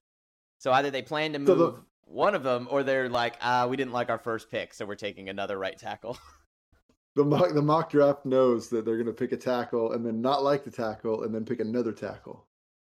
So 0.59 0.73
either 0.73 0.91
they 0.91 1.03
plan 1.03 1.33
to 1.33 1.39
move 1.39 1.47
So 1.49 1.55
the- 1.55 1.83
one 2.05 2.35
of 2.35 2.43
them, 2.43 2.67
or 2.71 2.83
they're 2.83 3.09
like, 3.09 3.37
ah, 3.41 3.67
we 3.67 3.77
didn't 3.77 3.93
like 3.93 4.11
our 4.11 4.19
first 4.19 4.51
pick, 4.51 4.75
so 4.75 4.85
we're 4.85 4.97
taking 4.97 5.29
another 5.29 5.57
right 5.59 5.79
tackle. 5.79 6.19
the 7.15 7.25
mock 7.25 7.53
the 7.55 7.63
mock 7.63 7.91
draft 7.91 8.25
knows 8.27 8.69
that 8.71 8.85
they're 8.85 8.97
going 8.97 9.07
to 9.07 9.13
pick 9.13 9.33
a 9.33 9.37
tackle 9.37 9.93
and 9.93 10.05
then 10.05 10.21
not 10.21 10.43
like 10.43 10.65
the 10.65 10.71
tackle 10.71 11.23
and 11.23 11.35
then 11.35 11.45
pick 11.45 11.61
another 11.61 11.93
tackle. 11.93 12.47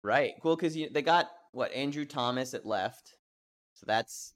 right. 0.02 0.34
Cool, 0.42 0.56
because 0.56 0.74
they 0.74 1.02
got 1.02 1.30
what 1.52 1.72
Andrew 1.72 2.04
Thomas 2.04 2.52
at 2.54 2.66
left, 2.66 3.16
so 3.74 3.84
that's 3.86 4.34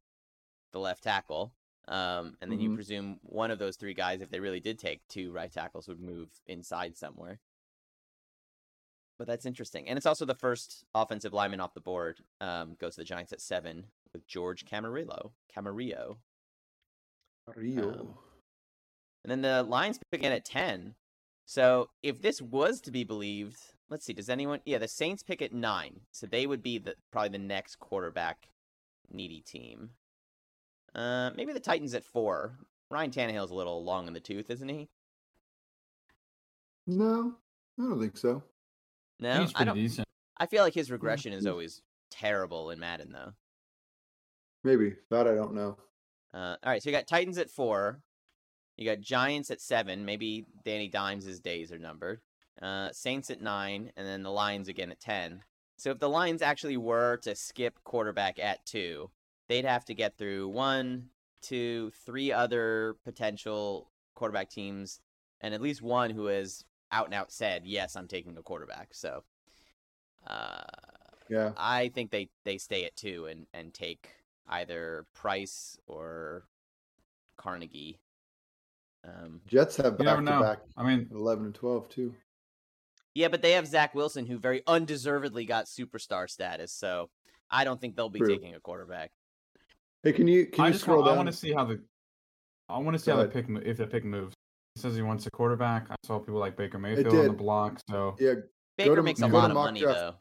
the 0.73 0.79
left 0.79 1.03
tackle. 1.03 1.53
Um, 1.90 2.37
and 2.40 2.50
then 2.50 2.61
you 2.61 2.70
Mhm. 2.70 2.74
presume 2.76 3.20
one 3.22 3.50
of 3.50 3.59
those 3.59 3.76
three 3.76 3.94
guys, 3.94 4.22
if 4.22 4.31
they 4.31 4.40
really 4.40 4.61
did 4.61 4.79
take 4.79 5.07
two 5.09 5.33
right 5.33 5.53
tackles, 5.53 5.88
would 5.88 6.00
move 6.00 6.40
inside 6.46 6.96
somewhere. 6.96 7.40
But 9.18 9.26
that's 9.26 9.44
interesting, 9.44 9.87
and 9.88 9.98
it's 9.98 10.07
also 10.07 10.24
the 10.24 10.35
first 10.35 10.85
offensive 10.94 11.35
lineman 11.35 11.61
off 11.61 11.74
the 11.74 11.81
board. 11.81 12.24
Um, 12.40 12.74
goes 12.76 12.94
to 12.94 13.03
the 13.03 13.05
Giants 13.05 13.33
at 13.33 13.40
seven 13.42 13.90
with 14.12 14.26
George 14.26 14.64
Camarillo. 14.64 15.33
Camarillo. 15.55 16.18
Rio. 17.55 17.90
Um, 18.00 18.18
And 19.24 19.31
then 19.31 19.42
the 19.42 19.62
Lions 19.62 19.98
pick 20.11 20.24
at 20.24 20.44
10. 20.44 20.94
So 21.44 21.90
if 22.03 22.22
this 22.22 22.40
was 22.40 22.81
to 22.83 22.90
be 22.90 23.05
believed, 23.05 23.74
let's 23.90 24.05
see, 24.07 24.12
does 24.14 24.31
anyone 24.31 24.62
yeah, 24.64 24.79
the 24.79 24.88
Saints 24.88 25.22
pick 25.22 25.42
at 25.42 25.53
nine. 25.53 26.07
So 26.12 26.26
they 26.26 26.46
would 26.46 26.62
be 26.62 26.79
the 26.79 26.96
probably 27.11 27.31
the 27.31 27.38
next 27.38 27.79
quarterback 27.81 28.48
needy 29.11 29.42
team. 29.42 29.96
Uh 30.94 31.31
maybe 31.37 31.53
the 31.53 31.61
Titans 31.61 31.94
at 31.94 32.05
four. 32.05 32.59
Ryan 32.90 33.11
Tannehill's 33.11 33.50
a 33.53 33.55
little 33.55 33.85
long 33.85 34.09
in 34.09 34.14
the 34.14 34.20
tooth, 34.20 34.50
isn't 34.50 34.68
he? 34.68 34.88
no, 36.87 37.35
I 37.79 37.83
don't 37.83 38.00
think 38.00 38.16
so. 38.16 38.42
No, 39.20 39.40
He's 39.42 39.50
I 39.50 39.59
pretty 39.59 39.64
don't. 39.66 39.76
decent. 39.76 40.09
I 40.38 40.46
feel 40.46 40.62
like 40.62 40.74
his 40.74 40.90
regression 40.90 41.33
is 41.33 41.46
always 41.46 41.83
terrible 42.11 42.70
in 42.70 42.81
Madden, 42.81 43.12
though. 43.12 43.33
Maybe 44.64 44.96
that 45.11 45.29
I 45.29 45.35
don't 45.35 45.55
know. 45.55 45.76
Uh, 46.33 46.57
all 46.62 46.72
right, 46.72 46.83
so 46.83 46.90
you 46.90 46.96
got 46.96 47.07
Titans 47.07 47.38
at 47.38 47.50
four. 47.50 48.00
You 48.76 48.87
got 48.88 49.00
Giants 49.00 49.50
at 49.50 49.61
seven. 49.61 50.05
Maybe 50.05 50.46
Danny 50.64 50.88
Dimes' 50.88 51.38
days 51.40 51.70
are 51.70 51.79
numbered. 51.79 52.20
Uh, 52.61 52.90
Saints 52.92 53.31
at 53.31 53.40
nine, 53.42 53.92
and 53.96 54.07
then 54.07 54.22
the 54.22 54.31
Lions 54.31 54.68
again 54.68 54.90
at 54.90 55.00
ten. 55.00 55.42
So 55.76 55.90
if 55.90 55.98
the 55.98 56.09
Lions 56.09 56.42
actually 56.42 56.76
were 56.76 57.18
to 57.18 57.35
skip 57.35 57.79
quarterback 57.85 58.38
at 58.38 58.64
two, 58.66 59.11
they'd 59.50 59.64
have 59.64 59.84
to 59.84 59.94
get 59.94 60.16
through 60.16 60.48
one, 60.48 61.08
two, 61.42 61.90
three 62.06 62.32
other 62.32 62.94
potential 63.04 63.90
quarterback 64.14 64.48
teams, 64.48 65.00
and 65.40 65.52
at 65.52 65.60
least 65.60 65.82
one 65.82 66.10
who 66.10 66.26
has 66.26 66.64
out 66.92 67.06
and 67.06 67.14
out 67.14 67.32
said, 67.32 67.66
"Yes, 67.66 67.96
I'm 67.96 68.06
taking 68.06 68.38
a 68.38 68.42
quarterback." 68.42 68.94
So, 68.94 69.24
uh, 70.26 70.62
Yeah, 71.28 71.52
I 71.56 71.88
think 71.88 72.10
they 72.12 72.30
they 72.44 72.58
stay 72.58 72.84
at 72.84 72.96
two 72.96 73.26
and 73.26 73.46
and 73.52 73.74
take 73.74 74.08
either 74.48 75.06
Price 75.14 75.76
or 75.86 76.44
Carnegie. 77.36 77.98
Um, 79.02 79.40
Jets 79.48 79.76
have 79.78 79.98
back 79.98 80.18
to 80.18 80.40
back. 80.40 80.58
I 80.76 80.84
mean, 80.84 81.08
eleven 81.10 81.46
and 81.46 81.54
twelve 81.54 81.88
too. 81.88 82.14
yeah, 83.14 83.28
but 83.28 83.42
they 83.42 83.52
have 83.52 83.66
Zach 83.66 83.96
Wilson, 83.96 84.26
who 84.26 84.38
very 84.38 84.62
undeservedly 84.68 85.44
got 85.44 85.64
superstar 85.64 86.30
status. 86.30 86.72
So 86.72 87.10
I 87.50 87.64
don't 87.64 87.80
think 87.80 87.96
they'll 87.96 88.08
be 88.10 88.20
True. 88.20 88.28
taking 88.28 88.54
a 88.54 88.60
quarterback. 88.60 89.10
Hey, 90.02 90.12
can 90.12 90.26
you 90.26 90.46
can 90.46 90.64
I 90.64 90.66
you 90.68 90.72
just 90.72 90.84
scroll 90.84 91.00
want, 91.02 91.12
I 91.12 91.16
want 91.16 91.26
to 91.26 91.32
see 91.32 91.52
how 91.52 91.64
the 91.64 91.80
I 92.68 92.78
want 92.78 92.94
to 92.94 92.98
see 92.98 93.10
Go 93.10 93.16
how 93.18 93.22
the 93.22 93.28
pick 93.28 93.46
if 93.64 93.76
the 93.76 93.86
pick 93.86 94.04
moves. 94.04 94.34
He 94.74 94.80
says 94.80 94.94
he 94.94 95.02
wants 95.02 95.26
a 95.26 95.30
quarterback. 95.30 95.86
I 95.90 95.96
saw 96.04 96.18
people 96.18 96.40
like 96.40 96.56
Baker 96.56 96.78
Mayfield 96.78 97.14
on 97.14 97.26
the 97.26 97.32
block. 97.32 97.80
So 97.88 98.16
Yeah, 98.18 98.34
Baker 98.78 98.96
to- 98.96 99.02
makes 99.02 99.20
a 99.20 99.26
lot 99.26 99.50
of 99.50 99.54
money 99.56 99.80
draft. 99.80 99.98
though. 99.98 100.14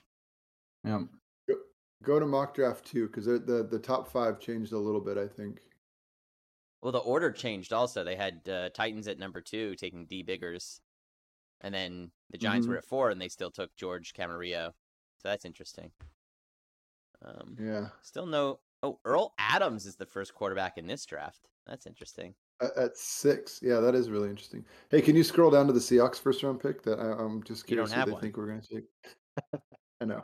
yeah, 1.48 1.56
go 2.04 2.20
to 2.20 2.26
mock 2.26 2.56
draft 2.56 2.86
too 2.86 3.08
because 3.08 3.26
the 3.26 3.68
the 3.70 3.80
top 3.80 4.08
five 4.12 4.40
changed 4.40 4.74
a 4.74 4.78
little 4.78 5.02
bit. 5.02 5.18
I 5.18 5.28
think. 5.28 5.60
Well, 6.82 6.92
the 6.94 7.00
order 7.00 7.32
changed 7.32 7.74
also. 7.74 8.04
They 8.04 8.16
had 8.16 8.48
uh, 8.50 8.70
Titans 8.70 9.08
at 9.10 9.20
number 9.20 9.42
two, 9.42 9.76
taking 9.76 10.06
D 10.06 10.24
Biggers, 10.24 10.82
and 11.62 11.74
then 11.74 12.12
the 12.32 12.38
Giants 12.38 12.66
Mhm. 12.68 12.70
were 12.72 12.78
at 12.78 12.86
four, 12.86 13.10
and 13.12 13.22
they 13.22 13.28
still 13.28 13.52
took 13.52 13.76
George 13.76 14.14
Camarillo. 14.14 14.72
So 15.18 15.28
that's 15.30 15.44
interesting. 15.46 15.92
Um, 17.22 17.58
Yeah, 17.60 17.90
Still 18.02 18.26
no. 18.26 18.62
Oh, 18.82 19.00
Earl 19.04 19.34
Adams 19.38 19.86
is 19.86 19.96
the 19.96 20.06
first 20.06 20.34
quarterback 20.34 20.78
in 20.78 20.88
this 20.88 21.06
draft. 21.06 21.50
That's 21.68 21.86
interesting. 21.86 22.34
at, 22.62 22.76
at 22.78 22.98
six. 22.98 23.60
Yeah, 23.62 23.80
that 23.80 23.94
is 23.94 24.10
really 24.10 24.30
interesting. 24.30 24.64
Hey, 24.90 25.02
can 25.02 25.16
you 25.16 25.24
scroll 25.24 25.52
down 25.52 25.68
to 25.68 25.74
the 25.74 25.80
Seahawks 25.80 26.20
first 26.20 26.44
round 26.44 26.60
pick? 26.62 26.82
That 26.84 27.00
I, 27.00 27.12
I'm 27.22 27.44
just 27.44 27.70
You 27.70 27.76
don't 27.78 27.88
curious 27.88 27.92
have 27.94 28.06
who 28.06 28.06
they 28.06 28.14
one. 28.14 28.22
think 28.22 28.38
we're 28.38 28.48
going 28.48 28.62
to 28.62 28.76
take. 28.76 28.84
I 30.02 30.06
know. 30.06 30.24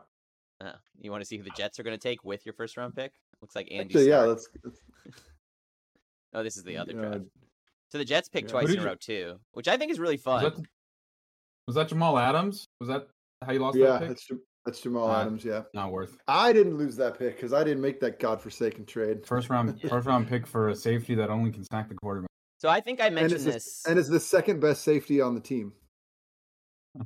Uh, 0.61 0.71
you 0.99 1.11
want 1.11 1.21
to 1.21 1.25
see 1.25 1.37
who 1.37 1.43
the 1.43 1.51
Jets 1.51 1.79
are 1.79 1.83
going 1.83 1.97
to 1.97 2.01
take 2.01 2.23
with 2.23 2.45
your 2.45 2.53
first 2.53 2.77
round 2.77 2.95
pick? 2.95 3.11
Looks 3.41 3.55
like 3.55 3.67
Andy. 3.71 3.93
Actually, 3.93 4.09
yeah, 4.09 4.23
Stark. 4.23 4.27
let's. 4.29 4.49
let's 4.63 4.79
Oh, 6.33 6.43
this 6.43 6.57
is 6.57 6.63
the 6.63 6.75
other 6.75 6.91
uh, 6.91 7.01
draft. 7.01 7.25
So 7.89 7.97
the 7.97 8.03
Jets 8.03 8.27
pick 8.27 8.43
yeah. 8.43 8.49
twice 8.49 8.69
in 8.69 8.79
a 8.79 8.83
row 8.83 8.95
too, 8.95 9.39
which 9.53 9.69
I 9.69 9.77
think 9.77 9.89
is 9.89 9.99
really 9.99 10.15
was 10.15 10.23
fun. 10.23 10.43
that, 10.43 10.53
was 11.67 11.75
that 11.75 11.87
Jamal 11.87 12.17
Adams? 12.17 12.65
Was 12.81 12.89
that 12.89 13.07
how 13.45 13.53
you 13.53 13.59
lost 13.59 13.77
yeah, 13.77 13.99
that 13.99 14.07
pick? 14.07 14.37
That's 14.65 14.81
Jamal 14.81 15.09
Uh, 15.09 15.21
Adams. 15.21 15.45
Yeah, 15.45 15.63
Not 15.73 15.91
worth. 15.91 16.17
I 16.27 16.51
didn't 16.51 16.77
lose 16.77 16.95
that 16.97 17.17
pick 17.17 17.35
because 17.35 17.53
I 17.53 17.63
didn't 17.63 17.81
make 17.81 17.99
that 17.99 18.19
godforsaken 18.19 18.85
trade. 18.85 19.25
First 19.25 19.49
round, 19.49 19.79
first 19.89 20.07
round 20.07 20.27
pick 20.27 20.47
for 20.47 20.69
a 20.69 20.75
safety 20.75 21.15
that 21.15 21.29
only 21.29 21.51
can 21.51 21.63
sack 21.63 21.89
the 21.89 21.95
quarterback. 21.95 22.29
So 22.57 22.69
I 22.69 22.79
think 22.81 22.99
I 22.99 23.07
and 23.07 23.15
mentioned 23.15 23.41
the, 23.41 23.51
this. 23.51 23.83
and 23.87 23.99
it's 23.99 24.09
the 24.09 24.19
second 24.19 24.59
best 24.59 24.83
safety 24.83 25.21
on 25.21 25.35
the 25.35 25.41
team. 25.41 25.73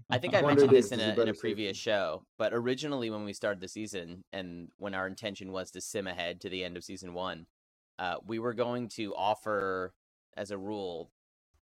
I 0.09 0.19
think 0.19 0.35
I 0.35 0.41
mentioned 0.41 0.69
this 0.69 0.91
in 0.91 0.99
a 0.99 1.15
a, 1.17 1.21
in 1.21 1.29
a 1.29 1.33
previous 1.33 1.77
safety. 1.77 1.89
show, 1.91 2.23
but 2.37 2.53
originally 2.53 3.09
when 3.09 3.25
we 3.25 3.33
started 3.33 3.59
the 3.59 3.67
season 3.67 4.23
and 4.31 4.69
when 4.77 4.93
our 4.93 5.07
intention 5.07 5.51
was 5.51 5.71
to 5.71 5.81
sim 5.81 6.05
ahead 6.07 6.41
to 6.41 6.49
the 6.49 6.63
end 6.63 6.77
of 6.77 6.83
season 6.83 7.13
one, 7.13 7.47
uh, 7.97 8.15
we 8.25 8.37
were 8.39 8.53
going 8.53 8.87
to 8.89 9.15
offer 9.15 9.93
as 10.37 10.51
a 10.51 10.57
rule, 10.57 11.11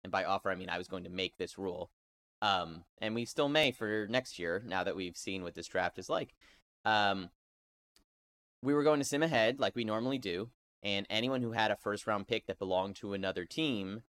and 0.03 0.11
by 0.11 0.23
offer 0.23 0.49
I 0.49 0.55
mean 0.55 0.69
I 0.69 0.77
was 0.77 0.87
going 0.87 1.03
to 1.03 1.09
make 1.09 1.35
this 1.37 1.57
rule, 1.57 1.91
um, 2.43 2.83
and 2.99 3.15
we 3.15 3.23
still 3.23 3.47
may 3.47 3.71
for 3.71 4.05
next 4.09 4.37
year 4.37 4.61
now 4.67 4.83
that 4.83 4.97
we've 4.97 5.15
seen 5.15 5.43
what 5.43 5.55
this 5.55 5.67
draft 5.67 5.97
is 5.97 6.09
like. 6.09 6.35
Um, 6.83 7.29
we 8.61 8.73
were 8.73 8.83
going 8.83 8.99
to 8.99 9.05
sim 9.05 9.23
ahead 9.23 9.61
like 9.61 9.75
we 9.77 9.85
normally 9.85 10.17
do, 10.17 10.49
and 10.83 11.07
anyone 11.09 11.41
who 11.41 11.53
had 11.53 11.71
a 11.71 11.77
first 11.77 12.05
round 12.05 12.27
pick 12.27 12.45
that 12.47 12.59
belonged 12.59 12.97
to 12.97 13.13
another 13.13 13.45
team, 13.45 14.03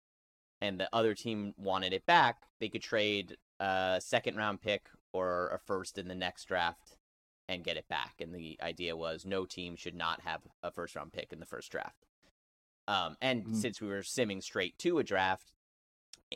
and 0.61 0.79
the 0.79 0.87
other 0.93 1.13
team 1.13 1.53
wanted 1.57 1.91
it 1.91 2.05
back, 2.05 2.43
they 2.61 2.69
could 2.69 2.81
trade 2.81 3.35
a 3.59 3.99
second 4.01 4.37
round 4.37 4.61
pick 4.61 4.87
or 5.11 5.49
a 5.49 5.59
first 5.59 5.97
in 5.97 6.07
the 6.07 6.15
next 6.15 6.45
draft 6.45 6.97
and 7.49 7.65
get 7.65 7.75
it 7.75 7.87
back. 7.89 8.13
And 8.21 8.33
the 8.33 8.57
idea 8.61 8.95
was 8.95 9.25
no 9.25 9.45
team 9.45 9.75
should 9.75 9.95
not 9.95 10.21
have 10.21 10.41
a 10.63 10.71
first 10.71 10.95
round 10.95 11.11
pick 11.11 11.33
in 11.33 11.41
the 11.41 11.45
first 11.45 11.69
draft. 11.69 12.05
Um, 12.87 13.17
and 13.21 13.45
Mhm. 13.45 13.55
since 13.55 13.81
we 13.81 13.89
were 13.89 14.03
simming 14.03 14.41
straight 14.41 14.77
to 14.79 14.99
a 14.99 15.03
draft, 15.03 15.51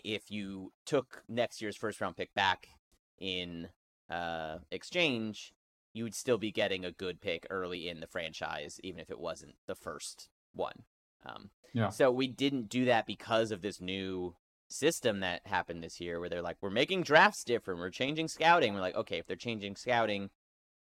if 0.03 0.29
you 0.29 0.71
took 0.85 1.23
next 1.27 1.61
year's 1.61 1.77
first 1.77 2.01
round 2.01 2.17
pick 2.17 2.33
back 2.33 2.67
in 3.19 3.69
uh, 4.09 4.57
exchange, 4.71 5.53
you 5.93 6.03
would 6.03 6.15
still 6.15 6.37
be 6.37 6.51
getting 6.51 6.83
a 6.83 6.91
good 6.91 7.21
pick 7.21 7.47
early 7.49 7.87
in 7.87 8.01
the 8.01 8.07
franchise, 8.07 8.79
even 8.83 8.99
if 8.99 9.09
it 9.09 9.19
wasn't 9.19 9.55
the 9.67 9.75
first 9.75 10.29
one. 10.53 10.83
Um, 11.25 11.49
Yeah. 11.73 11.89
So 11.89 12.09
we 12.09 12.27
didn't 12.27 12.69
do 12.69 12.85
that 12.85 13.05
because 13.05 13.51
of 13.51 13.61
this 13.61 13.81
new 13.81 14.35
system 14.67 15.19
that 15.19 15.45
happened 15.45 15.83
this 15.83 15.99
year, 15.99 16.19
where 16.19 16.29
they're 16.29 16.41
like, 16.41 16.57
we're 16.61 16.69
making 16.69 17.03
drafts 17.03 17.43
different, 17.43 17.79
we're 17.79 17.89
changing 17.89 18.27
scouting. 18.27 18.73
We're 18.73 18.81
like, 18.81 18.95
okay, 18.95 19.19
if 19.19 19.27
they're 19.27 19.35
changing 19.35 19.75
scouting, 19.75 20.29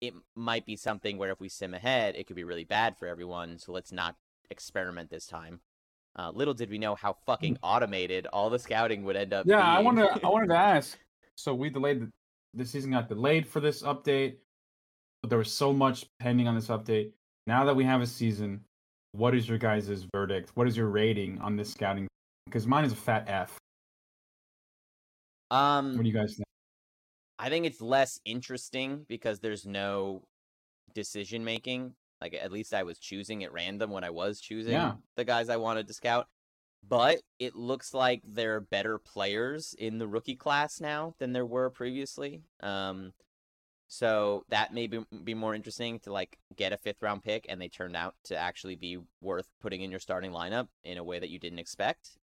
it 0.01 0.15
might 0.35 0.67
be 0.67 0.77
something 0.77 1.17
where 1.17 1.31
if 1.31 1.41
we 1.41 1.49
sim 1.49 1.73
ahead, 1.75 2.15
it 2.17 2.27
could 2.27 2.37
be 2.37 2.45
really 2.45 2.65
bad 2.65 2.97
for 2.99 3.09
everyone. 3.09 3.59
So 3.59 3.73
let's 3.73 3.93
not 3.93 4.17
experiment 4.51 5.11
this 5.11 5.27
time. 5.27 5.61
Uh, 6.17 6.31
little 6.31 6.55
did 6.55 6.71
we 6.71 6.79
know 6.79 6.95
how 6.95 7.17
fucking 7.27 7.59
automated 7.63 8.27
all 8.33 8.49
the 8.49 8.59
scouting 8.59 9.05
would 9.05 9.17
end 9.17 9.33
up. 9.33 9.47
Yeah, 9.47 9.61
I 9.61 9.77
being. 9.77 9.85
wanted 9.85 10.25
I 10.25 10.29
wanted 10.29 10.49
to 10.49 10.57
ask. 10.77 10.99
So 11.37 11.55
we 11.55 11.71
delayed 11.71 12.01
the, 12.03 12.11
the 12.55 12.65
season 12.65 12.93
got 12.93 13.09
delayed 13.09 13.47
for 13.47 13.59
this 13.61 13.83
update, 13.83 14.37
but 15.23 15.29
there 15.31 15.39
was 15.39 15.51
so 15.53 15.73
much 15.73 16.07
pending 16.21 16.47
on 16.47 16.55
this 16.55 16.69
update. 16.69 17.11
Now 17.47 17.65
that 17.65 17.75
we 17.75 17.85
have 17.85 18.01
a 18.01 18.07
season, 18.07 18.61
what 19.13 19.35
is 19.35 19.49
your 19.49 19.59
guys' 19.59 20.07
verdict? 20.15 20.53
What 20.55 20.69
is 20.69 20.77
your 20.77 20.89
rating 20.89 21.41
on 21.41 21.57
this 21.57 21.73
scouting? 21.73 22.07
Because 22.47 22.67
mine 22.67 22.85
is 22.85 22.93
a 22.93 22.97
fat 22.97 23.25
F. 23.27 23.59
um, 25.51 25.97
What 25.97 26.03
do 26.03 26.09
you 26.09 26.15
guys 26.15 26.37
think? 26.37 26.47
I 27.39 27.49
think 27.49 27.67
it's 27.67 27.81
less 27.81 28.21
interesting 28.25 29.05
because 29.09 29.41
there's 29.41 29.67
no 29.67 30.23
decision 30.95 31.45
making. 31.45 31.95
Like 32.21 32.35
at 32.35 32.53
least 32.53 32.73
I 32.75 32.83
was 32.83 32.99
choosing 32.99 33.45
at 33.45 33.53
random 33.53 33.91
when 33.91 34.05
I 34.05 34.11
was 34.11 34.41
choosing 34.41 34.73
Yeah. 34.73 34.93
the 35.17 35.25
guys 35.25 35.49
I 35.49 35.57
wanted 35.57 35.89
to 35.89 35.95
scout. 35.95 36.29
But 36.87 37.23
it 37.39 37.55
looks 37.55 37.95
like 37.95 38.23
there 38.27 38.57
are 38.57 38.61
better 38.61 38.99
players 38.99 39.75
in 39.79 39.99
the 39.99 40.07
rookie 40.07 40.37
class 40.37 40.81
now 40.81 41.15
than 41.19 41.33
there 41.33 41.47
were 41.47 41.71
previously. 41.71 42.43
Um, 42.61 43.15
so 43.87 44.45
that 44.49 44.75
may 44.75 44.87
be, 44.87 45.05
be 45.23 45.35
more 45.35 45.55
interesting 45.55 45.99
to 46.01 46.13
like 46.13 46.39
get 46.57 46.73
a 46.73 46.77
fifth 46.77 47.01
round 47.03 47.23
pick 47.23 47.47
and 47.49 47.61
they 47.61 47.69
turned 47.69 47.97
out 47.97 48.15
to 48.25 48.37
actually 48.37 48.77
be 48.77 48.99
worth 49.21 49.49
putting 49.61 49.83
in 49.83 49.91
your 49.91 50.01
starting 50.01 50.31
lineup 50.33 50.69
in 50.85 50.99
a 50.99 51.05
way 51.05 51.19
that 51.19 51.31
you 51.31 51.39
didn't 51.39 51.59
expect. 51.59 52.19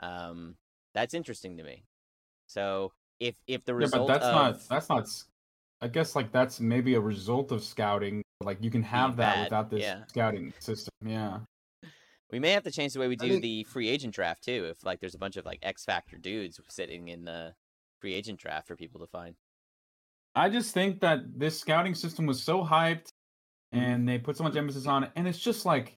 Um, 0.00 0.56
that's 0.94 1.14
interesting 1.14 1.56
to 1.56 1.62
me. 1.62 1.84
So 2.46 2.92
if 3.20 3.36
if 3.46 3.64
the 3.64 3.72
Yeah, 3.74 3.78
result 3.78 4.08
but 4.08 4.14
that's 4.14 4.26
of 4.26 4.32
not 4.34 4.68
that's 4.68 4.88
not. 4.88 5.08
I 5.80 5.88
guess 5.88 6.14
like 6.14 6.32
that's 6.32 6.60
maybe 6.60 6.94
a 6.94 7.00
result 7.00 7.50
of 7.50 7.62
scouting. 7.64 8.22
Like 8.42 8.58
you 8.60 8.70
can 8.70 8.82
have 8.82 9.16
that 9.16 9.34
bad, 9.34 9.44
without 9.44 9.70
this 9.70 9.82
yeah. 9.82 10.04
scouting 10.06 10.52
system. 10.58 10.92
Yeah. 11.04 11.40
We 12.30 12.38
may 12.38 12.50
have 12.52 12.62
to 12.62 12.70
change 12.70 12.94
the 12.94 13.00
way 13.00 13.08
we 13.08 13.16
do 13.16 13.28
think- 13.28 13.42
the 13.42 13.64
free 13.64 13.88
agent 13.88 14.14
draft 14.14 14.44
too. 14.44 14.66
If 14.70 14.84
like 14.84 15.00
there's 15.00 15.14
a 15.14 15.18
bunch 15.18 15.36
of 15.36 15.44
like 15.44 15.58
X 15.62 15.84
Factor 15.84 16.16
dudes 16.16 16.60
sitting 16.68 17.08
in 17.08 17.24
the 17.24 17.54
free 18.00 18.14
agent 18.14 18.40
draft 18.40 18.66
for 18.66 18.76
people 18.76 19.00
to 19.00 19.06
find. 19.06 19.34
I 20.34 20.48
just 20.48 20.72
think 20.72 21.00
that 21.00 21.38
this 21.38 21.58
scouting 21.58 21.94
system 21.94 22.26
was 22.26 22.42
so 22.42 22.64
hyped 22.64 23.08
mm. 23.74 23.78
and 23.78 24.08
they 24.08 24.18
put 24.18 24.36
so 24.36 24.44
much 24.44 24.56
emphasis 24.56 24.86
on 24.86 25.04
it 25.04 25.10
and 25.16 25.26
it's 25.26 25.38
just 25.38 25.64
like 25.64 25.96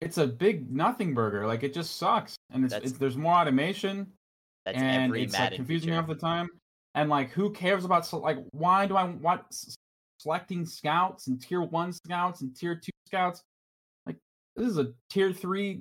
it's 0.00 0.18
a 0.18 0.26
big 0.26 0.70
nothing 0.70 1.14
burger 1.14 1.46
like 1.46 1.62
it 1.62 1.74
just 1.74 1.96
sucks 1.96 2.36
and 2.50 2.64
it's, 2.64 2.74
it's 2.74 2.92
there's 2.92 3.16
more 3.16 3.34
automation 3.34 4.06
That's 4.64 4.78
and 4.78 5.04
every 5.04 5.24
it's 5.24 5.32
like 5.34 5.42
Madden 5.42 5.56
confusing 5.56 5.88
feature. 5.88 5.94
half 5.94 6.08
the 6.08 6.14
time 6.14 6.48
and 6.94 7.10
like 7.10 7.30
who 7.30 7.50
cares 7.50 7.84
about 7.84 8.10
like 8.12 8.38
why 8.52 8.86
do 8.86 8.96
i 8.96 9.04
want 9.04 9.42
selecting 10.24 10.66
scouts 10.66 11.28
and 11.28 11.40
tier 11.40 11.62
1 11.62 11.92
scouts 11.94 12.42
and 12.42 12.54
tier 12.54 12.74
2 12.74 12.90
scouts 13.06 13.42
like 14.04 14.16
this 14.54 14.68
is 14.68 14.76
a 14.78 14.92
tier 15.08 15.32
3 15.32 15.80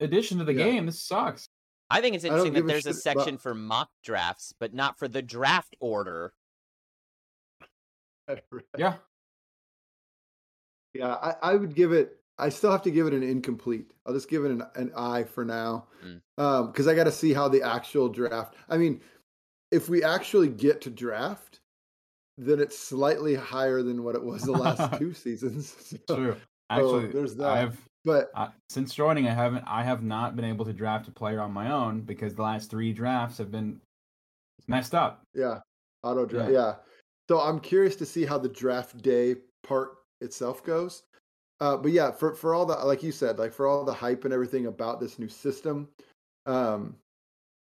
addition 0.00 0.38
to 0.38 0.44
the 0.44 0.54
Yeah. 0.54 0.64
game 0.64 0.86
this 0.86 1.02
sucks 1.02 1.48
I 1.90 2.00
think 2.00 2.14
it's 2.16 2.24
interesting 2.24 2.52
that 2.54 2.60
give 2.60 2.64
a 2.66 2.68
there's 2.68 2.86
a 2.86 2.92
shit 2.94 3.06
about- 3.12 3.22
section 3.24 3.38
for 3.38 3.54
mock 3.54 3.88
drafts, 4.04 4.52
but 4.60 4.74
not 4.74 4.98
for 4.98 5.08
the 5.08 5.22
draft 5.22 5.74
order. 5.80 6.34
yeah 8.76 8.96
Yeah, 10.94 11.14
I, 11.14 11.34
I 11.42 11.54
would 11.54 11.74
give 11.74 11.92
it. 11.92 12.16
I 12.38 12.50
still 12.50 12.70
have 12.70 12.82
to 12.82 12.90
give 12.90 13.06
it 13.06 13.14
an 13.14 13.22
incomplete. 13.22 13.90
I'll 14.06 14.12
just 14.12 14.28
give 14.28 14.44
it 14.44 14.50
an, 14.50 14.62
an 14.76 14.92
I 14.96 15.24
for 15.24 15.44
now, 15.46 15.86
Mm. 16.04 16.20
Um, 16.36 16.66
because 16.68 16.86
I 16.86 16.94
got 16.94 17.04
to 17.04 17.12
see 17.12 17.32
how 17.32 17.48
the 17.48 17.62
actual 17.62 18.08
draft. 18.08 18.54
I 18.68 18.76
mean, 18.76 19.00
if 19.72 19.88
we 19.88 20.04
actually 20.04 20.48
get 20.48 20.80
to 20.82 20.90
draft, 20.90 21.60
then 22.38 22.60
it's 22.60 22.78
slightly 22.78 23.34
higher 23.34 23.82
than 23.82 24.04
what 24.04 24.14
it 24.14 24.22
was 24.22 24.42
the 24.42 24.52
last 24.52 24.98
two 24.98 25.12
seasons. 25.12 25.74
So- 26.08 26.16
true 26.16 26.32
so 26.34 26.40
actually 26.70 27.06
there's 27.12 27.34
that. 27.36 27.48
i've 27.48 27.80
but 28.04 28.30
Uh, 28.34 28.48
since 28.70 28.94
joining, 28.94 29.26
I 29.26 29.34
haven't. 29.34 29.64
I 29.66 29.82
have 29.82 30.02
not 30.02 30.36
been 30.36 30.44
able 30.44 30.64
to 30.64 30.72
draft 30.72 31.08
a 31.08 31.10
player 31.10 31.40
on 31.40 31.52
my 31.52 31.70
own 31.70 32.02
because 32.02 32.34
the 32.34 32.42
last 32.42 32.70
three 32.70 32.92
drafts 32.92 33.36
have 33.38 33.50
been 33.50 33.80
messed 34.68 34.94
up. 34.94 35.22
yeah, 35.34 35.60
auto 36.04 36.24
draft. 36.24 36.52
Yeah. 36.52 36.58
Yeah. 36.58 36.74
So 37.28 37.40
I'm 37.40 37.58
curious 37.60 37.96
to 37.96 38.06
see 38.06 38.24
how 38.24 38.38
the 38.38 38.48
draft 38.48 39.02
day 39.02 39.34
part 39.62 39.98
itself 40.22 40.64
goes. 40.64 41.02
Uh, 41.60 41.76
but 41.76 41.90
yeah, 41.92 42.10
for 42.12 42.34
for 42.34 42.54
all 42.54 42.64
the 42.64 42.76
like 42.76 43.02
you 43.02 43.12
said, 43.12 43.38
like 43.38 43.52
for 43.52 43.66
all 43.66 43.84
the 43.84 43.92
hype 43.92 44.24
and 44.24 44.32
everything 44.32 44.66
about 44.66 45.00
this 45.00 45.18
new 45.18 45.28
system, 45.28 45.88
um, 46.46 46.94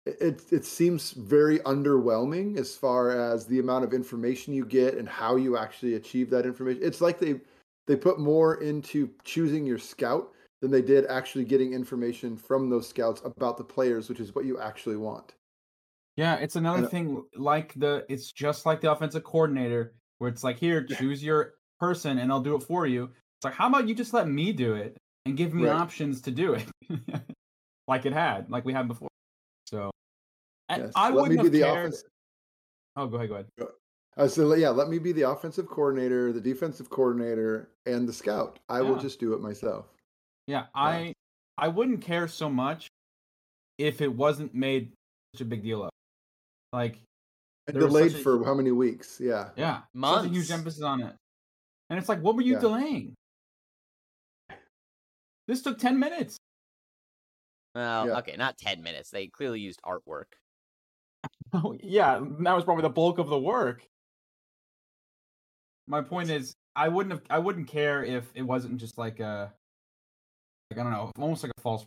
it 0.06 0.42
it- 0.52 0.64
seems 0.64 1.12
very 1.12 1.58
underwhelming 1.60 2.58
as 2.58 2.74
far 2.76 3.10
as 3.10 3.46
the 3.46 3.58
amount 3.58 3.84
of 3.84 3.92
information 3.92 4.54
you 4.54 4.64
get 4.64 4.94
and 4.94 5.08
how 5.08 5.36
you 5.36 5.56
actually 5.56 5.94
achieve 5.94 6.30
that 6.30 6.46
information. 6.46 6.82
It's 6.82 7.00
like 7.00 7.18
they 7.18 7.40
they 7.86 7.96
put 7.96 8.18
more 8.18 8.62
into 8.62 9.10
choosing 9.24 9.66
your 9.66 9.78
scout 9.78 10.32
than 10.60 10.70
they 10.70 10.82
did 10.82 11.06
actually 11.06 11.44
getting 11.44 11.72
information 11.72 12.36
from 12.36 12.68
those 12.70 12.86
scouts 12.88 13.20
about 13.24 13.56
the 13.56 13.64
players, 13.64 14.08
which 14.08 14.20
is 14.20 14.34
what 14.34 14.44
you 14.44 14.58
actually 14.60 14.96
want. 14.96 15.34
Yeah, 16.16 16.36
it's 16.36 16.56
another 16.56 16.78
And- 16.78 16.86
uh, 16.86 16.90
thing. 16.90 17.24
Like 17.34 17.72
the, 17.76 18.04
it's 18.08 18.30
just 18.30 18.66
like 18.66 18.80
the 18.82 18.92
offensive 18.92 19.24
coordinator, 19.24 19.94
where 20.18 20.28
it's 20.28 20.44
like, 20.44 20.58
here, 20.58 20.82
choose 20.84 21.24
your 21.24 21.54
person, 21.78 22.18
and 22.18 22.30
I'll 22.30 22.42
do 22.42 22.54
it 22.56 22.62
for 22.62 22.86
you. 22.86 23.04
It's 23.04 23.44
like, 23.44 23.54
how 23.54 23.68
about 23.68 23.88
you 23.88 23.94
just 23.94 24.12
let 24.12 24.28
me 24.28 24.52
do 24.52 24.74
it 24.74 24.98
and 25.24 25.34
give 25.36 25.54
me 25.54 25.64
Right. 25.64 25.72
options 25.74 26.20
to 26.22 26.30
do 26.30 26.52
it, 26.54 26.66
like 27.88 28.04
it 28.06 28.12
had, 28.12 28.50
like 28.50 28.64
we 28.66 28.72
had 28.74 28.86
before. 28.86 29.08
So, 30.70 30.74
and 30.74 30.84
Yes, 30.84 30.92
I 30.94 31.10
let 31.10 31.14
me 31.14 31.20
wouldn't 31.36 31.38
be 31.40 31.44
have 31.44 31.52
the 31.52 31.60
cared. 31.74 31.86
offense. 31.88 32.04
Oh, 32.96 33.06
go 33.06 33.16
ahead, 33.16 33.28
go 33.28 33.34
ahead. 33.36 33.46
I 34.16 34.26
said, 34.26 34.58
yeah, 34.58 34.68
let 34.70 34.88
me 34.88 34.98
be 34.98 35.12
the 35.12 35.22
offensive 35.30 35.68
coordinator, 35.68 36.32
the 36.32 36.40
defensive 36.40 36.90
coordinator, 36.90 37.70
and 37.86 38.08
the 38.08 38.12
scout. 38.12 38.58
I 38.68 38.80
will 38.82 38.96
just 38.98 39.18
do 39.20 39.32
it 39.34 39.40
myself. 39.40 39.86
Yeah, 40.46 40.66
I 40.74 41.12
I 41.58 41.68
wouldn't 41.68 42.02
care 42.02 42.26
so 42.28 42.48
much 42.50 42.88
if 43.78 44.00
it 44.00 44.12
wasn't 44.14 44.54
made 44.54 44.92
such 45.34 45.42
a 45.42 45.44
big 45.44 45.62
deal 45.62 45.84
of. 45.84 45.90
Like, 46.72 46.98
And 47.66 47.78
delayed 47.78 48.14
a- 48.14 48.18
for 48.18 48.44
how 48.44 48.54
many 48.54 48.72
weeks? 48.72 49.20
Yeah. 49.20 49.50
yeah, 49.56 49.82
such 50.02 50.26
a 50.26 50.28
huge 50.28 50.50
emphasis 50.50 50.82
on 50.82 51.02
it. 51.02 51.14
And 51.88 51.98
it's 51.98 52.08
like, 52.08 52.20
what 52.20 52.34
were 52.36 52.42
you 52.42 52.54
Yeah. 52.54 52.60
delaying? 52.60 53.14
This 55.46 55.62
took 55.62 55.78
ten 55.78 55.98
minutes. 55.98 56.36
Well, 57.74 58.08
Yeah. 58.08 58.18
okay, 58.18 58.36
not 58.36 58.58
ten 58.58 58.82
minutes. 58.82 59.10
They 59.10 59.28
clearly 59.28 59.60
used 59.60 59.80
artwork. 59.82 60.32
Oh 61.52 61.76
yeah, 61.82 62.20
that 62.40 62.54
was 62.54 62.64
probably 62.64 62.82
the 62.82 62.88
bulk 62.90 63.18
of 63.18 63.28
the 63.28 63.38
work. 63.38 63.84
My 65.86 66.00
point 66.00 66.30
is, 66.30 66.54
I 66.76 66.88
wouldn't 66.88 67.12
have, 67.12 67.22
I 67.28 67.38
wouldn't 67.38 67.66
care 67.66 68.04
if 68.04 68.30
it 68.34 68.42
wasn't 68.42 68.78
just 68.78 68.96
like 68.98 69.18
a, 69.20 69.52
like 70.70 70.78
I 70.78 70.82
don't 70.84 70.92
know, 70.92 71.10
almost 71.18 71.42
like 71.42 71.52
a 71.56 71.60
false. 71.60 71.86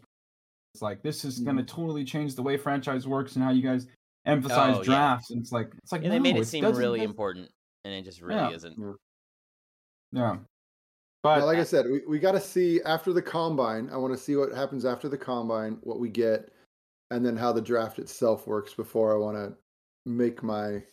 It's 0.74 0.82
like 0.82 1.01
this 1.03 1.24
is 1.24 1.39
gonna 1.39 1.64
mm. 1.64 1.68
totally 1.68 2.03
change 2.03 2.36
the 2.36 2.41
way 2.43 2.57
franchise 2.57 3.07
works 3.07 3.36
and 3.36 3.43
how 3.45 3.51
you 3.51 3.61
guys 3.61 3.88
emphasize 4.26 4.76
Oh, 4.76 4.80
yeah. 4.80 4.84
drafts. 4.84 5.30
And 5.30 5.39
it's 5.41 5.51
like, 5.51 5.72
it's 5.84 5.91
like 5.91 6.03
Yeah, 6.03 6.09
they 6.09 6.20
made 6.20 6.36
no, 6.36 6.41
it 6.41 6.45
seem 6.45 6.66
really 6.66 6.99
doesn't- 6.99 7.11
important, 7.11 7.49
and 7.86 7.93
it 7.93 8.03
just 8.03 8.22
really 8.22 8.39
Yeah. 8.41 8.51
isn't. 8.51 8.78
Yeah, 10.11 10.38
but 11.24 11.39
Now, 11.39 11.45
like 11.45 11.57
I 11.57 11.64
said, 11.64 11.86
we, 11.86 12.01
we 12.07 12.20
got 12.20 12.34
to 12.34 12.39
see 12.39 12.82
after 12.86 13.14
the 13.14 13.22
combine. 13.22 13.89
I 13.91 13.97
want 13.97 14.14
to 14.14 14.20
see 14.20 14.36
what 14.36 14.51
happens 14.51 14.84
after 14.86 15.07
the 15.09 15.18
combine, 15.18 15.78
what 15.82 15.99
we 15.99 16.09
get, 16.09 16.51
and 17.12 17.26
then 17.26 17.36
how 17.38 17.51
the 17.51 17.62
draft 17.62 17.99
itself 17.99 18.47
works 18.47 18.74
before 18.74 19.14
I 19.14 19.18
want 19.18 19.38
to 19.38 19.54
make 20.06 20.43
my. 20.43 20.84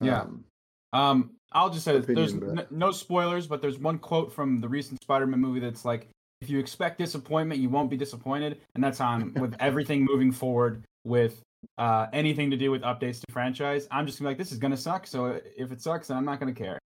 Yeah. 0.00 0.22
um, 0.22 0.44
Um, 0.92 1.30
I'll 1.52 1.70
just 1.70 1.84
say 1.84 1.98
this, 1.98 2.06
there's 2.06 2.32
opinion, 2.34 2.60
n- 2.60 2.66
no 2.70 2.90
spoilers, 2.92 3.46
but 3.46 3.60
there's 3.60 3.78
one 3.78 3.98
quote 3.98 4.32
from 4.32 4.60
the 4.60 4.68
recent 4.68 5.02
Spider-Man 5.02 5.40
movie 5.40 5.60
that's 5.60 5.84
like, 5.84 6.08
"If 6.40 6.50
you 6.50 6.58
expect 6.58 6.98
disappointment, 6.98 7.60
you 7.60 7.68
won't 7.68 7.90
be 7.90 7.96
disappointed," 7.96 8.60
and 8.74 8.84
that's 8.84 9.00
on 9.00 9.32
with 9.40 9.56
everything 9.60 10.04
moving 10.04 10.32
forward 10.32 10.84
with 11.04 11.40
uh, 11.78 12.06
anything 12.12 12.50
to 12.50 12.56
do 12.56 12.70
with 12.70 12.82
updates 12.82 13.20
to 13.20 13.32
franchise. 13.32 13.88
I'm 13.90 14.06
just 14.06 14.18
gonna 14.18 14.28
be 14.28 14.30
like, 14.32 14.38
"This 14.38 14.52
is 14.52 14.58
gonna 14.58 14.76
suck." 14.76 15.06
So 15.06 15.40
if 15.56 15.72
it 15.72 15.80
sucks, 15.80 16.08
then 16.08 16.16
I'm 16.16 16.24
not 16.24 16.38
gonna 16.38 16.52
care. 16.52 16.78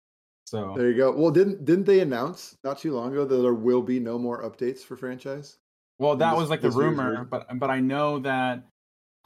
So 0.46 0.74
There 0.76 0.90
you 0.90 0.98
go. 0.98 1.12
Well, 1.12 1.32
didn't 1.32 1.66
didn't 1.66 1.86
they 1.86 2.02
announce 2.02 2.58
not 2.64 2.78
too 2.80 2.94
long 2.94 3.12
ago 3.12 3.26
that 3.26 3.36
there 3.38 3.54
will 3.54 3.82
be 3.82 4.00
no 4.00 4.18
more 4.18 4.44
updates 4.44 4.80
for 4.80 4.96
franchise? 4.98 5.58
Well, 6.02 6.16
that 6.16 6.32
this- 6.32 6.40
was 6.40 6.50
like 6.50 6.62
the 6.62 6.72
rumor, 6.72 7.26
but 7.26 7.48
but 7.60 7.70
I 7.70 7.80
know 7.80 8.18
that 8.20 8.64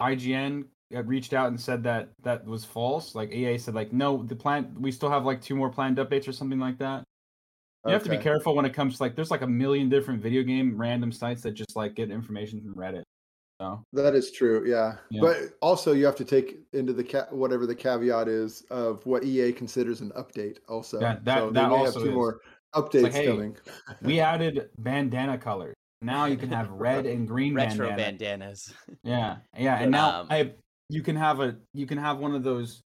IGN 0.02 0.66
had 0.92 1.08
reached 1.08 1.34
out 1.34 1.48
and 1.48 1.60
said 1.60 1.84
that 1.84 2.10
that 2.24 2.46
was 2.46 2.66
false. 2.66 3.16
Like 3.16 3.32
EA 3.32 3.58
said, 3.58 3.74
like 3.76 3.94
no, 3.94 4.24
the 4.24 4.36
plan 4.36 4.76
we 4.78 4.92
still 4.92 5.10
have 5.10 5.26
like 5.26 5.42
two 5.42 5.56
more 5.56 5.70
planned 5.70 5.98
updates 5.98 6.28
or 6.28 6.34
something 6.34 6.60
like 6.60 6.78
that. 6.80 7.04
You 7.86 7.94
have 7.94 8.04
to 8.04 8.10
be 8.10 8.18
careful 8.18 8.56
when 8.56 8.66
it 8.66 8.74
comes 8.74 8.98
to 8.98 9.04
like 9.04 9.16
there's 9.16 9.32
like 9.32 9.42
a 9.44 9.48
million 9.48 9.88
different 9.90 10.22
video 10.22 10.44
game 10.44 10.76
random 10.76 11.12
sites 11.14 11.44
that 11.44 11.52
just 11.52 11.76
like 11.78 11.96
get 11.96 12.12
information 12.12 12.60
from 12.62 12.74
Reddit. 12.76 13.04
So 13.62 13.82
That 13.94 14.16
is 14.16 14.32
true, 14.32 14.66
yeah. 14.68 14.98
Yeah. 15.10 15.22
But 15.22 15.38
also, 15.62 15.94
you 15.94 16.06
have 16.06 16.18
to 16.18 16.26
take 16.26 16.58
into 16.74 16.92
the 16.92 17.06
ca- 17.06 17.28
whatever 17.32 17.66
the 17.66 17.76
caveat 17.76 18.28
is 18.28 18.66
of 18.70 19.06
what 19.06 19.24
EA 19.24 19.54
considers 19.54 20.02
an 20.02 20.12
update. 20.18 20.58
Also, 20.68 21.00
Yeah, 21.00 21.20
that- 21.24 21.38
so 21.40 21.52
that 21.52 21.70
they 21.70 21.76
also 21.76 21.86
have 21.86 22.04
two 22.04 22.10
is. 22.10 22.16
more 22.16 22.42
updates 22.76 23.14
hey, 23.14 23.28
coming. 23.28 23.56
we 24.02 24.20
added 24.20 24.72
bandana 24.80 25.38
colors. 25.38 25.74
Now 26.02 26.26
you 26.26 26.38
can 26.38 26.50
have 26.50 26.70
red 26.72 27.06
and 27.06 27.28
green 27.28 27.56
Retro 27.56 27.88
bandana. 27.88 27.98
bandanas. 27.98 28.74
Yeah, 29.04 29.38
yeah, 29.58 29.80
and 29.82 29.92
now 29.92 30.20
Um, 30.22 30.28
I 30.30 30.54
you 30.90 31.02
can 31.02 31.16
have 31.16 31.40
a 31.40 31.58
you 31.74 31.86
can 31.86 31.98
have 31.98 32.20
one 32.20 32.34
of 32.36 32.44
those 32.44 32.82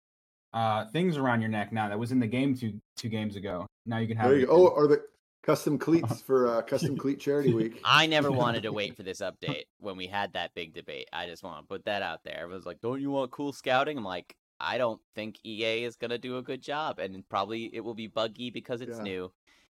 uh 0.52 0.86
things 0.86 1.16
around 1.16 1.40
your 1.40 1.50
neck 1.50 1.72
now 1.72 1.88
that 1.88 1.98
was 1.98 2.12
in 2.12 2.20
the 2.20 2.26
game 2.26 2.54
two 2.56 2.80
two 2.96 3.08
games 3.08 3.36
ago. 3.36 3.66
Now 3.86 3.98
you 3.98 4.08
can 4.08 4.16
have 4.16 4.36
you 4.36 4.46
Oh, 4.48 4.74
are 4.74 4.86
the 4.86 5.02
custom 5.42 5.78
cleats 5.78 6.22
for 6.22 6.48
uh, 6.48 6.62
custom 6.62 6.96
cleat 6.96 7.20
charity 7.20 7.50
week. 7.54 7.80
I 7.84 8.06
never 8.06 8.32
wanted 8.32 8.62
to 8.62 8.72
wait 8.72 8.96
for 8.96 9.02
this 9.02 9.20
update 9.20 9.64
when 9.78 9.96
we 9.96 10.06
had 10.06 10.32
that 10.32 10.54
big 10.54 10.72
debate. 10.72 11.08
I 11.12 11.26
just 11.26 11.42
want 11.42 11.60
to 11.62 11.66
put 11.66 11.84
that 11.84 12.02
out 12.02 12.24
there. 12.24 12.40
Everyone's 12.40 12.66
like, 12.66 12.80
"Don't 12.80 13.00
you 13.00 13.10
want 13.10 13.30
cool 13.30 13.52
scouting?" 13.52 13.98
I'm 13.98 14.04
like, 14.04 14.36
I 14.58 14.78
don't 14.78 15.00
think 15.14 15.38
EA 15.44 15.84
is 15.84 15.96
gonna 15.96 16.18
do 16.18 16.38
a 16.38 16.42
good 16.42 16.62
job, 16.62 16.98
and 16.98 17.28
probably 17.28 17.74
it 17.74 17.80
will 17.80 17.94
be 17.94 18.06
buggy 18.06 18.50
because 18.50 18.80
it's 18.80 18.98
Yeah. 18.98 19.04
new, 19.04 19.32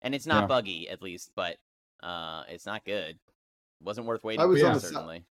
and 0.03 0.15
it's 0.15 0.27
not 0.27 0.43
Yeah. 0.43 0.47
buggy 0.49 0.89
at 0.89 1.01
least, 1.03 1.31
but 1.35 1.57
uh, 2.03 2.43
it's 2.49 2.67
not 2.67 2.85
good. 2.85 3.19
Wasn't 3.83 4.07
worth 4.07 4.25
waiting. 4.25 4.41
I 4.41 4.47
was 4.47 4.61
for, 4.61 4.67
on 4.69 4.75
the 4.75 4.81
si- 4.81 4.87
certainly. 4.89 5.25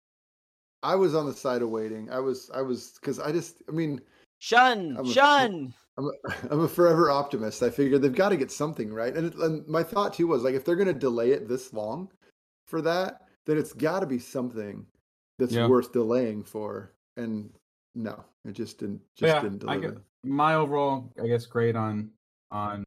I 0.84 0.96
was 0.96 1.14
on 1.16 1.26
the 1.26 1.34
side 1.34 1.62
of 1.62 1.70
waiting. 1.70 2.10
I 2.12 2.20
was, 2.20 2.50
I 2.54 2.62
was, 2.62 2.94
because 3.00 3.20
I 3.20 3.32
just, 3.32 3.62
I 3.70 3.72
mean, 3.72 4.02
Shun, 4.40 4.96
I'm 4.98 5.06
a- 5.06 5.12
shun. 5.14 5.74
I'm 5.98 6.06
a, 6.06 6.12
I'm 6.52 6.62
a 6.62 6.68
forever 6.68 7.12
optimist. 7.12 7.62
I 7.62 7.70
figured 7.70 8.02
they've 8.02 8.14
got 8.16 8.30
to 8.30 8.38
get 8.38 8.52
something 8.52 8.92
right. 8.92 9.16
And, 9.16 9.28
it, 9.28 9.36
and 9.36 9.68
my 9.68 9.84
thought 9.84 10.14
too 10.14 10.28
was 10.28 10.44
like, 10.44 10.56
if 10.56 10.66
they're 10.66 10.76
going 10.76 10.88
to 10.88 10.94
delay 10.94 11.32
it 11.32 11.48
this 11.48 11.72
long 11.74 12.10
for 12.68 12.82
that, 12.82 13.22
then 13.46 13.58
it's 13.58 13.74
got 13.74 14.00
to 14.00 14.06
be 14.08 14.18
something 14.20 14.86
that's 15.38 15.54
Yeah. 15.54 15.68
worth 15.68 15.92
delaying 15.92 16.44
for. 16.44 16.94
And 17.18 17.52
no, 17.94 18.24
it 18.46 18.54
just 18.54 18.80
didn't, 18.80 19.02
just 19.16 19.36
yeah, 19.36 19.42
didn't 19.42 19.64
I 19.68 19.76
deliver. 19.76 19.94
get- 19.96 20.02
My 20.24 20.56
overall, 20.56 21.12
I 21.22 21.28
guess, 21.28 21.46
grade 21.46 21.76
on 21.76 22.10
on 22.52 22.84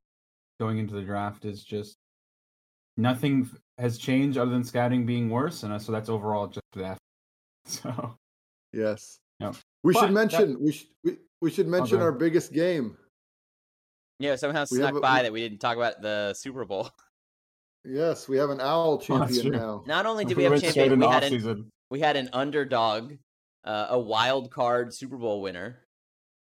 going 0.61 0.79
into 0.79 0.95
the 0.95 1.03
draft 1.03 1.45
is 1.45 1.63
just 1.65 1.97
nothing 2.97 3.49
f- 3.51 3.59
has 3.79 3.99
changed 3.99 4.39
other 4.39 4.51
than 4.51 4.65
scouting 4.65 5.05
being 5.07 5.29
worse, 5.31 5.63
and 5.63 5.73
uh, 5.73 5.79
so 5.79 5.93
that's 5.93 6.09
overall 6.09 6.47
just 6.47 6.61
that. 6.75 6.99
So 7.67 8.17
Yes. 8.73 9.19
Yep. 9.41 9.57
We 9.83 9.93
But 9.95 10.01
should 10.01 10.09
that- 10.11 10.13
mention 10.13 10.57
we 10.63 10.73
should 10.73 10.89
we, 11.03 11.17
we 11.41 11.51
should 11.51 11.67
mention 11.69 11.97
Okay. 11.97 12.05
our 12.05 12.13
biggest 12.13 12.53
game. 12.53 12.97
Yeah, 14.21 14.37
somehow 14.37 14.65
We 14.71 14.79
snuck 14.79 14.95
a- 14.95 15.01
by 15.01 15.19
we- 15.19 15.23
that 15.25 15.33
we 15.33 15.41
didn't 15.41 15.59
talk 15.61 15.77
about 15.77 16.01
the 16.03 16.35
Super 16.35 16.65
Bowl. 16.65 16.91
Yes, 17.87 18.29
we 18.29 18.39
have 18.39 18.49
an 18.49 18.63
owl 18.63 18.97
champion 18.97 19.43
true. 19.43 19.51
now. 19.51 19.83
Not 19.87 20.07
only 20.07 20.25
did 20.25 20.39
we 20.39 20.45
have 20.45 20.53
went 20.53 20.65
champion, 20.65 20.99
we 21.01 21.07
had 21.07 21.23
an 21.25 21.71
we 21.91 22.01
had 22.01 22.17
an 22.17 22.31
underdog, 22.33 23.13
uh, 23.65 23.89
a 23.91 23.99
wild 23.99 24.51
card 24.51 24.95
Super 24.95 25.19
Bowl 25.19 25.43
winner, 25.43 25.81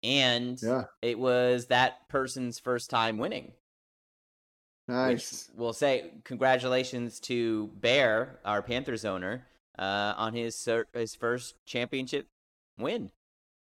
and 0.05 0.57
Yeah. 0.63 0.85
it 1.03 1.19
was 1.19 1.67
that 1.67 2.09
person's 2.09 2.61
first 2.61 2.91
time 2.91 3.19
winning. 3.19 3.55
Nice. 4.89 5.51
We'll 5.57 5.73
say 5.73 6.11
congratulations 6.25 7.21
to 7.21 7.69
Bear, 7.81 8.39
our 8.45 8.63
Panthers 8.63 9.05
owner, 9.05 9.47
uh, 9.79 10.15
on 10.17 10.35
his 10.35 10.57
cer- 10.57 10.89
his 10.93 11.15
first 11.15 11.55
championship 11.67 12.27
win. 12.79 13.11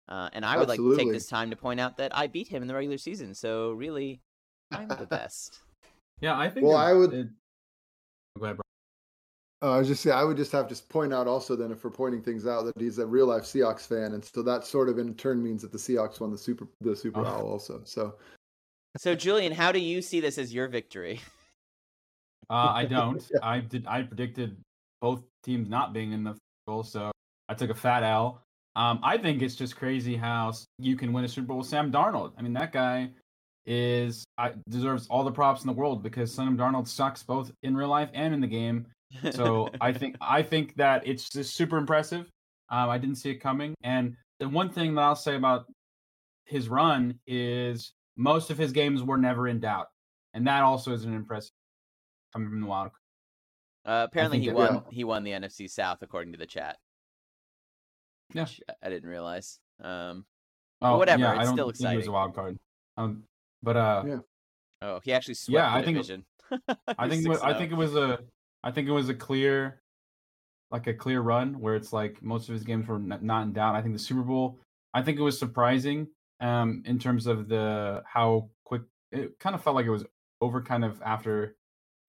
Uh, 0.10 0.30
and 0.34 0.44
I 0.46 0.58
would 0.58 0.68
like 0.68 0.78
to 0.80 0.98
take 0.98 1.12
this 1.12 1.28
time 1.28 1.50
to 1.52 1.56
point 1.56 1.80
out 1.80 1.98
that 1.98 2.16
I 2.18 2.28
beat 2.28 2.48
him 2.48 2.62
in 2.64 2.68
the 2.68 2.74
regular 2.74 2.98
season. 2.98 3.34
So 3.34 3.72
really, 3.72 4.20
I'm 4.72 4.88
the 4.88 5.06
best. 5.10 5.60
Yeah, 6.20 6.38
I 6.38 6.50
think. 6.50 6.66
Well, 6.66 6.76
I 6.78 6.94
would- 6.94 7.14
it- 7.14 7.28
Go 8.38 8.46
ahead, 8.46 8.58
bro. 8.58 8.64
Uh, 9.70 9.76
I 9.76 9.78
was 9.78 9.88
just 9.88 10.02
saying, 10.02 10.16
I 10.18 10.24
would 10.24 10.38
just 10.38 10.52
have 10.54 10.68
to 10.70 10.84
point 10.90 11.14
out 11.14 11.28
also 11.28 11.56
then 11.56 11.72
if 11.72 11.84
we're 11.84 11.92
pointing 11.92 12.22
things 12.24 12.48
out 12.48 12.64
that 12.66 12.80
he's 12.80 12.98
a 12.98 13.06
real 13.06 13.28
life 13.28 13.44
Seahawks 13.44 13.86
fan, 13.88 14.14
and 14.14 14.24
so 14.26 14.42
that 14.42 14.64
sort 14.66 14.90
of 14.90 14.98
in 14.98 15.14
turn 15.16 15.44
means 15.44 15.62
that 15.62 15.72
the 15.72 15.78
Seahawks 15.78 16.20
won 16.20 16.32
the 16.32 16.38
super 16.38 16.68
the 16.82 16.96
Super 16.96 17.22
Oh. 17.22 17.26
Owl 17.28 17.46
also. 17.48 17.82
So 17.84 18.16
So 18.98 19.16
Julian, 19.16 19.54
how 19.54 19.72
do 19.72 19.80
you 19.80 20.02
see 20.02 20.20
this 20.20 20.38
as 20.38 20.54
your 20.54 20.68
victory? 20.68 21.22
Uh, 22.50 22.74
I 22.76 22.84
don't. 22.84 23.24
I 23.44 23.60
did. 23.60 23.88
I 23.88 24.02
predicted 24.02 24.58
both 25.00 25.24
teams 25.42 25.70
not 25.70 25.94
being 25.94 26.12
in 26.12 26.26
the 26.26 26.32
Super 26.32 26.42
Bowl, 26.68 26.84
so 26.84 27.12
I 27.48 27.54
took 27.54 27.70
a 27.70 27.74
fat 27.74 28.04
L. 28.04 28.42
Um, 28.76 29.00
I 29.04 29.18
think 29.18 29.42
it's 29.42 29.56
just 29.56 29.78
crazy 29.78 30.18
how 30.18 30.52
you 30.78 30.98
can 30.98 31.14
win 31.14 31.24
a 31.24 31.30
Super 31.30 31.48
Bowl 31.48 31.60
with 31.60 31.68
Sam 31.68 31.94
Darnold. 31.94 32.34
I 32.38 32.42
mean, 32.42 32.52
that 32.54 32.74
guy 32.74 33.12
is 33.66 34.26
I, 34.38 34.54
deserves 34.68 35.08
all 35.08 35.24
the 35.24 35.32
props 35.32 35.62
in 35.62 35.68
the 35.68 35.74
world 35.74 36.04
because 36.04 36.34
Sam 36.34 36.58
Darnold 36.58 36.90
sucks 36.90 37.24
both 37.24 37.52
in 37.64 37.74
real 37.76 37.88
life 37.88 38.10
and 38.14 38.34
in 38.34 38.42
the 38.42 38.48
game. 38.48 38.86
So 39.32 39.70
I 39.80 39.94
think 39.98 40.18
I 40.20 40.44
think 40.44 40.76
that 40.76 41.08
it's 41.08 41.30
just 41.30 41.56
super 41.56 41.78
impressive. 41.78 42.30
Um, 42.70 42.90
I 42.90 42.98
didn't 42.98 43.16
see 43.16 43.30
it 43.30 43.36
coming, 43.36 43.76
and 43.84 44.18
the 44.42 44.50
one 44.50 44.70
thing 44.70 44.96
that 44.96 45.02
I'll 45.02 45.16
say 45.16 45.36
about 45.36 45.68
his 46.46 46.68
run 46.68 47.20
is 47.28 47.94
most 48.18 48.50
of 48.50 48.58
his 48.58 48.72
games 48.72 49.02
were 49.04 49.18
never 49.18 49.48
in 49.48 49.60
doubt, 49.60 49.88
and 50.34 50.46
that 50.48 50.64
also 50.64 50.94
is 50.94 51.06
an 51.06 51.14
impressive 51.14 51.52
coming 52.34 52.50
from 52.50 52.62
the 52.62 52.68
wild. 52.68 52.92
Uh, 53.86 54.06
apparently, 54.10 54.40
he 54.40 54.52
won. 54.52 54.74
yeah. 54.76 54.80
He 54.92 55.04
won 55.04 55.24
the 55.24 55.32
NFC 55.32 55.70
South 55.70 56.00
according 56.02 56.34
to 56.34 56.38
the 56.40 56.46
chat. 56.46 56.78
Yeah. 58.34 58.44
which 58.44 58.62
I 58.82 58.90
didn't 58.90 59.10
realize. 59.10 59.60
Um, 59.84 60.26
Oh, 60.84 60.98
whatever, 60.98 61.22
Yeah, 61.22 61.32
it's 61.34 61.42
I 61.42 61.44
don't 61.44 61.54
still 61.56 61.72
think 61.72 61.90
he 61.92 61.98
was 61.98 62.08
a 62.08 62.12
wild 62.12 62.34
card. 62.34 62.58
Um, 62.98 63.24
but 63.62 63.78
uh, 63.78 64.04
Yeah. 64.08 64.18
oh, 64.82 65.00
he 65.04 65.14
actually 65.14 65.36
swept 65.36 65.54
Yeah, 65.54 65.70
the 65.72 65.78
I 65.78 65.84
think- 65.84 65.98
division. 65.98 66.26
I 66.98 67.08
think 67.08 67.24
it 67.26 67.30
was, 67.30 67.42
I 67.42 67.54
think 67.54 67.72
it 67.72 67.76
was 67.76 67.96
a 67.96 68.20
I 68.64 68.72
think 68.72 68.88
it 68.90 68.92
was 68.92 69.10
a 69.10 69.14
clear 69.14 69.82
like 70.72 70.88
a 70.88 70.94
clear 70.94 71.22
run 71.22 71.60
where 71.60 71.76
it's 71.76 71.94
like 71.94 72.22
most 72.24 72.50
of 72.50 72.54
his 72.54 72.64
games 72.64 72.88
were 72.88 73.00
not 73.00 73.44
in 73.44 73.54
doubt. 73.54 73.76
I 73.76 73.82
think 73.82 73.94
the 73.94 74.00
Super 74.00 74.22
Bowl 74.24 74.60
I 74.94 75.02
think 75.02 75.18
it 75.20 75.22
was 75.22 75.38
surprising 75.40 76.08
um 76.42 76.84
in 76.86 77.00
terms 77.00 77.28
of 77.28 77.48
the 77.48 78.04
how 78.06 78.50
quick 78.66 78.82
it 79.12 79.38
kind 79.40 79.56
of 79.56 79.64
felt 79.64 79.76
like 79.76 79.86
it 79.86 79.92
was 79.92 80.06
over 80.42 80.62
kind 80.62 80.84
of 80.84 81.02
after 81.04 81.56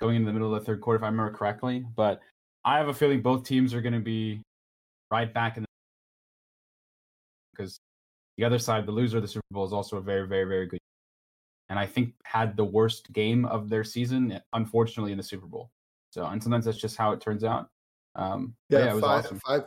going 0.01 0.17
into 0.17 0.27
the 0.27 0.33
middle 0.33 0.55
of 0.55 0.61
the 0.61 0.67
third 0.67 0.81
quarter 0.81 0.97
if 0.97 1.03
I 1.03 1.07
remember 1.07 1.33
correctly, 1.37 1.85
but 1.97 2.21
I 2.65 2.79
have 2.79 2.89
a 2.89 2.95
feeling 2.95 3.23
both 3.23 3.45
teams 3.45 3.75
are 3.75 3.81
going 3.81 3.93
to 3.93 4.01
be 4.01 4.43
right 5.11 5.33
back 5.33 5.57
in 5.57 5.65
the 5.65 5.67
because 7.53 7.79
the 8.39 8.45
other 8.45 8.59
side, 8.59 8.87
the 8.87 8.93
loser 8.93 9.19
of 9.19 9.23
the 9.23 9.29
Super 9.29 9.43
Bowl 9.51 9.65
is 9.65 9.73
also 9.73 9.99
a 9.99 10.01
very 10.01 10.27
very 10.27 10.45
very 10.45 10.67
good 10.67 10.81
and 11.73 11.79
I 11.79 11.87
think 11.87 12.13
had 12.25 12.55
the 12.55 12.65
worst 12.67 13.11
game 13.15 13.47
of 13.47 13.71
their 13.71 13.83
season, 13.83 14.39
unfortunately, 14.53 15.13
in 15.13 15.17
the 15.17 15.25
Super 15.25 15.47
Bowl. 15.47 15.71
So, 16.11 16.27
and 16.27 16.43
sometimes 16.43 16.67
that's 16.67 16.77
just 16.77 16.99
how 16.99 17.13
it 17.13 17.21
turns 17.23 17.45
out. 17.45 17.71
Um, 18.15 18.55
yeah, 18.69 18.81
yeah, 18.81 18.91
it 18.91 18.95
was 18.97 19.05
five 19.05 19.25
awesome. 19.25 19.41
five 19.41 19.65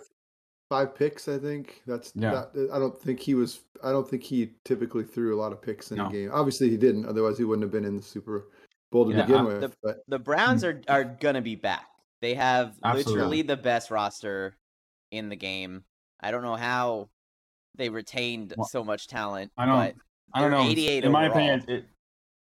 five 0.69 0.95
picks. 0.95 1.27
I 1.27 1.37
think 1.37 1.81
that's 1.85 2.11
Yeah. 2.15 2.45
that, 2.53 2.69
I 2.71 2.79
don't 2.79 2.99
think 2.99 3.19
he 3.19 3.35
was. 3.35 3.61
I 3.83 3.91
don't 3.91 4.07
think 4.07 4.23
he 4.23 4.51
typically 4.63 5.03
threw 5.03 5.35
a 5.35 5.39
lot 5.39 5.51
of 5.51 5.61
picks 5.61 5.91
in 5.91 5.97
No. 5.97 6.07
a 6.07 6.11
game. 6.11 6.29
Obviously, 6.33 6.69
he 6.69 6.77
didn't. 6.77 7.05
Otherwise, 7.05 7.37
he 7.37 7.43
wouldn't 7.43 7.63
have 7.63 7.71
been 7.71 7.85
in 7.85 7.95
the 7.95 8.01
Super 8.01 8.47
Bowl 8.91 9.05
to 9.05 9.11
Yeah, 9.15 9.21
begin 9.25 9.37
I- 9.37 9.43
with. 9.43 9.61
the- 9.61 9.73
but 9.83 10.03
the 10.07 10.19
Browns 10.19 10.63
are 10.63 10.81
are 10.87 11.03
gonna 11.03 11.41
be 11.41 11.55
back. 11.55 11.87
They 12.21 12.33
have 12.35 12.77
Absolutely. 12.83 13.13
literally 13.13 13.41
the 13.43 13.57
best 13.57 13.91
roster 13.91 14.55
in 15.11 15.29
the 15.29 15.35
game. 15.35 15.83
I 16.21 16.31
don't 16.31 16.41
know 16.43 16.55
how 16.55 17.09
they 17.75 17.89
retained 17.89 18.53
Well, 18.57 18.67
so 18.67 18.83
much 18.83 19.07
talent. 19.07 19.51
I 19.57 19.65
don't- 19.65 19.75
but 19.77 19.95
I 20.33 20.41
don't 20.41 20.51
know. 20.51 20.63
88 20.63 21.03
in 21.03 21.11
my 21.11 21.25
opinion, 21.25 21.63
it, 21.67 21.85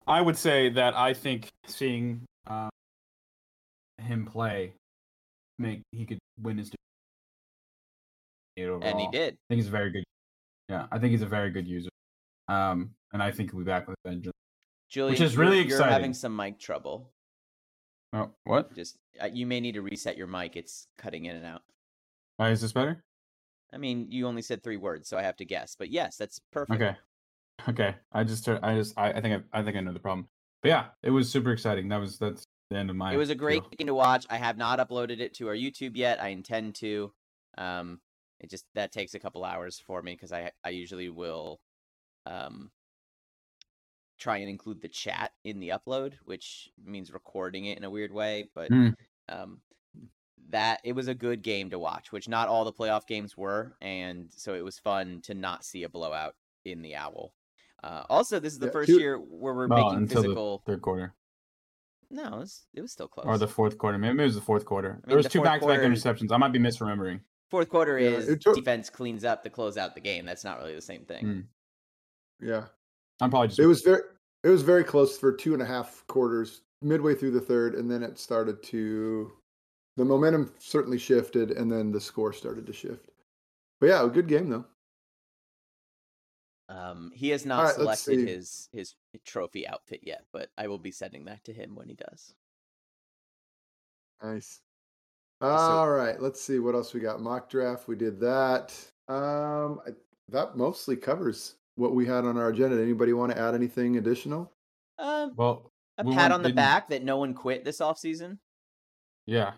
I 0.06 0.20
would 0.22 0.36
say 0.36 0.70
that 0.70 0.94
I 0.94 1.12
think 1.14 1.48
seeing 1.66 2.24
um, 2.46 2.70
him 3.98 4.24
play 4.24 4.72
make 5.58 5.82
he 5.92 6.06
could 6.06 6.18
win 6.40 6.56
his 6.56 6.70
overall. 8.66 8.82
and 8.90 9.00
he 9.00 9.08
did. 9.10 9.34
I 9.34 9.44
think 9.48 9.58
he's 9.58 9.68
a 9.68 9.70
very 9.72 9.90
good. 9.90 10.04
Yeah, 10.68 10.86
I 10.92 10.98
think 10.98 11.12
he's 11.12 11.22
a 11.22 11.26
very 11.26 11.50
good 11.50 11.66
user. 11.66 11.88
Um, 12.48 12.90
and 13.12 13.22
I 13.22 13.30
think 13.30 13.50
he'll 13.50 13.60
be 13.60 13.64
back 13.64 13.88
with 13.88 13.96
vengeance. 14.04 14.34
Julian, 14.90 15.22
is 15.22 15.34
you're- 15.34 15.46
really 15.46 15.66
You're 15.66 15.82
having 15.82 16.14
some 16.14 16.34
mic 16.34 16.58
trouble. 16.58 17.10
Oh, 18.12 18.30
what? 18.44 18.74
Just 18.74 18.96
uh, 19.20 19.28
you 19.32 19.46
may 19.46 19.60
need 19.60 19.72
to 19.72 19.82
reset 19.82 20.16
your 20.16 20.26
mic. 20.26 20.56
It's 20.56 20.86
cutting 20.96 21.26
in 21.26 21.36
and 21.36 21.44
out. 21.44 21.62
Uh, 22.40 22.44
is 22.44 22.60
this 22.60 22.72
better? 22.72 23.02
I 23.72 23.76
mean, 23.76 24.06
you 24.10 24.26
only 24.26 24.40
said 24.40 24.62
three 24.62 24.78
words, 24.78 25.08
so 25.08 25.18
I 25.18 25.22
have 25.22 25.36
to 25.36 25.44
guess. 25.44 25.76
But 25.78 25.90
yes, 25.90 26.16
that's 26.16 26.40
perfect. 26.52 26.80
Okay. 26.80 26.96
Okay. 27.68 27.96
I 28.12 28.24
just 28.24 28.48
I 28.48 28.74
just 28.76 28.94
I, 28.96 29.12
I 29.12 29.20
think 29.20 29.44
I, 29.52 29.60
I 29.60 29.62
think 29.62 29.76
I 29.76 29.80
know 29.80 29.92
the 29.92 29.98
problem. 29.98 30.28
But 30.62 30.68
yeah, 30.70 30.84
it 31.02 31.10
was 31.10 31.30
super 31.30 31.52
exciting. 31.52 31.88
That 31.88 32.00
was 32.00 32.18
that's 32.18 32.44
the 32.70 32.76
end 32.78 32.88
of 32.88 32.96
my 32.96 33.12
It 33.12 33.16
was 33.18 33.30
a 33.30 33.34
great 33.34 33.62
thing 33.76 33.88
to 33.88 33.94
watch. 33.94 34.24
I 34.30 34.36
have 34.36 34.56
not 34.56 34.78
uploaded 34.78 35.20
it 35.20 35.34
to 35.34 35.48
our 35.48 35.54
YouTube 35.54 35.96
yet. 35.96 36.22
I 36.22 36.28
intend 36.28 36.76
to. 36.76 37.12
Um, 37.58 38.00
it 38.40 38.50
just 38.50 38.64
that 38.74 38.92
takes 38.92 39.14
a 39.14 39.18
couple 39.18 39.44
hours 39.44 39.78
for 39.78 40.02
me 40.02 40.12
because 40.12 40.32
I 40.32 40.50
I 40.64 40.70
usually 40.70 41.08
will, 41.08 41.60
um, 42.26 42.70
try 44.18 44.38
and 44.38 44.48
include 44.48 44.80
the 44.82 44.88
chat 44.88 45.32
in 45.44 45.60
the 45.60 45.68
upload, 45.70 46.14
which 46.24 46.70
means 46.84 47.12
recording 47.12 47.66
it 47.66 47.78
in 47.78 47.84
a 47.84 47.90
weird 47.90 48.12
way. 48.12 48.48
But 48.54 48.68
Hmm. 48.68 48.88
um, 49.28 49.60
that 50.50 50.80
it 50.82 50.92
was 50.92 51.08
a 51.08 51.14
good 51.14 51.42
game 51.42 51.70
to 51.70 51.78
watch, 51.78 52.10
which 52.10 52.28
not 52.28 52.48
all 52.48 52.64
the 52.64 52.72
playoff 52.72 53.06
games 53.06 53.36
were, 53.36 53.76
and 53.80 54.32
so 54.32 54.54
it 54.54 54.64
was 54.64 54.78
fun 54.78 55.20
to 55.22 55.34
not 55.34 55.64
see 55.64 55.82
a 55.84 55.88
blowout 55.88 56.34
in 56.64 56.80
the 56.82 56.96
Owl. 56.96 57.34
Uh, 57.84 58.04
also, 58.08 58.40
this 58.40 58.52
is 58.54 58.58
the 58.58 58.66
Yeah, 58.66 58.72
first 58.72 58.88
two- 58.88 58.98
year 58.98 59.18
where 59.18 59.54
we're 59.54 59.68
Well, 59.68 59.84
making 59.84 59.98
until 59.98 60.22
physical. 60.22 60.58
the 60.58 60.72
third 60.72 60.82
quarter 60.82 61.14
No, 62.10 62.24
it 62.24 62.38
was, 62.38 62.66
it 62.72 62.80
was 62.80 62.90
still 62.90 63.06
close. 63.08 63.26
or 63.26 63.36
the 63.38 63.46
fourth 63.46 63.76
quarter. 63.78 63.98
Maybe 63.98 64.18
it 64.20 64.24
was 64.24 64.34
the 64.34 64.40
fourth 64.40 64.64
quarter. 64.64 64.94
mean, 64.94 65.02
there 65.06 65.16
was 65.18 65.26
the 65.26 65.30
two 65.30 65.42
back-to-back 65.42 65.80
quarter- 65.80 65.94
interceptions. 65.94 66.32
I 66.32 66.38
might 66.38 66.52
be 66.52 66.58
misremembering. 66.58 67.20
Fourth 67.50 67.68
quarter 67.70 67.98
Yeah, 67.98 68.10
is 68.10 68.38
took- 68.38 68.56
defense 68.56 68.90
cleans 68.90 69.24
up 69.24 69.42
to 69.44 69.50
close 69.50 69.76
out 69.76 69.94
the 69.94 70.00
game. 70.00 70.26
That's 70.26 70.44
not 70.44 70.58
really 70.58 70.74
the 70.74 70.82
same 70.82 71.04
thing. 71.04 71.24
Hmm. 72.40 72.46
Yeah. 72.46 72.66
I'm 73.20 73.30
probably 73.30 73.48
just 73.48 73.58
It 73.58 73.66
was 73.66 73.82
very 73.82 74.02
it 74.44 74.48
was 74.48 74.62
very 74.62 74.84
close 74.84 75.18
for 75.18 75.32
two 75.32 75.52
and 75.52 75.62
a 75.62 75.66
half 75.66 76.06
quarters, 76.06 76.62
midway 76.82 77.14
through 77.14 77.32
the 77.32 77.40
third, 77.40 77.74
and 77.74 77.90
then 77.90 78.02
it 78.04 78.18
started 78.18 78.62
to 78.64 79.32
the 79.96 80.04
momentum 80.04 80.54
certainly 80.58 80.98
shifted, 80.98 81.50
and 81.50 81.70
then 81.72 81.90
the 81.90 82.00
score 82.00 82.32
started 82.32 82.64
to 82.66 82.72
shift. 82.72 83.10
But 83.80 83.88
yeah, 83.88 84.04
a 84.04 84.08
good 84.08 84.28
game 84.28 84.48
though. 84.48 84.64
Um, 86.68 87.10
he 87.14 87.30
has 87.30 87.46
not 87.46 87.58
All 87.60 87.64
right, 87.64 87.78
let's 87.80 88.02
selected 88.02 88.28
his 88.28 88.68
his 88.72 88.94
trophy 89.24 89.66
outfit 89.66 90.00
yet, 90.04 90.26
but 90.32 90.50
I 90.58 90.68
will 90.68 90.78
be 90.78 90.90
sending 90.92 91.24
that 91.24 91.42
to 91.44 91.52
him 91.52 91.74
when 91.74 91.88
he 91.88 91.94
does. 91.94 92.34
Nice. 94.22 94.60
All 95.40 95.90
right, 95.90 96.20
let's 96.20 96.40
see 96.40 96.58
what 96.58 96.74
else 96.74 96.92
we 96.92 97.00
got. 97.00 97.20
Mock 97.20 97.48
draft, 97.48 97.86
we 97.86 97.94
did 97.94 98.18
that. 98.20 98.74
Um, 99.08 99.80
I, 99.86 99.90
that 100.30 100.56
mostly 100.56 100.96
covers 100.96 101.54
what 101.76 101.94
we 101.94 102.06
had 102.06 102.24
on 102.24 102.36
our 102.36 102.48
agenda. 102.48 102.80
Anybody 102.80 103.12
want 103.12 103.32
to 103.32 103.38
add 103.38 103.54
anything 103.54 103.96
additional? 103.96 104.52
Um, 104.98 105.32
well. 105.36 105.70
a 105.96 106.04
we 106.04 106.14
pat 106.14 106.32
on 106.32 106.42
the 106.42 106.52
back 106.52 106.88
that 106.88 107.04
no 107.04 107.18
one 107.18 107.34
quit 107.34 107.64
this 107.64 107.78
offseason. 107.78 108.38
Yeah. 109.26 109.52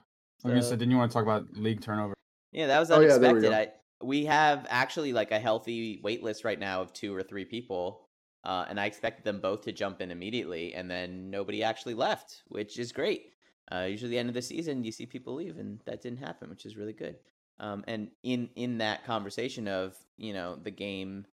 I 0.45 0.49
was 0.49 0.53
gonna 0.53 0.63
say, 0.63 0.71
didn't 0.71 0.91
you 0.91 0.97
want 0.97 1.11
to 1.11 1.15
talk 1.15 1.23
about 1.23 1.47
league 1.55 1.81
turnover? 1.81 2.15
Yeah, 2.53 2.67
that 2.67 2.79
was 2.79 2.91
Oh, 2.91 3.01
yeah, 3.01 3.19
there 3.19 3.35
we 3.35 3.39
unexpected. 3.39 3.53
I 3.53 3.73
we 4.03 4.25
have 4.25 4.67
actually 4.71 5.13
like 5.13 5.31
a 5.31 5.39
healthy 5.39 6.01
wait 6.03 6.23
list 6.23 6.45
right 6.45 6.59
now 6.59 6.81
of 6.81 6.93
two 6.93 7.15
or 7.15 7.23
three 7.23 7.45
people, 7.45 8.09
uh, 8.45 8.65
and 8.69 8.81
I 8.81 8.87
expected 8.87 9.25
them 9.25 9.41
both 9.41 9.63
to 9.63 9.73
jump 9.73 10.01
in 10.01 10.11
immediately, 10.11 10.75
and 10.75 10.91
then 10.91 11.31
nobody 11.31 11.63
actually 11.63 11.95
left, 11.95 12.43
which 12.49 12.79
is 12.79 12.93
great. 12.93 13.33
Uh, 13.73 13.87
usually, 13.89 14.11
the 14.11 14.19
end 14.19 14.29
of 14.29 14.35
the 14.35 14.43
season, 14.43 14.85
you 14.85 14.93
see 14.93 15.07
people 15.07 15.35
leave, 15.35 15.59
and 15.59 15.81
that 15.87 16.03
didn't 16.03 16.19
happen, 16.19 16.51
which 16.51 16.67
is 16.67 16.77
really 16.77 16.93
good. 16.93 17.17
Um, 17.61 17.85
and 17.87 18.09
in 18.23 18.49
in 18.57 18.79
that 18.79 19.05
conversation 19.05 19.69
of 19.69 19.95
you 20.17 20.33
know 20.33 20.57
the 20.57 20.71
game 20.71 21.27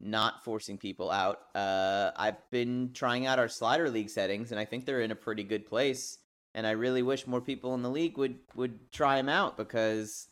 not 0.00 0.44
forcing 0.44 0.76
people 0.76 1.10
out, 1.10 1.38
uh, 1.54 2.10
I've 2.16 2.50
been 2.50 2.90
trying 2.92 3.26
out 3.26 3.38
our 3.38 3.48
slider 3.48 3.88
league 3.88 4.10
settings, 4.10 4.50
and 4.50 4.60
I 4.60 4.64
think 4.64 4.84
they're 4.84 5.00
in 5.00 5.12
a 5.12 5.16
pretty 5.16 5.44
good 5.44 5.66
place. 5.66 6.18
And 6.54 6.66
I 6.66 6.72
really 6.72 7.02
wish 7.02 7.26
more 7.26 7.40
people 7.40 7.74
in 7.74 7.82
the 7.82 7.90
league 7.90 8.18
would 8.18 8.36
would 8.54 8.92
try 8.92 9.16
them 9.16 9.28
out 9.28 9.56
because 9.56 10.28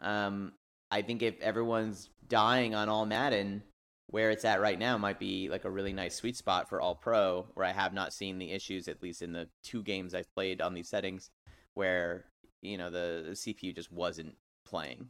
um, 0.00 0.52
I 0.90 1.02
think 1.02 1.22
if 1.22 1.40
everyone's 1.40 2.10
dying 2.28 2.74
on 2.74 2.88
all 2.88 3.06
Madden, 3.06 3.62
where 4.08 4.30
it's 4.30 4.44
at 4.44 4.60
right 4.60 4.78
now 4.78 4.98
might 4.98 5.18
be 5.18 5.48
like 5.48 5.64
a 5.64 5.70
really 5.70 5.92
nice 5.92 6.14
sweet 6.14 6.36
spot 6.36 6.68
for 6.68 6.80
all 6.80 6.94
pro, 6.94 7.46
where 7.54 7.66
I 7.66 7.72
have 7.72 7.92
not 7.92 8.12
seen 8.12 8.38
the 8.38 8.52
issues, 8.52 8.88
at 8.88 9.02
least 9.02 9.22
in 9.22 9.32
the 9.32 9.48
two 9.62 9.82
games 9.82 10.14
I've 10.14 10.32
played 10.34 10.60
on 10.60 10.74
these 10.74 10.88
settings, 10.88 11.30
where 11.74 12.26
you 12.62 12.78
know 12.78 12.90
the, 12.90 13.24
the 13.26 13.32
CPU 13.32 13.74
just 13.74 13.90
wasn't 13.92 14.34
playing. 14.66 15.08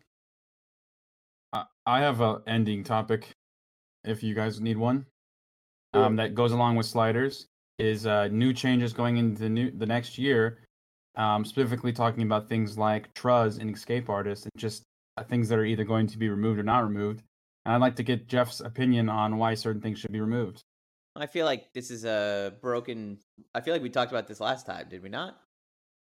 I- 1.53 1.66
I 1.86 2.01
have 2.01 2.20
a 2.20 2.42
ending 2.47 2.82
topic. 2.84 3.30
If 4.05 4.22
you 4.22 4.34
guys 4.34 4.61
need 4.61 4.76
one, 4.76 5.07
um, 5.95 6.16
that 6.16 6.34
goes 6.34 6.53
along 6.53 6.76
with 6.76 6.86
sliders, 6.86 7.47
is 7.78 8.07
uh, 8.07 8.28
new 8.28 8.53
changes 8.53 8.92
going 8.92 9.16
into 9.16 9.42
the 9.42 9.49
new 9.49 9.70
the 9.70 9.86
next 9.86 10.18
year. 10.18 10.59
Um, 11.16 11.45
specifically 11.45 11.92
talking 11.92 12.24
about 12.24 12.49
things 12.49 12.76
like 12.76 13.12
Truzz 13.14 13.61
and 13.61 13.74
Escape 13.74 14.11
Artist, 14.11 14.45
and 14.45 14.53
just 14.57 14.82
uh, 15.16 15.22
things 15.22 15.49
that 15.49 15.59
are 15.59 15.64
either 15.64 15.84
going 15.84 16.09
to 16.09 16.18
be 16.18 16.28
removed 16.28 16.59
or 16.59 16.64
not 16.64 16.80
removed. 16.80 17.22
And 17.65 17.75
I'd 17.75 17.81
like 17.81 17.97
to 17.97 18.03
get 18.03 18.29
Jeff's 18.29 18.61
opinion 18.61 19.09
on 19.09 19.39
why 19.39 19.55
certain 19.55 19.81
things 19.81 19.99
should 19.99 20.12
be 20.12 20.21
removed. 20.21 20.62
I 21.17 21.27
feel 21.27 21.47
like 21.47 21.73
this 21.73 21.91
is 21.91 22.05
a 22.05 22.55
broken. 22.61 23.19
I 23.55 23.61
feel 23.61 23.73
like 23.73 23.83
we 23.83 23.91
talked 23.91 24.11
about 24.12 24.27
this 24.27 24.41
last 24.41 24.67
time, 24.67 24.89
did 24.89 25.03
we 25.03 25.09
not? 25.09 25.39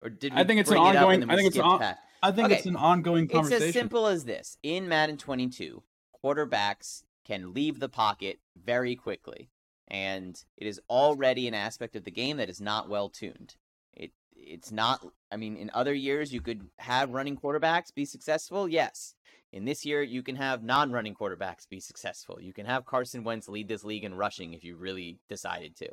Or 0.03 0.09
did 0.09 0.33
we 0.33 0.39
I 0.39 0.43
think 0.43 0.59
it's 0.61 0.69
an 0.69 0.77
it 0.77 0.79
ongoing- 0.79 1.29
I 1.29 1.35
think 1.35 1.47
it's 1.47 1.55
an 1.57 1.63
on- 1.63 1.79
past? 1.79 1.99
I 2.23 2.31
think 2.31 2.45
Okay. 2.47 2.57
it's 2.57 2.67
an 2.67 2.75
ongoing 2.75 3.27
conversation. 3.27 3.67
It's 3.67 3.75
as 3.75 3.81
simple 3.81 4.05
as 4.07 4.25
this. 4.25 4.57
In 4.61 4.87
Madden 4.87 5.17
22, 5.17 5.83
quarterbacks 6.23 7.03
can 7.25 7.51
leave 7.53 7.79
the 7.79 7.89
pocket 7.89 8.39
very 8.55 8.95
quickly, 8.95 9.49
and 9.87 10.43
it 10.57 10.67
is 10.67 10.79
already 10.87 11.47
an 11.47 11.55
aspect 11.55 11.95
of 11.95 12.03
the 12.03 12.11
game 12.11 12.37
that 12.37 12.49
is 12.49 12.61
not 12.61 12.87
well 12.89 13.09
tuned. 13.09 13.55
It 13.93 14.11
it's 14.35 14.71
not. 14.71 15.03
I 15.31 15.37
mean, 15.37 15.57
in 15.57 15.71
other 15.73 15.93
years, 15.95 16.31
you 16.31 16.41
could 16.41 16.69
have 16.77 17.09
running 17.11 17.35
quarterbacks 17.37 17.93
be 17.93 18.05
successful. 18.05 18.67
Yes. 18.69 19.15
In 19.53 19.65
this 19.65 19.85
year, 19.85 20.01
you 20.01 20.23
can 20.23 20.37
have 20.37 20.63
non-running 20.63 21.13
quarterbacks 21.13 21.67
be 21.67 21.79
successful. 21.79 22.39
You 22.41 22.53
can 22.53 22.65
have 22.65 22.85
Carson 22.85 23.23
Wentz 23.23 23.49
lead 23.49 23.67
this 23.67 23.83
league 23.83 24.05
in 24.05 24.13
rushing 24.13 24.53
if 24.53 24.63
you 24.63 24.75
really 24.75 25.19
decided 25.27 25.75
to. 25.77 25.89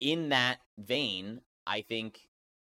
In 0.00 0.28
that 0.28 0.58
vein, 0.78 1.40
I 1.66 1.80
think 1.80 2.28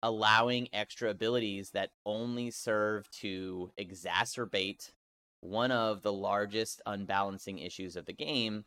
allowing 0.03 0.69
extra 0.73 1.11
abilities 1.11 1.71
that 1.71 1.91
only 2.07 2.51
serve 2.51 3.11
to 3.11 3.71
exacerbate 3.79 4.93
one 5.41 5.71
of 5.71 6.03
the 6.03 6.13
largest 6.13 6.81
unbalancing 6.87 7.59
issues 7.59 7.97
of 7.97 8.07
the 8.07 8.13
game 8.13 8.65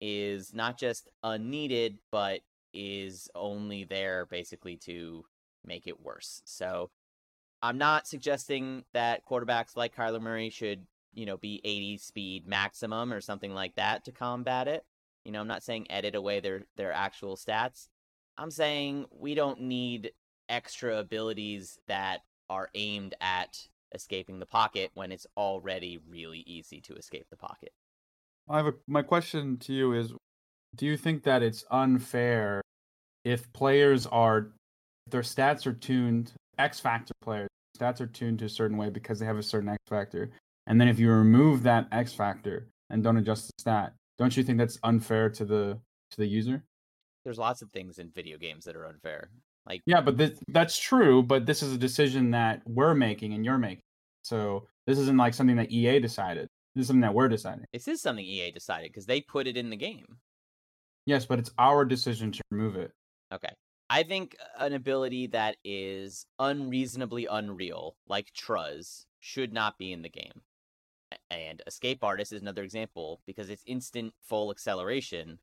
is 0.00 0.54
not 0.54 0.78
just 0.78 1.08
unneeded, 1.22 1.98
but 2.10 2.40
is 2.72 3.28
only 3.34 3.84
there 3.84 4.26
basically 4.26 4.76
to 4.76 5.24
make 5.64 5.86
it 5.86 6.02
worse. 6.02 6.42
So 6.44 6.90
I'm 7.64 7.78
not 7.78 8.06
suggesting 8.06 8.84
that 8.92 9.24
quarterbacks 9.26 9.74
like 9.74 9.96
Kyler 9.96 10.20
Murray 10.20 10.50
should, 10.50 10.84
you 11.14 11.24
know, 11.24 11.38
be 11.38 11.62
80 11.64 11.96
speed 11.96 12.46
maximum 12.46 13.10
or 13.10 13.22
something 13.22 13.54
like 13.54 13.74
that 13.76 14.04
to 14.04 14.12
combat 14.12 14.68
it. 14.68 14.84
You 15.24 15.32
know, 15.32 15.40
I'm 15.40 15.48
not 15.48 15.62
saying 15.62 15.86
edit 15.88 16.14
away 16.14 16.40
their 16.40 16.66
their 16.76 16.92
actual 16.92 17.36
stats. 17.36 17.88
I'm 18.36 18.50
saying 18.50 19.06
we 19.10 19.34
don't 19.34 19.62
need 19.62 20.12
extra 20.50 20.98
abilities 20.98 21.78
that 21.88 22.20
are 22.50 22.68
aimed 22.74 23.14
at 23.22 23.66
escaping 23.94 24.40
the 24.40 24.46
pocket 24.46 24.90
when 24.92 25.10
it's 25.10 25.26
already 25.34 25.98
really 26.06 26.40
easy 26.46 26.82
to 26.82 26.94
escape 26.96 27.24
the 27.30 27.38
pocket. 27.38 27.72
I 28.46 28.58
have 28.58 28.66
a, 28.66 28.74
my 28.86 29.00
question 29.00 29.56
to 29.60 29.72
you 29.72 29.94
is 29.94 30.12
do 30.76 30.84
you 30.84 30.98
think 30.98 31.22
that 31.22 31.42
it's 31.42 31.64
unfair 31.70 32.60
if 33.24 33.50
players 33.54 34.06
are 34.06 34.50
if 35.06 35.12
their 35.12 35.22
stats 35.22 35.66
are 35.66 35.72
tuned 35.72 36.34
X 36.58 36.80
factor 36.80 37.12
players 37.22 37.48
stats 37.78 38.00
are 38.00 38.06
tuned 38.06 38.38
to 38.38 38.44
a 38.44 38.48
certain 38.48 38.76
way 38.76 38.88
because 38.88 39.18
they 39.18 39.26
have 39.26 39.38
a 39.38 39.42
certain 39.42 39.68
X 39.68 39.78
factor 39.88 40.30
and 40.66 40.80
then 40.80 40.88
if 40.88 40.98
you 40.98 41.10
remove 41.10 41.62
that 41.62 41.88
X 41.92 42.12
factor 42.12 42.68
and 42.90 43.02
don't 43.02 43.16
adjust 43.16 43.46
the 43.48 43.52
stat 43.60 43.92
don't 44.18 44.36
you 44.36 44.42
think 44.44 44.58
that's 44.58 44.78
unfair 44.84 45.28
to 45.30 45.44
the 45.44 45.78
to 46.10 46.16
the 46.18 46.26
user 46.26 46.62
There's 47.24 47.38
lots 47.38 47.62
of 47.62 47.70
things 47.70 47.98
in 47.98 48.10
video 48.10 48.38
games 48.38 48.64
that 48.66 48.76
are 48.76 48.86
unfair. 48.86 49.30
Like 49.66 49.80
yeah 49.86 50.00
but 50.00 50.16
this, 50.16 50.38
that's 50.48 50.78
true 50.78 51.22
but 51.22 51.46
this 51.46 51.62
is 51.62 51.72
a 51.72 51.78
decision 51.78 52.30
that 52.32 52.62
we're 52.66 52.94
making 52.94 53.32
and 53.34 53.44
you're 53.44 53.58
making 53.58 53.82
so 54.22 54.68
this 54.86 54.98
isn't 54.98 55.16
like 55.16 55.34
something 55.34 55.56
that 55.56 55.70
EA 55.72 55.98
decided 56.00 56.48
this 56.74 56.82
is 56.82 56.86
something 56.88 57.00
that 57.00 57.14
we're 57.14 57.28
deciding 57.28 57.64
this 57.72 57.88
is 57.88 58.00
something 58.02 58.24
EA 58.24 58.50
decided 58.50 58.90
because 58.90 59.06
they 59.06 59.20
put 59.20 59.46
it 59.46 59.56
in 59.56 59.70
the 59.70 59.76
game. 59.76 60.04
yes 61.06 61.24
but 61.24 61.38
it's 61.38 61.50
our 61.58 61.84
decision 61.84 62.30
to 62.30 62.40
remove 62.50 62.76
it 62.76 62.92
Okay. 63.32 63.48
I 63.94 64.02
think 64.02 64.36
an 64.58 64.72
ability 64.72 65.28
that 65.28 65.56
is 65.62 66.26
unreasonably 66.40 67.28
unreal, 67.30 67.96
like 68.08 68.32
Truzz, 68.32 69.06
should 69.20 69.52
not 69.52 69.78
be 69.78 69.92
in 69.92 70.02
the 70.02 70.08
game. 70.08 70.42
And 71.30 71.62
Escape 71.64 72.02
Artist 72.02 72.32
is 72.32 72.42
another 72.42 72.64
example 72.64 73.22
because 73.24 73.50
it's 73.50 73.62
instant 73.66 74.12
full 74.20 74.50
acceleration. 74.50 75.38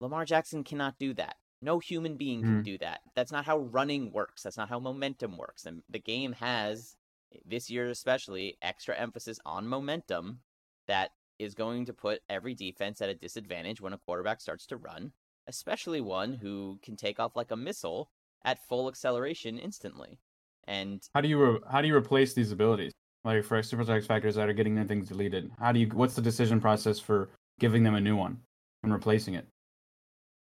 Lamar 0.00 0.24
Jackson 0.24 0.64
cannot 0.64 0.98
do 0.98 1.12
that. 1.12 1.36
No 1.60 1.78
human 1.78 2.16
being 2.16 2.40
can 2.40 2.62
Mhm. 2.62 2.64
do 2.64 2.78
that. 2.78 3.02
That's 3.14 3.32
not 3.32 3.44
how 3.44 3.58
running 3.58 4.12
works. 4.12 4.44
That's 4.44 4.56
not 4.56 4.70
how 4.70 4.80
momentum 4.80 5.36
works. 5.36 5.66
And 5.66 5.82
the 5.90 5.98
game 5.98 6.32
has, 6.32 6.96
this 7.44 7.68
year 7.68 7.90
especially, 7.90 8.56
extra 8.62 8.96
emphasis 8.96 9.40
on 9.44 9.68
momentum 9.68 10.42
that 10.86 11.14
is 11.38 11.54
going 11.54 11.84
to 11.84 11.92
put 11.92 12.22
every 12.30 12.54
defense 12.54 13.02
at 13.02 13.10
a 13.10 13.14
disadvantage 13.14 13.78
when 13.82 13.92
a 13.92 13.98
quarterback 13.98 14.40
starts 14.40 14.64
to 14.68 14.78
run 14.78 15.12
especially 15.48 16.00
one 16.00 16.34
who 16.34 16.78
can 16.82 16.96
take 16.96 17.18
off 17.18 17.34
like 17.34 17.50
a 17.50 17.56
missile 17.56 18.10
at 18.44 18.58
full 18.68 18.88
acceleration 18.88 19.58
instantly. 19.58 20.20
And 20.68 21.02
How 21.14 21.22
do 21.22 21.28
you 21.28 21.42
re- 21.42 21.60
how 21.70 21.80
do 21.80 21.88
you 21.88 21.96
replace 21.96 22.34
these 22.34 22.52
abilities? 22.52 22.92
Like 23.24 23.42
for 23.44 23.62
super 23.62 23.90
X 23.90 24.06
factors 24.06 24.36
that 24.36 24.48
are 24.48 24.52
getting 24.52 24.74
their 24.74 24.84
things 24.84 25.08
deleted. 25.08 25.50
How 25.58 25.72
do 25.72 25.80
you 25.80 25.88
what's 25.88 26.14
the 26.14 26.22
decision 26.22 26.60
process 26.60 26.98
for 26.98 27.30
giving 27.58 27.82
them 27.82 27.94
a 27.94 28.00
new 28.00 28.16
one 28.16 28.38
and 28.82 28.92
replacing 28.92 29.34
it? 29.34 29.46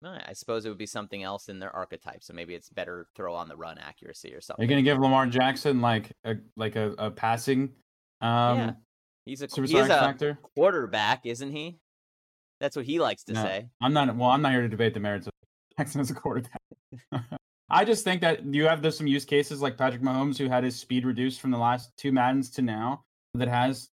uh, 0.05 0.19
I 0.25 0.33
suppose 0.33 0.65
it 0.65 0.69
would 0.69 0.77
be 0.77 0.85
something 0.85 1.23
else 1.23 1.49
in 1.49 1.59
their 1.59 1.75
archetype. 1.75 2.23
So 2.23 2.33
maybe 2.33 2.55
it's 2.55 2.69
better 2.69 3.07
throw 3.15 3.33
on 3.33 3.47
the 3.47 3.55
run 3.55 3.77
accuracy 3.77 4.33
or 4.33 4.41
something. 4.41 4.63
You're 4.63 4.69
gonna 4.69 4.81
give 4.83 4.99
Lamar 4.99 5.25
Jackson 5.27 5.81
like 5.81 6.11
a 6.23 6.35
like 6.55 6.75
a, 6.75 6.93
a 6.97 7.11
passing 7.11 7.73
um 8.21 8.57
yeah, 8.57 8.71
he's 9.25 9.41
a 9.41 9.49
super 9.49 9.67
he 9.67 9.75
is 9.75 9.89
X 9.89 9.95
a 9.95 9.99
factor? 9.99 10.39
quarterback, 10.55 11.25
isn't 11.25 11.51
he? 11.51 11.79
That's 12.63 12.77
what 12.77 12.85
he 12.85 12.97
likes 12.97 13.25
to 13.25 13.33
No. 13.33 13.43
say. 13.43 13.67
I'm 13.81 13.91
not. 13.91 14.15
Well, 14.15 14.29
I'm 14.29 14.41
not 14.41 14.53
here 14.53 14.61
to 14.61 14.69
debate 14.69 14.93
the 14.93 15.01
merits 15.01 15.27
of 15.27 15.33
Jackson 15.77 15.99
as 15.99 16.09
a 16.11 16.13
quarterback. 16.13 16.61
I 17.69 17.83
just 17.83 18.05
think 18.05 18.21
that 18.21 18.45
you 18.45 18.63
have 18.67 18.81
there's 18.81 18.97
some 18.97 19.05
use 19.05 19.25
cases 19.25 19.61
like 19.61 19.77
Patrick 19.77 20.01
Mahomes 20.01 20.37
who 20.37 20.47
had 20.47 20.63
his 20.63 20.77
speed 20.79 21.05
reduced 21.05 21.41
from 21.41 21.51
the 21.51 21.57
last 21.57 21.91
two 21.97 22.13
Maddens 22.13 22.49
to 22.51 22.61
now 22.61 23.03
that 23.33 23.49
has 23.49 23.89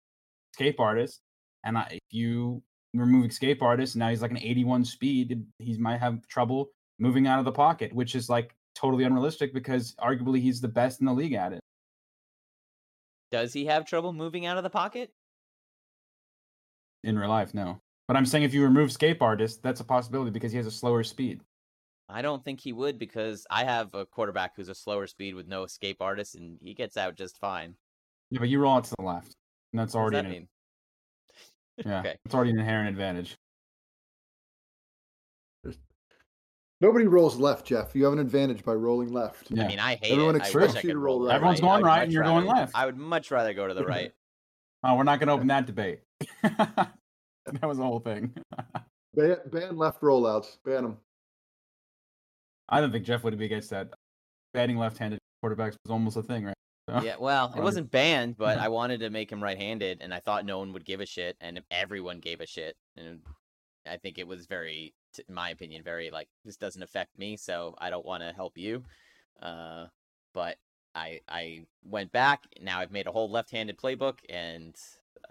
escape 0.51 0.82
artist, 0.82 1.22
and 1.63 1.78
I, 1.78 1.88
if 1.91 1.99
you 2.11 2.61
remove 2.93 3.30
escape 3.30 3.61
artist, 3.61 3.95
now 3.95 4.09
he's 4.09 4.22
like 4.22 4.32
an 4.32 4.38
81 4.39 4.84
speed. 4.84 5.45
He 5.59 5.78
might 5.78 6.01
have 6.01 6.28
trouble 6.28 6.72
moving 6.99 7.26
out 7.26 7.39
of 7.39 7.45
the 7.45 7.53
pocket, 7.53 7.93
which 7.93 8.15
is 8.15 8.28
like 8.30 8.53
totally 8.76 9.05
unrealistic 9.05 9.53
because 9.53 9.95
arguably 10.01 10.41
he's 10.41 10.59
the 10.59 10.68
best 10.68 10.99
in 10.99 11.05
the 11.05 11.13
league 11.13 11.34
at 11.36 11.53
it. 11.53 11.61
Does 13.32 13.53
he 13.53 13.65
have 13.68 13.86
trouble 13.86 14.11
moving 14.11 14.45
out 14.45 14.57
of 14.57 14.63
the 14.63 14.70
pocket? 14.70 15.09
In 17.05 17.18
real 17.18 17.30
life, 17.30 17.53
no. 17.53 17.80
But 18.08 18.16
I'm 18.18 18.26
saying 18.26 18.43
if 18.43 18.53
you 18.53 18.64
remove 18.64 18.89
escape 18.89 19.22
artist, 19.22 19.62
that's 19.62 19.82
a 19.82 19.84
possibility 19.84 20.32
because 20.32 20.51
he 20.51 20.58
has 20.58 20.66
a 20.66 20.72
slower 20.72 21.03
speed. 21.03 21.41
I 22.10 22.22
don't 22.22 22.43
think 22.43 22.62
he 22.62 22.72
would 22.72 22.97
because 22.97 23.45
I 23.51 23.66
have 23.66 23.93
a 23.93 24.05
quarterback 24.05 24.55
who's 24.55 24.70
a 24.70 24.76
slower 24.76 25.08
speed 25.08 25.36
with 25.36 25.47
no 25.47 25.64
escape 25.64 25.97
artist, 26.01 26.36
and 26.36 26.58
he 26.62 26.74
gets 26.74 26.95
out 26.95 27.16
just 27.16 27.38
fine. 27.38 27.76
Yeah, 28.32 28.39
but 28.39 28.47
you 28.49 28.60
roll 28.60 28.76
out 28.76 28.86
to 28.86 28.95
the 28.97 29.03
left, 29.03 29.36
and 29.74 29.80
that's 29.80 29.93
What 29.93 30.12
does 30.12 30.14
already 30.14 30.16
that 30.16 30.26
an, 30.26 30.32
mean? 30.32 30.47
yeah, 31.86 31.99
Okay. 31.99 32.16
it's 32.26 32.34
already 32.34 32.51
an 32.51 32.60
inherent 32.60 32.88
advantage. 32.89 33.38
Nobody 36.80 37.08
rolls 37.08 37.38
left, 37.38 37.66
Jeff. 37.66 37.95
You 37.95 38.03
have 38.03 38.14
an 38.14 38.20
advantage 38.20 38.64
by 38.64 38.74
rolling 38.74 39.12
left. 39.12 39.49
Yeah. 39.49 39.64
I 39.64 39.68
mean, 39.68 39.80
I 39.80 39.95
hate 39.95 40.12
Everyone 40.12 40.36
it. 40.36 40.43
Expects 40.43 40.76
I 40.76 40.82
you 40.82 40.93
to 40.93 40.99
roll 40.99 41.18
roll 41.20 41.28
right. 41.28 41.36
Everyone's 41.36 41.60
I 41.60 41.64
going 41.64 41.84
right 41.84 42.03
and 42.03 42.12
you're 42.14 42.22
rather- 42.22 42.41
going 42.41 42.45
left. 42.45 42.72
I 42.76 42.86
would 42.86 42.97
much 42.97 43.32
rather 43.32 43.53
go 43.55 43.68
to 43.68 43.74
the 43.74 43.84
right. 43.86 44.14
Oh, 44.84 44.95
we're 44.95 45.03
not 45.03 45.20
going 45.20 45.28
to 45.28 45.34
open 45.34 45.47
that 45.47 45.66
debate. 45.66 46.01
that 47.62 47.68
was 47.68 47.78
the 47.78 47.84
whole 47.84 48.00
thing. 48.00 48.34
Ban, 49.16 49.38
ban 49.52 49.78
left 49.78 50.02
rollouts. 50.02 50.58
Ban 50.64 50.84
them. 50.84 50.98
I 52.70 52.82
don't 52.82 52.91
think 52.91 53.06
Jeff 53.06 53.24
would 53.24 53.38
be 53.38 53.45
against 53.45 53.70
that. 53.72 53.89
Banning 54.54 54.78
left-handed 54.78 55.20
quarterbacks 55.43 55.76
was 55.84 55.89
almost 55.91 56.18
a 56.18 56.24
thing, 56.24 56.45
right? 56.45 56.54
So- 56.89 57.02
Yeah, 57.02 57.16
well, 57.20 57.52
it 57.56 57.62
wasn't 57.64 57.89
banned, 57.89 58.38
but 58.38 58.60
I 58.60 58.68
wanted 58.68 59.00
to 59.00 59.10
make 59.10 59.32
him 59.32 59.41
right-handed, 59.41 60.02
and 60.02 60.14
I 60.14 60.20
thought 60.20 60.45
no 60.45 60.60
one 60.60 60.74
would 60.74 60.86
give 60.86 61.00
a 61.00 61.06
shit, 61.06 61.36
and 61.41 61.62
everyone 61.72 62.20
gave 62.20 62.41
a 62.41 62.45
shit, 62.45 62.76
and 62.95 63.22
I 63.89 63.98
think 63.98 64.18
it 64.20 64.28
was 64.28 64.45
very, 64.45 64.93
in 65.28 65.34
my 65.34 65.50
opinion, 65.50 65.84
very 65.84 66.12
like 66.12 66.28
this 66.45 66.58
doesn't 66.58 66.84
affect 66.84 67.18
me, 67.18 67.38
so 67.38 67.74
I 67.80 67.89
don't 67.89 68.06
want 68.06 68.22
to 68.24 68.34
help 68.34 68.58
you. 68.58 68.84
Uh, 69.41 69.86
but 70.34 70.58
I 70.93 71.22
I 71.28 71.66
went 71.84 72.12
back. 72.12 72.43
Now 72.62 72.80
I've 72.80 72.91
made 72.91 73.08
a 73.08 73.12
whole 73.12 73.32
left-handed 73.32 73.78
playbook, 73.78 74.20
and 74.30 74.76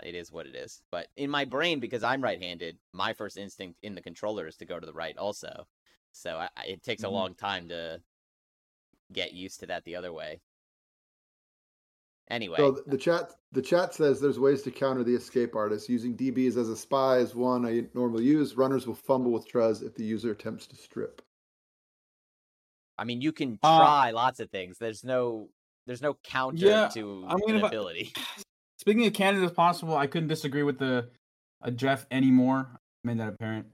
it 0.05 0.15
is 0.15 0.31
what 0.33 0.47
it 0.47 0.55
is. 0.55 0.83
But 0.91 1.09
in 1.17 1.31
my 1.31 1.45
brain, 1.45 1.81
because 1.81 2.03
I'm 2.03 2.23
right-handed, 2.23 2.79
my 2.93 3.13
first 3.13 3.37
instinct 3.37 3.79
in 3.83 3.95
the 3.95 4.03
controller 4.03 4.47
is 4.47 4.57
to 4.59 4.65
go 4.67 4.79
to 4.81 4.87
the 4.87 4.93
right, 4.93 5.17
also. 5.17 5.67
So 6.13 6.37
I, 6.37 6.49
I- 6.57 6.67
it 6.67 6.83
takes 6.83 7.03
Mhm. 7.03 7.07
a 7.09 7.11
long 7.11 7.35
time 7.35 7.69
to 7.69 8.03
get 9.13 9.33
used 9.33 9.61
to 9.61 9.67
that 9.67 9.85
the 9.85 9.97
other 9.97 10.13
way. 10.13 10.41
Anyway, 12.29 12.57
So 12.59 12.73
the 12.87 12.99
chat 12.99 13.33
the 13.53 13.63
chat 13.63 13.95
says 13.95 14.21
there's 14.21 14.39
ways 14.39 14.63
to 14.63 14.71
counter 14.73 15.05
the 15.05 15.15
escape 15.15 15.55
artist. 15.55 15.89
Using 15.89 16.17
DBs 16.17 16.57
as 16.57 16.69
a 16.69 16.77
spy 16.77 17.19
is 17.19 17.35
one 17.37 17.65
I 17.65 17.87
normally 17.95 18.25
use. 18.25 18.57
Runners 18.57 18.87
will 18.87 18.97
fumble 18.97 19.31
with 19.31 19.47
Truzz 19.49 19.83
if 19.83 19.95
the 19.95 20.05
user 20.05 20.33
attempts 20.33 20.67
to 20.69 20.77
strip. 20.77 21.23
I 22.99 23.05
mean, 23.05 23.21
you 23.21 23.31
can 23.33 23.59
Uh, 23.63 23.77
try 23.77 24.11
lots 24.11 24.41
of 24.41 24.51
things. 24.51 24.79
There's 24.79 25.05
no, 25.05 25.51
there's 25.87 26.03
no 26.03 26.15
counter 26.25 26.67
Yeah, 26.67 26.89
to 26.95 27.27
I 27.29 27.35
mean, 27.37 27.51
an 27.51 27.57
if 27.59 27.65
I- 27.65 27.69
ability. 27.69 28.13
Speaking 28.87 29.07
of 29.09 29.15
candidates 29.15 29.53
possible, 29.53 29.97
I 29.97 30.07
couldn't 30.07 30.29
disagree 30.29 30.63
with 30.63 30.79
the 30.79 31.09
uh, 31.61 31.71
Jeff 31.73 32.07
anymore. 32.13 32.69
I 32.73 32.79
made 33.03 33.19
that 33.19 33.31
apparent. 33.31 33.67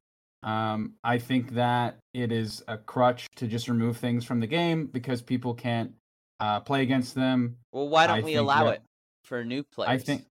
Um, 0.42 0.94
I 1.04 1.18
think 1.18 1.50
that 1.50 1.98
it 2.14 2.32
is 2.32 2.64
a 2.66 2.78
crutch 2.78 3.26
to 3.36 3.46
just 3.46 3.68
remove 3.68 3.98
things 3.98 4.24
from 4.24 4.40
the 4.40 4.46
game 4.46 4.86
because 4.86 5.20
people 5.20 5.52
can't 5.52 5.92
uh, 6.40 6.60
play 6.60 6.80
against 6.80 7.14
them. 7.14 7.58
Well, 7.72 7.90
why 7.90 8.06
don't 8.06 8.24
we 8.24 8.36
allow 8.36 8.64
that- 8.64 8.76
it 8.76 8.82
for 9.24 9.44
new 9.44 9.62
players? 9.64 9.90
I 9.90 9.98
think 9.98 10.24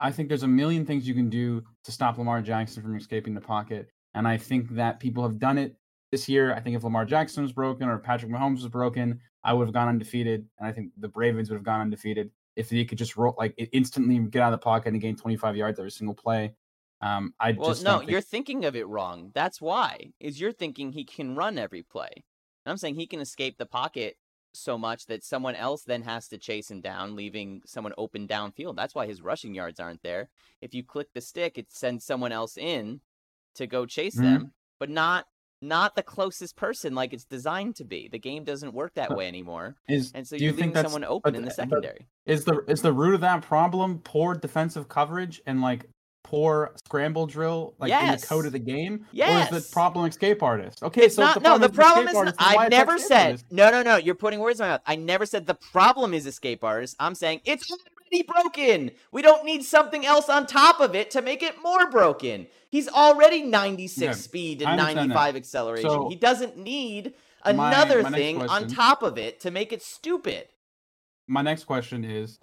I 0.00 0.10
think 0.10 0.28
there's 0.28 0.42
a 0.42 0.48
million 0.48 0.84
things 0.84 1.06
you 1.06 1.14
can 1.14 1.30
do 1.30 1.62
to 1.84 1.92
stop 1.92 2.18
Lamar 2.18 2.42
Jackson 2.42 2.82
from 2.82 2.96
escaping 2.96 3.34
the 3.34 3.40
pocket. 3.40 3.88
And 4.14 4.26
I 4.26 4.36
think 4.36 4.70
that 4.70 4.98
people 4.98 5.22
have 5.22 5.38
done 5.38 5.58
it 5.58 5.76
this 6.10 6.28
year. 6.28 6.52
I 6.52 6.58
think 6.58 6.74
if 6.74 6.82
Lamar 6.82 7.04
Jackson 7.04 7.44
was 7.44 7.52
broken 7.52 7.88
or 7.88 7.98
Patrick 7.98 8.32
Mahomes 8.32 8.62
was 8.62 8.68
broken, 8.68 9.20
I 9.44 9.52
would 9.52 9.68
have 9.68 9.74
gone 9.74 9.88
undefeated. 9.88 10.46
And 10.58 10.68
I 10.68 10.72
think 10.72 10.90
the 10.96 11.10
Ravens 11.14 11.50
would 11.50 11.56
have 11.56 11.64
gone 11.64 11.80
undefeated 11.80 12.30
if 12.58 12.68
they 12.68 12.84
could 12.84 12.98
just 12.98 13.16
roll 13.16 13.34
like 13.38 13.54
instantly 13.72 14.18
get 14.18 14.42
out 14.42 14.52
of 14.52 14.58
the 14.60 14.64
pocket 14.64 14.92
and 14.92 15.00
gain 15.00 15.16
25 15.16 15.56
yards 15.56 15.78
every 15.78 15.92
single 15.92 16.14
play. 16.14 16.52
Um, 17.00 17.32
I 17.38 17.52
Well, 17.52 17.68
just 17.70 17.84
no, 17.84 17.98
think- 18.00 18.10
you're 18.10 18.20
thinking 18.20 18.64
of 18.64 18.74
it 18.74 18.86
wrong. 18.88 19.30
That's 19.32 19.60
why. 19.60 20.12
Is 20.18 20.40
you're 20.40 20.52
thinking 20.52 20.92
he 20.92 21.04
can 21.04 21.36
run 21.36 21.56
every 21.56 21.82
play. 21.84 22.10
And 22.14 22.70
I'm 22.72 22.76
saying 22.76 22.96
he 22.96 23.06
can 23.06 23.20
escape 23.20 23.56
the 23.56 23.66
pocket 23.66 24.16
so 24.52 24.76
much 24.76 25.06
that 25.06 25.22
someone 25.22 25.54
else 25.54 25.84
then 25.84 26.02
has 26.02 26.26
to 26.28 26.38
chase 26.38 26.68
him 26.70 26.80
down, 26.80 27.14
leaving 27.14 27.62
someone 27.64 27.92
open 27.96 28.26
downfield. 28.26 28.74
That's 28.74 28.94
why 28.94 29.06
his 29.06 29.22
rushing 29.22 29.54
yards 29.54 29.78
aren't 29.78 30.02
there. 30.02 30.28
If 30.60 30.74
you 30.74 30.82
click 30.82 31.08
the 31.14 31.20
stick, 31.20 31.56
it 31.58 31.70
sends 31.70 32.04
someone 32.04 32.32
else 32.32 32.56
in 32.56 33.00
to 33.54 33.66
go 33.68 33.86
chase 33.86 34.16
Mhm. 34.16 34.22
them, 34.22 34.52
but 34.80 34.90
not 34.90 35.26
not 35.60 35.96
the 35.96 36.02
closest 36.02 36.56
person 36.56 36.94
like 36.94 37.12
it's 37.12 37.24
designed 37.24 37.76
to 37.76 37.84
be. 37.84 38.08
The 38.10 38.18
game 38.18 38.44
doesn't 38.44 38.72
work 38.74 38.94
that 38.94 39.16
way 39.16 39.26
anymore. 39.28 39.76
is 39.88 40.12
And 40.14 40.26
so 40.26 40.36
do 40.38 40.44
you're 40.44 40.52
leaving 40.52 40.72
think 40.72 40.86
someone 40.86 41.04
open 41.04 41.34
in 41.34 41.44
the 41.44 41.50
secondary. 41.50 42.06
is 42.26 42.44
the 42.44 42.62
is 42.68 42.82
the 42.82 42.92
root 42.92 43.14
of 43.14 43.20
that 43.22 43.42
problem 43.42 44.00
poor 44.04 44.34
defensive 44.34 44.88
coverage 44.88 45.40
and 45.46 45.60
like 45.60 45.86
poor 46.24 46.72
scramble 46.84 47.26
drill 47.26 47.74
like 47.78 47.90
in 47.90 48.10
the 48.20 48.26
code 48.26 48.46
of 48.46 48.52
the 48.52 48.58
game? 48.58 49.06
Yes. 49.12 49.50
Or 49.52 49.56
is 49.56 49.64
the 49.64 49.72
problem 49.72 50.06
escape 50.06 50.42
artist? 50.42 50.82
Okay, 50.82 51.02
It's 51.06 51.14
so 51.16 51.22
not. 51.22 51.34
the 51.34 51.40
no, 51.40 51.58
the 51.58 51.68
problem 51.70 52.06
is. 52.08 52.14
artist, 52.14 52.38
Not, 52.38 52.58
I 52.58 52.68
never 52.68 52.98
said. 52.98 53.26
artist? 53.26 53.46
No, 53.50 53.70
no, 53.70 53.82
no. 53.82 53.96
You're 53.96 54.14
putting 54.14 54.38
words 54.40 54.60
in 54.60 54.64
my 54.66 54.70
mouth. 54.72 54.82
I 54.86 54.96
never 54.96 55.26
said 55.26 55.46
the 55.46 55.54
problem 55.54 56.14
is 56.14 56.26
escape 56.26 56.62
artist. 56.62 56.96
I'm 57.00 57.14
saying 57.14 57.40
it's 57.44 57.66
already 58.12 58.22
broken. 58.22 58.90
We 59.12 59.22
don't 59.22 59.44
need 59.44 59.64
something 59.64 60.04
else 60.04 60.28
on 60.28 60.46
top 60.46 60.80
of 60.80 60.94
it 60.94 61.10
to 61.12 61.22
make 61.22 61.42
it 61.42 61.62
more 61.62 61.90
broken. 61.90 62.46
He's 62.70 62.88
already 62.88 63.42
96 63.42 64.02
Yeah, 64.02 64.12
speed 64.12 64.62
and 64.62 64.70
understand 64.80 65.10
that. 65.10 65.14
95 65.14 65.36
acceleration. 65.36 65.90
So, 65.90 66.08
he 66.08 66.16
doesn't 66.16 66.56
need 66.56 67.14
another 67.44 68.02
my 68.02 68.10
next 68.10 68.16
thing 68.16 68.42
on 68.42 68.66
top 68.68 69.02
of 69.02 69.16
it 69.18 69.40
to 69.40 69.50
make 69.50 69.72
it 69.72 69.82
stupid. 69.82 70.48
my 71.28 71.40
next 71.42 71.64
question 71.64 72.04
is 72.04 72.38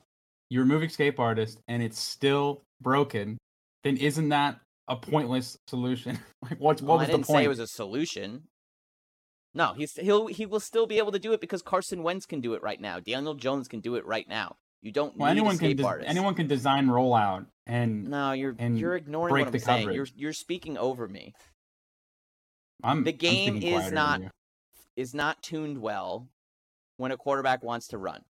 you 0.49 0.59
remove 0.61 0.84
escape 0.84 1.20
artist 1.20 1.59
and 1.68 1.84
it's 1.84 1.99
still 1.99 2.61
broken 2.82 3.38
then 3.84 3.97
isn't 3.97 4.30
that 4.30 4.59
a 4.88 4.95
pointless 4.95 5.57
solution 5.68 6.18
like 6.43 6.59
what's 6.59 6.82
Well, 6.82 6.97
what 6.97 6.99
was 6.99 7.09
I 7.09 7.11
the 7.11 7.18
didn't 7.18 7.28
point 7.28 7.39
say 7.41 7.45
it 7.45 7.49
was 7.49 7.59
a 7.59 7.68
solution. 7.68 8.43
No, 9.53 9.74
he's 9.74 9.93
he'll 9.95 10.28
he 10.28 10.45
will 10.45 10.59
still 10.59 10.86
be 10.86 10.97
able 10.97 11.11
to 11.13 11.20
do 11.20 11.34
it 11.34 11.41
because 11.41 11.61
Carson 11.61 12.03
Wentz 12.03 12.26
can 12.26 12.41
do 12.41 12.53
it 12.53 12.61
right 12.63 12.80
now. 12.80 12.99
Daniel 12.99 13.34
Jones 13.36 13.68
can 13.68 13.80
do 13.80 13.95
it 13.95 14.05
right 14.05 14.28
now. 14.28 14.55
You 14.86 14.91
don't 14.91 15.17
well, 15.17 15.33
need 15.33 15.39
anyone 15.39 15.57
can 15.57 15.83
artists. 15.83 16.11
anyone 16.11 16.36
can 16.36 16.45
design 16.45 16.86
rollout 16.86 17.47
and 17.65 18.07
No, 18.07 18.33
you're 18.33 18.55
and 18.59 18.77
you're 18.79 18.95
ignoring 18.95 19.31
what 19.33 19.47
I'm 19.47 19.59
saying. 19.59 19.79
coverage. 19.88 19.95
You're 19.95 20.07
you're 20.15 20.33
speaking 20.33 20.77
over 20.77 21.07
me. 21.07 21.33
I'm 22.83 23.03
the 23.03 23.11
game 23.11 23.57
is 23.63 23.91
not- 23.91 24.21
Is 24.95 25.15
not 25.15 25.41
tuned 25.41 25.79
well 25.81 26.29
when 26.97 27.11
a 27.11 27.17
quarterback 27.17 27.63
wants 27.63 27.88
to 27.88 27.97
run. 27.97 28.23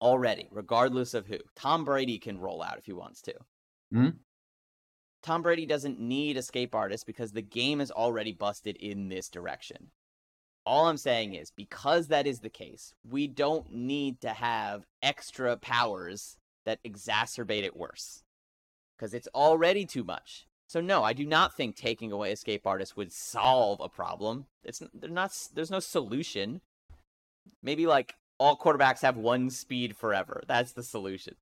Already, 0.00 0.48
regardless 0.50 1.12
of 1.12 1.26
who. 1.26 1.38
Tom 1.54 1.84
Brady 1.84 2.18
can 2.18 2.38
roll 2.38 2.62
out 2.62 2.78
if 2.78 2.86
he 2.86 2.94
wants 2.94 3.20
to. 3.22 3.34
Mhm. 3.92 4.18
Tom 5.22 5.42
Brady 5.42 5.66
doesn't 5.66 6.00
need 6.00 6.38
escape 6.38 6.74
artists 6.74 7.04
because 7.04 7.32
the 7.32 7.42
game 7.42 7.82
is 7.82 7.90
already 7.90 8.32
busted 8.32 8.76
in 8.78 9.08
this 9.08 9.28
direction. 9.28 9.90
All 10.66 10.86
I'm 10.86 10.96
saying 10.96 11.34
is 11.34 11.50
because 11.50 12.08
that 12.08 12.26
is 12.26 12.40
the 12.40 12.48
case, 12.48 12.94
we 13.08 13.26
don't 13.26 13.70
need 13.70 14.20
to 14.22 14.30
have 14.30 14.86
extra 15.02 15.56
powers 15.56 16.38
that 16.64 16.82
exacerbate 16.84 17.64
it 17.64 17.76
worse. 17.76 18.22
Because 18.96 19.12
it's 19.12 19.28
already 19.34 19.84
too 19.84 20.04
much. 20.04 20.46
So 20.66 20.80
no, 20.80 21.02
I 21.02 21.12
do 21.12 21.26
not 21.26 21.54
think 21.54 21.76
taking 21.76 22.12
away 22.12 22.32
escape 22.32 22.66
artists 22.66 22.96
would 22.96 23.12
solve 23.12 23.80
a 23.80 23.88
problem. 23.88 24.46
It's 24.64 24.82
they're 24.94 25.10
not 25.10 25.36
there's 25.54 25.70
no 25.70 25.80
solution. 25.80 26.60
Maybe 27.62 27.86
like 27.86 28.14
all 28.38 28.56
quarterbacks 28.56 29.02
have 29.02 29.16
one 29.16 29.50
speed 29.50 29.96
forever. 29.96 30.42
That's 30.46 30.72
the 30.72 30.82
solution. 30.82 31.34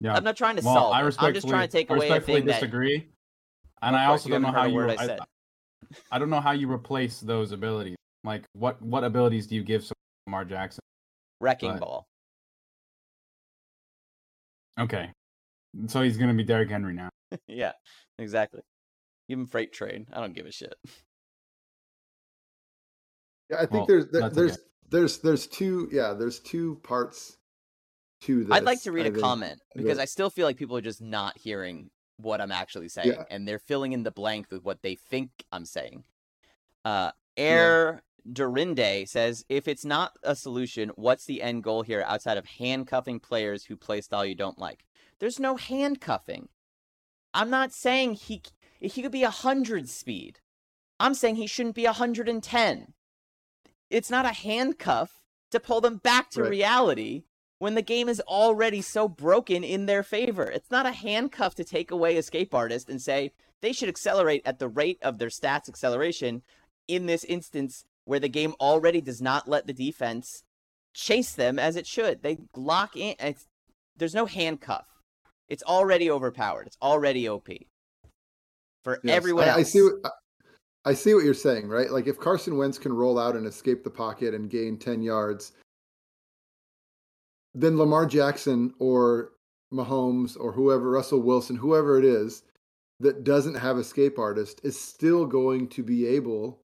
yeah 0.00 0.14
I'm 0.14 0.24
not 0.24 0.36
trying 0.36 0.56
to 0.56 0.64
well 0.64 0.74
solve 0.74 0.94
i 0.94 1.00
it. 1.00 1.04
respectfully 1.04 1.28
I'm 1.28 1.34
just 1.34 1.48
trying 1.48 1.68
to 1.68 1.72
take 1.72 1.90
away 1.90 2.08
a 2.10 2.20
thing 2.20 2.44
that 2.46 2.54
disagree 2.54 3.08
and 3.82 3.96
i 3.96 4.06
also 4.06 4.28
don't 4.28 4.42
know 4.42 4.52
how 4.52 4.64
you 4.64 4.90
I. 4.90 5.18
I 6.10 6.18
don't 6.18 6.30
know 6.30 6.40
how 6.40 6.52
you 6.52 6.70
replace 6.70 7.20
those 7.20 7.52
abilities 7.52 7.96
like 8.24 8.44
what 8.54 8.80
what 8.82 9.04
abilities 9.04 9.46
do 9.46 9.54
you 9.54 9.62
give 9.62 9.82
someone 9.82 9.94
like 10.26 10.26
Lamar 10.26 10.44
Jackson 10.44 10.80
wrecking 11.40 11.72
but- 11.72 11.80
ball. 11.80 12.06
okay 14.80 15.10
so 15.86 16.02
he's 16.02 16.16
gonna 16.16 16.34
be 16.34 16.44
Derrick 16.44 16.70
Henry 16.70 16.94
now 16.94 17.10
yeah, 17.48 17.72
exactly. 18.18 18.60
Give 19.28 19.38
him 19.38 19.46
freight 19.46 19.72
train. 19.72 20.06
I 20.12 20.20
don't 20.20 20.34
give 20.34 20.46
a 20.46 20.52
shit. 20.52 20.74
Yeah, 23.50 23.56
I 23.56 23.60
think 23.60 23.72
Well, 23.72 23.86
there's 23.86 24.08
there, 24.08 24.30
there's 24.30 24.52
okay. 24.52 24.62
there's 24.90 25.18
there's 25.18 25.46
two 25.46 25.88
yeah 25.92 26.14
there's 26.14 26.38
two 26.40 26.80
parts 26.82 27.36
to 28.22 28.44
this. 28.44 28.52
I'd 28.52 28.64
like 28.64 28.80
to 28.82 28.92
read 28.92 29.04
I 29.04 29.08
a 29.08 29.12
think. 29.12 29.22
comment 29.22 29.60
because 29.76 29.96
that- 29.98 30.02
I 30.02 30.06
still 30.06 30.30
feel 30.30 30.46
like 30.46 30.56
people 30.56 30.76
are 30.78 30.80
just 30.82 31.02
not 31.02 31.36
hearing 31.36 31.90
what 32.16 32.40
I'm 32.40 32.52
actually 32.52 32.88
saying, 32.88 33.08
Yeah. 33.08 33.24
and 33.30 33.46
they're 33.46 33.58
filling 33.58 33.92
in 33.92 34.02
the 34.02 34.10
blank 34.12 34.46
with 34.50 34.62
what 34.64 34.80
they 34.82 34.94
think 34.94 35.30
I'm 35.52 35.66
saying. 35.66 36.04
Uh, 36.86 37.10
Air 37.36 38.02
Dorinde 38.30 39.06
says, 39.08 39.44
if 39.48 39.68
it's 39.68 39.84
not 39.84 40.16
a 40.22 40.34
solution, 40.34 40.90
what's 40.96 41.26
the 41.26 41.42
end 41.42 41.62
goal 41.62 41.82
here 41.82 42.02
outside 42.06 42.38
of 42.38 42.46
handcuffing 42.46 43.20
players 43.20 43.64
who 43.64 43.76
play 43.76 44.00
style 44.00 44.24
you 44.24 44.34
don't 44.34 44.58
like? 44.58 44.84
There's 45.18 45.38
no 45.38 45.56
handcuffing. 45.56 46.48
I'm 47.32 47.50
not 47.50 47.72
saying 47.72 48.14
he 48.14 48.42
he 48.80 49.02
could 49.02 49.12
be 49.12 49.22
a 49.22 49.30
hundred 49.30 49.88
speed. 49.88 50.40
I'm 51.00 51.14
saying 51.14 51.36
he 51.36 51.46
shouldn't 51.46 51.74
be 51.74 51.84
a 51.84 51.92
hundred 51.92 52.28
and 52.28 52.42
ten. 52.42 52.94
It's 53.90 54.10
not 54.10 54.24
a 54.24 54.32
handcuff 54.32 55.20
to 55.50 55.60
pull 55.60 55.80
them 55.80 55.98
back 55.98 56.30
to 56.30 56.42
Right. 56.42 56.50
reality 56.50 57.24
when 57.58 57.74
the 57.74 57.82
game 57.82 58.08
is 58.08 58.20
already 58.20 58.82
so 58.82 59.08
broken 59.08 59.62
in 59.64 59.86
their 59.86 60.02
favor. 60.02 60.44
It's 60.44 60.70
not 60.70 60.86
a 60.86 60.92
handcuff 60.92 61.54
to 61.56 61.64
take 61.64 61.90
away 61.90 62.16
escape 62.16 62.54
artist 62.54 62.88
and 62.88 63.00
say 63.00 63.32
they 63.60 63.72
should 63.72 63.88
accelerate 63.88 64.42
at 64.44 64.58
the 64.58 64.68
rate 64.68 64.98
of 65.02 65.18
their 65.18 65.28
stats 65.28 65.68
acceleration 65.68 66.42
in 66.88 67.06
this 67.06 67.24
instance 67.24 67.84
where 68.04 68.20
the 68.20 68.28
game 68.28 68.54
already 68.60 69.00
does 69.00 69.22
not 69.22 69.48
let 69.48 69.66
the 69.66 69.72
defense 69.72 70.42
chase 70.92 71.32
them 71.32 71.58
as 71.58 71.76
it 71.76 71.86
should. 71.86 72.22
They 72.22 72.38
lock 72.56 72.96
in. 72.96 73.14
It's, 73.18 73.46
there's 73.96 74.14
no 74.14 74.26
handcuff. 74.26 74.86
It's 75.48 75.62
already 75.62 76.10
overpowered. 76.10 76.66
It's 76.66 76.78
already 76.80 77.28
OP 77.28 77.48
for 78.82 79.00
Yes, 79.02 79.16
everyone 79.16 79.44
I, 79.44 79.48
else. 79.48 79.58
I 79.58 79.62
see. 79.62 79.82
What, 79.82 79.94
I- 80.04 80.10
I 80.86 80.92
see 80.92 81.14
what 81.14 81.24
you're 81.24 81.32
saying, 81.32 81.68
right? 81.68 81.90
Like 81.90 82.06
if 82.06 82.20
Carson 82.20 82.58
Wentz 82.58 82.76
can 82.76 82.92
roll 82.92 83.18
out 83.18 83.36
and 83.36 83.46
escape 83.46 83.84
the 83.84 83.90
pocket 83.90 84.34
and 84.34 84.50
gain 84.50 84.76
ten 84.78 85.00
yards, 85.00 85.52
then 87.54 87.78
Lamar 87.78 88.04
Jackson 88.04 88.74
or 88.78 89.30
Mahomes 89.72 90.36
or 90.38 90.52
whoever, 90.52 90.90
Russell 90.90 91.22
Wilson, 91.22 91.56
whoever 91.56 91.98
it 91.98 92.04
is 92.04 92.42
that 93.00 93.24
doesn't 93.24 93.54
have 93.54 93.78
escape 93.78 94.18
artist 94.18 94.60
is 94.62 94.78
still 94.78 95.24
going 95.24 95.68
to 95.68 95.82
be 95.82 96.06
able 96.06 96.60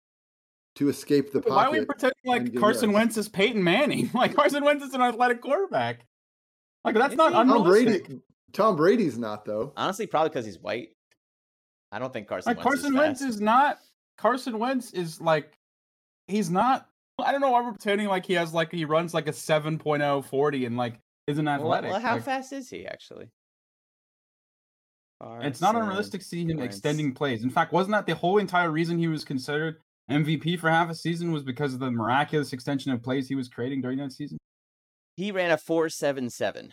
to 0.76 0.90
escape 0.90 1.32
the 1.32 1.40
Why 1.42 1.66
are 1.66 1.72
we 1.72 1.86
pretending 1.86 2.16
like 2.26 2.56
Carson. 2.56 2.92
Wentz 2.92 3.18
is 3.18 3.28
Peyton 3.28 3.64
Manning? 3.64 4.10
Like 4.14 4.36
Carson 4.36 4.64
Wentz 4.64 4.84
is 4.84 4.94
an 4.94 5.02
athletic 5.02 5.42
quarterback. 5.42 6.06
Like 6.86 6.96
that's 6.96 7.14
Is 7.14 7.18
not 7.18 7.30
he? 7.32 7.36
Tom 7.36 7.50
unrealistic. 7.52 8.08
Brady, 8.08 8.22
Tom 8.54 8.76
Brady's 8.76 9.18
not 9.18 9.46
though. 9.46 9.74
Honestly, 9.76 10.08
probably 10.08 10.30
because 10.30 10.46
he's 10.46 10.60
white. 10.60 10.90
I 11.92 12.00
don't 12.00 12.14
think 12.14 12.28
Carson 12.28 12.50
Like 12.52 12.58
Wentz 12.58 12.82
Carson 12.82 12.94
is 12.94 12.98
Wentz 13.00 13.20
fast. 13.22 13.30
is 13.36 13.42
not. 13.42 13.80
Carson 14.18 14.60
Wentz 14.60 14.92
is 14.94 15.20
like, 15.20 15.54
he's 16.28 16.50
not. 16.50 16.88
I 17.24 17.32
don't 17.32 17.42
know 17.42 17.52
why 17.52 17.62
we're 17.62 17.72
pretending 17.72 18.08
like 18.08 18.26
he 18.26 18.34
has 18.34 18.54
like 18.54 18.72
he 18.72 18.86
runs 18.86 19.14
like 19.14 19.28
a 19.28 19.32
7.0 19.32 20.24
40 20.26 20.66
and 20.66 20.78
like 20.78 21.00
isn't 21.28 21.48
athletic. 21.48 21.92
well, 21.92 22.00
how 22.00 22.16
Like, 22.16 22.24
fast 22.24 22.54
is 22.54 22.70
he 22.70 22.86
actually? 22.86 23.28
It's 25.42 25.60
not 25.60 25.74
Carson 25.74 25.82
unrealistic 25.82 26.22
to 26.22 26.28
see 26.28 26.42
him 26.44 26.58
Wentz. 26.58 26.76
extending 26.76 27.14
plays. 27.14 27.44
In 27.44 27.50
fact, 27.50 27.74
wasn't 27.74 27.92
that 27.92 28.06
the 28.06 28.16
whole 28.16 28.38
entire 28.38 28.72
reason 28.72 28.98
he 28.98 29.08
was 29.08 29.26
considered 29.26 29.82
MVP 30.10 30.60
for 30.60 30.70
half 30.70 30.90
a 30.90 30.96
season 30.96 31.32
was 31.32 31.44
because 31.44 31.74
of 31.74 31.80
the 31.80 31.92
miraculous 31.92 32.54
extension 32.54 32.92
of 32.92 33.02
plays 33.04 33.28
he 33.28 33.36
was 33.36 33.48
creating 33.48 33.82
during 33.82 33.98
that 34.00 34.12
season? 34.12 34.38
He 35.16 35.32
ran 35.32 35.52
a 35.52 35.58
four 35.58 35.90
seven 35.90 36.30
seven. 36.30 36.72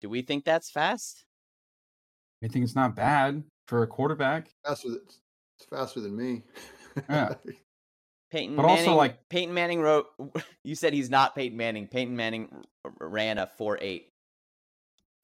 Do 0.00 0.08
we 0.08 0.22
think 0.22 0.44
that's 0.44 0.70
fast? 0.70 1.24
I 2.44 2.48
think 2.48 2.64
it's 2.64 2.74
not 2.74 2.96
bad 2.96 3.44
for 3.68 3.82
a 3.82 3.86
quarterback. 3.86 4.48
Faster 4.66 4.88
than, 4.90 5.00
it's 5.06 5.68
faster 5.70 6.00
than 6.00 6.16
me. 6.16 6.42
Yeah. 7.08 7.34
Peyton 8.32 8.56
But 8.56 8.64
also, 8.64 8.94
like- 8.94 9.18
Peyton 9.28 9.54
Manning 9.54 9.80
wrote. 9.80 10.06
You 10.64 10.76
said 10.76 10.92
he's 10.92 11.10
not 11.10 11.34
Peyton 11.34 11.56
Manning. 11.58 11.88
Peyton 11.88 12.14
Manning 12.14 12.48
ran 13.00 13.38
a 13.38 13.48
four 13.58 13.78
eight. 13.80 14.08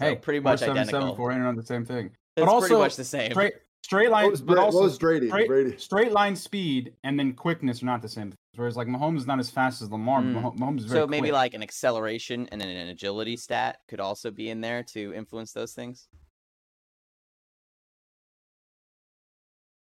So 0.01 0.09
Hey, 0.09 0.17
pretty 0.17 0.41
much 0.41 0.63
identical. 0.63 1.15
4 1.15 1.33
are 1.33 1.39
not 1.39 1.57
the 1.57 1.63
same 1.63 1.85
thing. 1.85 2.11
That's 2.37 2.45
but 2.47 2.59
pretty 2.59 2.75
also 2.75 2.79
much 2.79 2.97
the 2.97 3.05
same. 3.05 3.31
Straight 3.31 3.55
straight 3.83 4.11
line, 4.11 4.24
what 4.24 4.31
was, 4.33 4.43
but 4.43 4.59
also 4.59 4.89
Brady? 4.99 5.29
straight, 5.29 5.49
Brady. 5.49 5.79
straight 5.79 6.12
line 6.12 6.37
speed 6.37 6.95
and 7.05 7.18
then 7.18 7.33
quickness 7.33 7.83
are 7.83 7.87
not 7.87 8.03
the 8.03 8.09
same. 8.09 8.33
Whereas 8.57 8.76
like 8.76 8.89
Mahomes 8.89 9.18
is 9.18 9.26
not 9.26 9.39
as 9.39 9.51
fast 9.51 9.83
as 9.83 9.91
Lamar. 9.91 10.20
Mm. 10.20 10.57
Mahomes 10.59 10.79
is 10.81 10.85
very 10.87 11.01
So 11.03 11.07
maybe 11.07 11.29
quick. 11.29 11.33
like 11.33 11.55
an 11.55 11.62
acceleration 11.62 12.49
and 12.51 12.61
then 12.61 12.68
an 12.68 12.89
agility 12.89 13.37
stat 13.37 13.79
could 13.89 14.01
also 14.01 14.31
be 14.31 14.51
in 14.51 14.61
there 14.61 14.83
to 14.95 15.14
influence 15.14 15.53
those 15.53 15.72
things. 15.72 16.09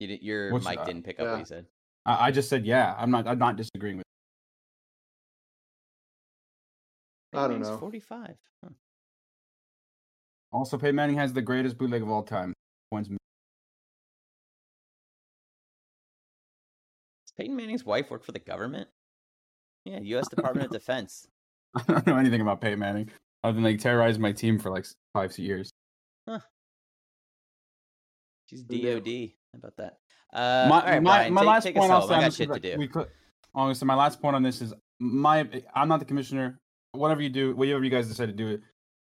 You 0.00 0.08
did, 0.08 0.22
your 0.22 0.52
What's 0.52 0.66
mic 0.66 0.78
that? 0.78 0.86
didn't 0.86 1.04
pick 1.04 1.20
up 1.20 1.26
Yeah. 1.26 1.30
what 1.32 1.38
you 1.40 1.44
said. 1.44 1.66
I, 2.06 2.26
I 2.26 2.30
just 2.30 2.48
said 2.48 2.66
yeah. 2.66 2.94
I'm 2.98 3.10
not. 3.10 3.26
I'm 3.26 3.38
not 3.38 3.56
disagreeing 3.56 3.98
with. 3.98 4.04
I 7.32 7.48
don't 7.48 7.60
know. 7.60 7.78
Forty-five. 7.78 8.36
Huh. 8.62 8.70
Also, 10.52 10.78
Peyton 10.78 10.94
Manning 10.96 11.16
has 11.16 11.32
the 11.32 11.42
greatest 11.42 11.78
bootleg 11.78 12.02
of 12.02 12.08
all 12.10 12.22
time. 12.22 12.52
Points. 12.90 13.08
Peyton 17.36 17.56
Manning's 17.56 17.84
wife 17.84 18.10
work 18.10 18.24
for 18.24 18.32
the 18.32 18.38
government? 18.38 18.88
Yeah, 19.84 20.00
U.S. 20.00 20.28
Department 20.28 20.66
of 20.66 20.72
Defense. 20.72 21.26
I 21.76 21.82
don't 21.86 22.06
know 22.06 22.16
anything 22.16 22.40
about 22.40 22.60
Peyton 22.60 22.78
Manning 22.78 23.10
other 23.42 23.54
than 23.54 23.62
they 23.62 23.76
terrorized 23.76 24.20
my 24.20 24.32
team 24.32 24.58
for 24.58 24.70
like 24.70 24.86
five 25.12 25.36
years. 25.38 25.70
Huh. 26.28 26.38
She's 28.46 28.62
DOD. 28.62 29.32
How 29.52 29.58
about 29.58 29.76
that? 29.76 29.98
Uh, 30.32 30.66
my 30.68 30.80
all 30.80 30.86
right, 30.86 31.02
my, 31.02 31.18
Brian, 31.18 31.34
my 31.34 31.40
take, 31.42 31.48
last 31.48 31.62
take 31.64 31.76
point 31.76 31.92
us 31.92 32.02
I'll 32.02 32.08
say 32.08 32.14
on 32.14 32.20
got 32.20 32.26
this 32.26 32.36
shit 32.36 32.50
is 32.50 32.56
to 32.56 32.60
do. 32.72 32.78
we 32.78 32.88
could. 32.88 33.08
My 33.54 33.94
last 33.94 34.20
point 34.20 34.34
on 34.34 34.42
this 34.42 34.60
is 34.60 34.74
my. 34.98 35.48
I'm 35.74 35.88
not 35.88 36.00
the 36.00 36.06
commissioner. 36.06 36.58
Whatever 36.92 37.22
you 37.22 37.28
do, 37.28 37.54
whatever 37.54 37.84
you 37.84 37.90
guys 37.90 38.08
decide 38.08 38.26
to 38.26 38.32
do, 38.32 38.48
it. 38.48 38.60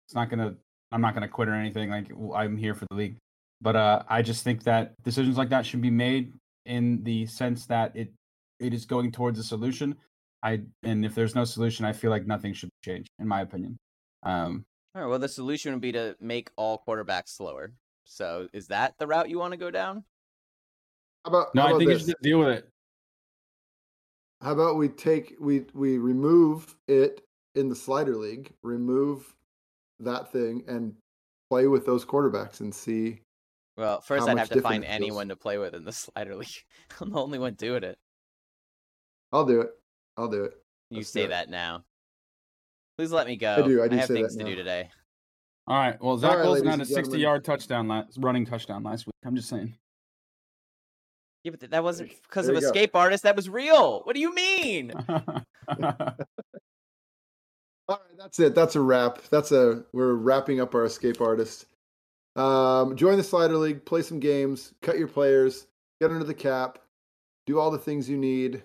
It's 0.07 0.15
not 0.15 0.29
gonna. 0.29 0.55
I'm 0.93 1.01
not 1.01 1.15
gonna 1.15 1.29
quit 1.29 1.49
or 1.49 1.55
anything. 1.55 1.91
Like 1.91 2.11
I'm 2.35 2.57
here 2.57 2.75
for 2.75 2.87
the 2.91 2.97
league, 2.97 3.17
but 3.63 3.77
uh, 3.77 4.03
I 4.09 4.23
just 4.23 4.45
think 4.45 4.65
that 4.65 4.95
decisions 5.03 5.39
like 5.39 5.49
that 5.51 5.65
should 5.65 5.81
be 5.81 5.91
made 5.91 6.35
in 6.67 7.03
the 7.03 7.27
sense 7.27 7.67
that 7.67 7.95
it 7.95 8.13
it 8.61 8.73
is 8.73 8.85
going 8.85 9.13
towards 9.13 9.39
a 9.39 9.45
solution. 9.45 9.97
I 10.43 10.63
and 10.83 11.05
if 11.05 11.15
there's 11.15 11.35
no 11.35 11.45
solution, 11.45 11.85
I 11.85 11.93
feel 11.93 12.11
like 12.11 12.27
nothing 12.27 12.53
should 12.53 12.71
change, 12.85 13.07
in 13.19 13.27
my 13.27 13.41
opinion. 13.41 13.79
Um, 14.23 14.65
All 14.95 15.03
right. 15.03 15.09
Well, 15.09 15.19
the 15.19 15.29
solution 15.29 15.73
would 15.73 15.81
be 15.81 15.93
to 15.93 16.17
make 16.21 16.51
all 16.57 16.83
quarterbacks 16.87 17.29
slower. 17.29 17.73
So, 18.05 18.49
is 18.53 18.69
that 18.69 18.95
the 18.99 19.07
route 19.07 19.31
you 19.31 19.39
want 19.39 19.53
to 19.53 19.59
go 19.59 19.71
down? 19.71 20.05
How 21.25 21.31
about, 21.31 21.55
no, 21.55 21.63
how 21.63 21.69
I 21.69 21.71
about 21.71 21.79
think 21.79 21.91
you 21.91 21.99
should 21.99 22.17
deal 22.23 22.39
with 22.41 22.49
it. 22.49 22.69
How 24.43 24.53
about 24.53 24.77
we 24.77 24.89
take 24.89 25.35
we 25.41 25.65
we 25.73 25.97
remove 25.97 26.77
it 26.87 27.23
in 27.55 27.69
the 27.69 27.75
slider 27.75 28.17
league, 28.17 28.53
remove 28.63 29.35
that 30.01 30.31
thing, 30.31 30.65
and 30.69 30.95
play 31.49 31.67
with 31.67 31.87
those 31.87 32.05
quarterbacks 32.05 32.61
and 32.61 32.75
see. 32.75 33.21
Well, 33.77 34.01
first 34.01 34.27
How 34.27 34.33
I'd 34.33 34.39
have 34.39 34.51
to 34.51 34.61
find 34.61 34.85
anyone 34.85 35.29
to 35.29 35.37
play 35.37 35.59
with 35.59 35.75
in 35.75 35.85
the 35.85 35.93
slider 35.93 36.37
league. 36.37 36.49
I'm 37.01 37.11
the 37.11 37.19
only 37.19 37.39
one 37.39 37.55
doing 37.55 37.83
it. 37.83 37.99
I'll 39.33 39.45
do 39.45 39.63
it. 39.63 39.71
I'll 40.17 40.29
do 40.29 40.45
it. 40.45 40.53
You 40.91 40.99
Let's 40.99 41.11
say 41.11 41.25
it. 41.25 41.29
that 41.29 41.51
now. 41.51 41.85
Please 42.97 43.11
let 43.11 43.27
me 43.27 43.37
go. 43.37 43.55
I 43.55 43.63
do, 43.63 43.83
I 43.83 43.89
do 43.89 43.97
have 43.97 44.07
say 44.07 44.15
that 44.15 44.21
things 44.21 44.37
to 44.37 44.45
now. 44.45 44.51
do 44.51 44.57
today. 44.57 44.91
All 45.67 45.77
right. 45.77 46.01
Well, 46.01 46.17
Zach 46.19 46.37
right, 46.37 46.45
Wilson 46.45 46.67
had 46.67 46.81
a 46.81 46.87
60 46.87 47.19
yard 47.19 47.45
touchdown 47.45 47.89
last 47.89 48.17
running 48.21 48.47
touchdown 48.47 48.85
last 48.85 49.07
week. 49.07 49.15
I'm 49.25 49.35
just 49.35 49.49
saying. 49.49 49.75
Yeah, 51.43 51.53
but 51.59 51.71
that 51.71 51.83
wasn't 51.83 52.13
because 52.23 52.49
of 52.49 52.55
you 52.55 52.61
go. 52.61 52.67
escape 52.67 52.95
artist. 52.95 53.25
That 53.25 53.37
was 53.37 53.49
real. 53.49 54.01
What 54.05 54.15
do 54.15 54.21
you 54.21 54.35
mean? 54.35 54.93
All 55.09 55.21
right, 57.89 57.99
that's 58.17 58.39
it. 58.39 58.55
That's 58.55 58.77
a 58.77 58.81
wrap. 58.81 59.21
That's 59.31 59.53
a 59.53 59.85
we're 59.93 60.15
wrapping 60.15 60.61
up 60.61 60.75
our 60.75 60.85
escape 60.85 61.21
artist. 61.21 61.67
Um, 62.37 62.97
join 62.97 63.17
the 63.17 63.25
slider 63.25 63.57
league, 63.57 63.85
play 63.85 64.03
some 64.03 64.19
games, 64.19 64.75
cut 64.83 64.99
your 64.99 65.09
players, 65.09 65.67
get 66.01 66.11
under 66.11 66.25
the 66.25 66.35
cap, 66.35 66.79
do 67.47 67.59
all 67.61 67.71
the 67.71 67.79
things 67.79 68.09
you 68.09 68.17
need, 68.17 68.63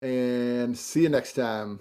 and 0.00 0.76
see 0.76 1.02
you 1.02 1.08
next 1.08 1.34
time. 1.34 1.80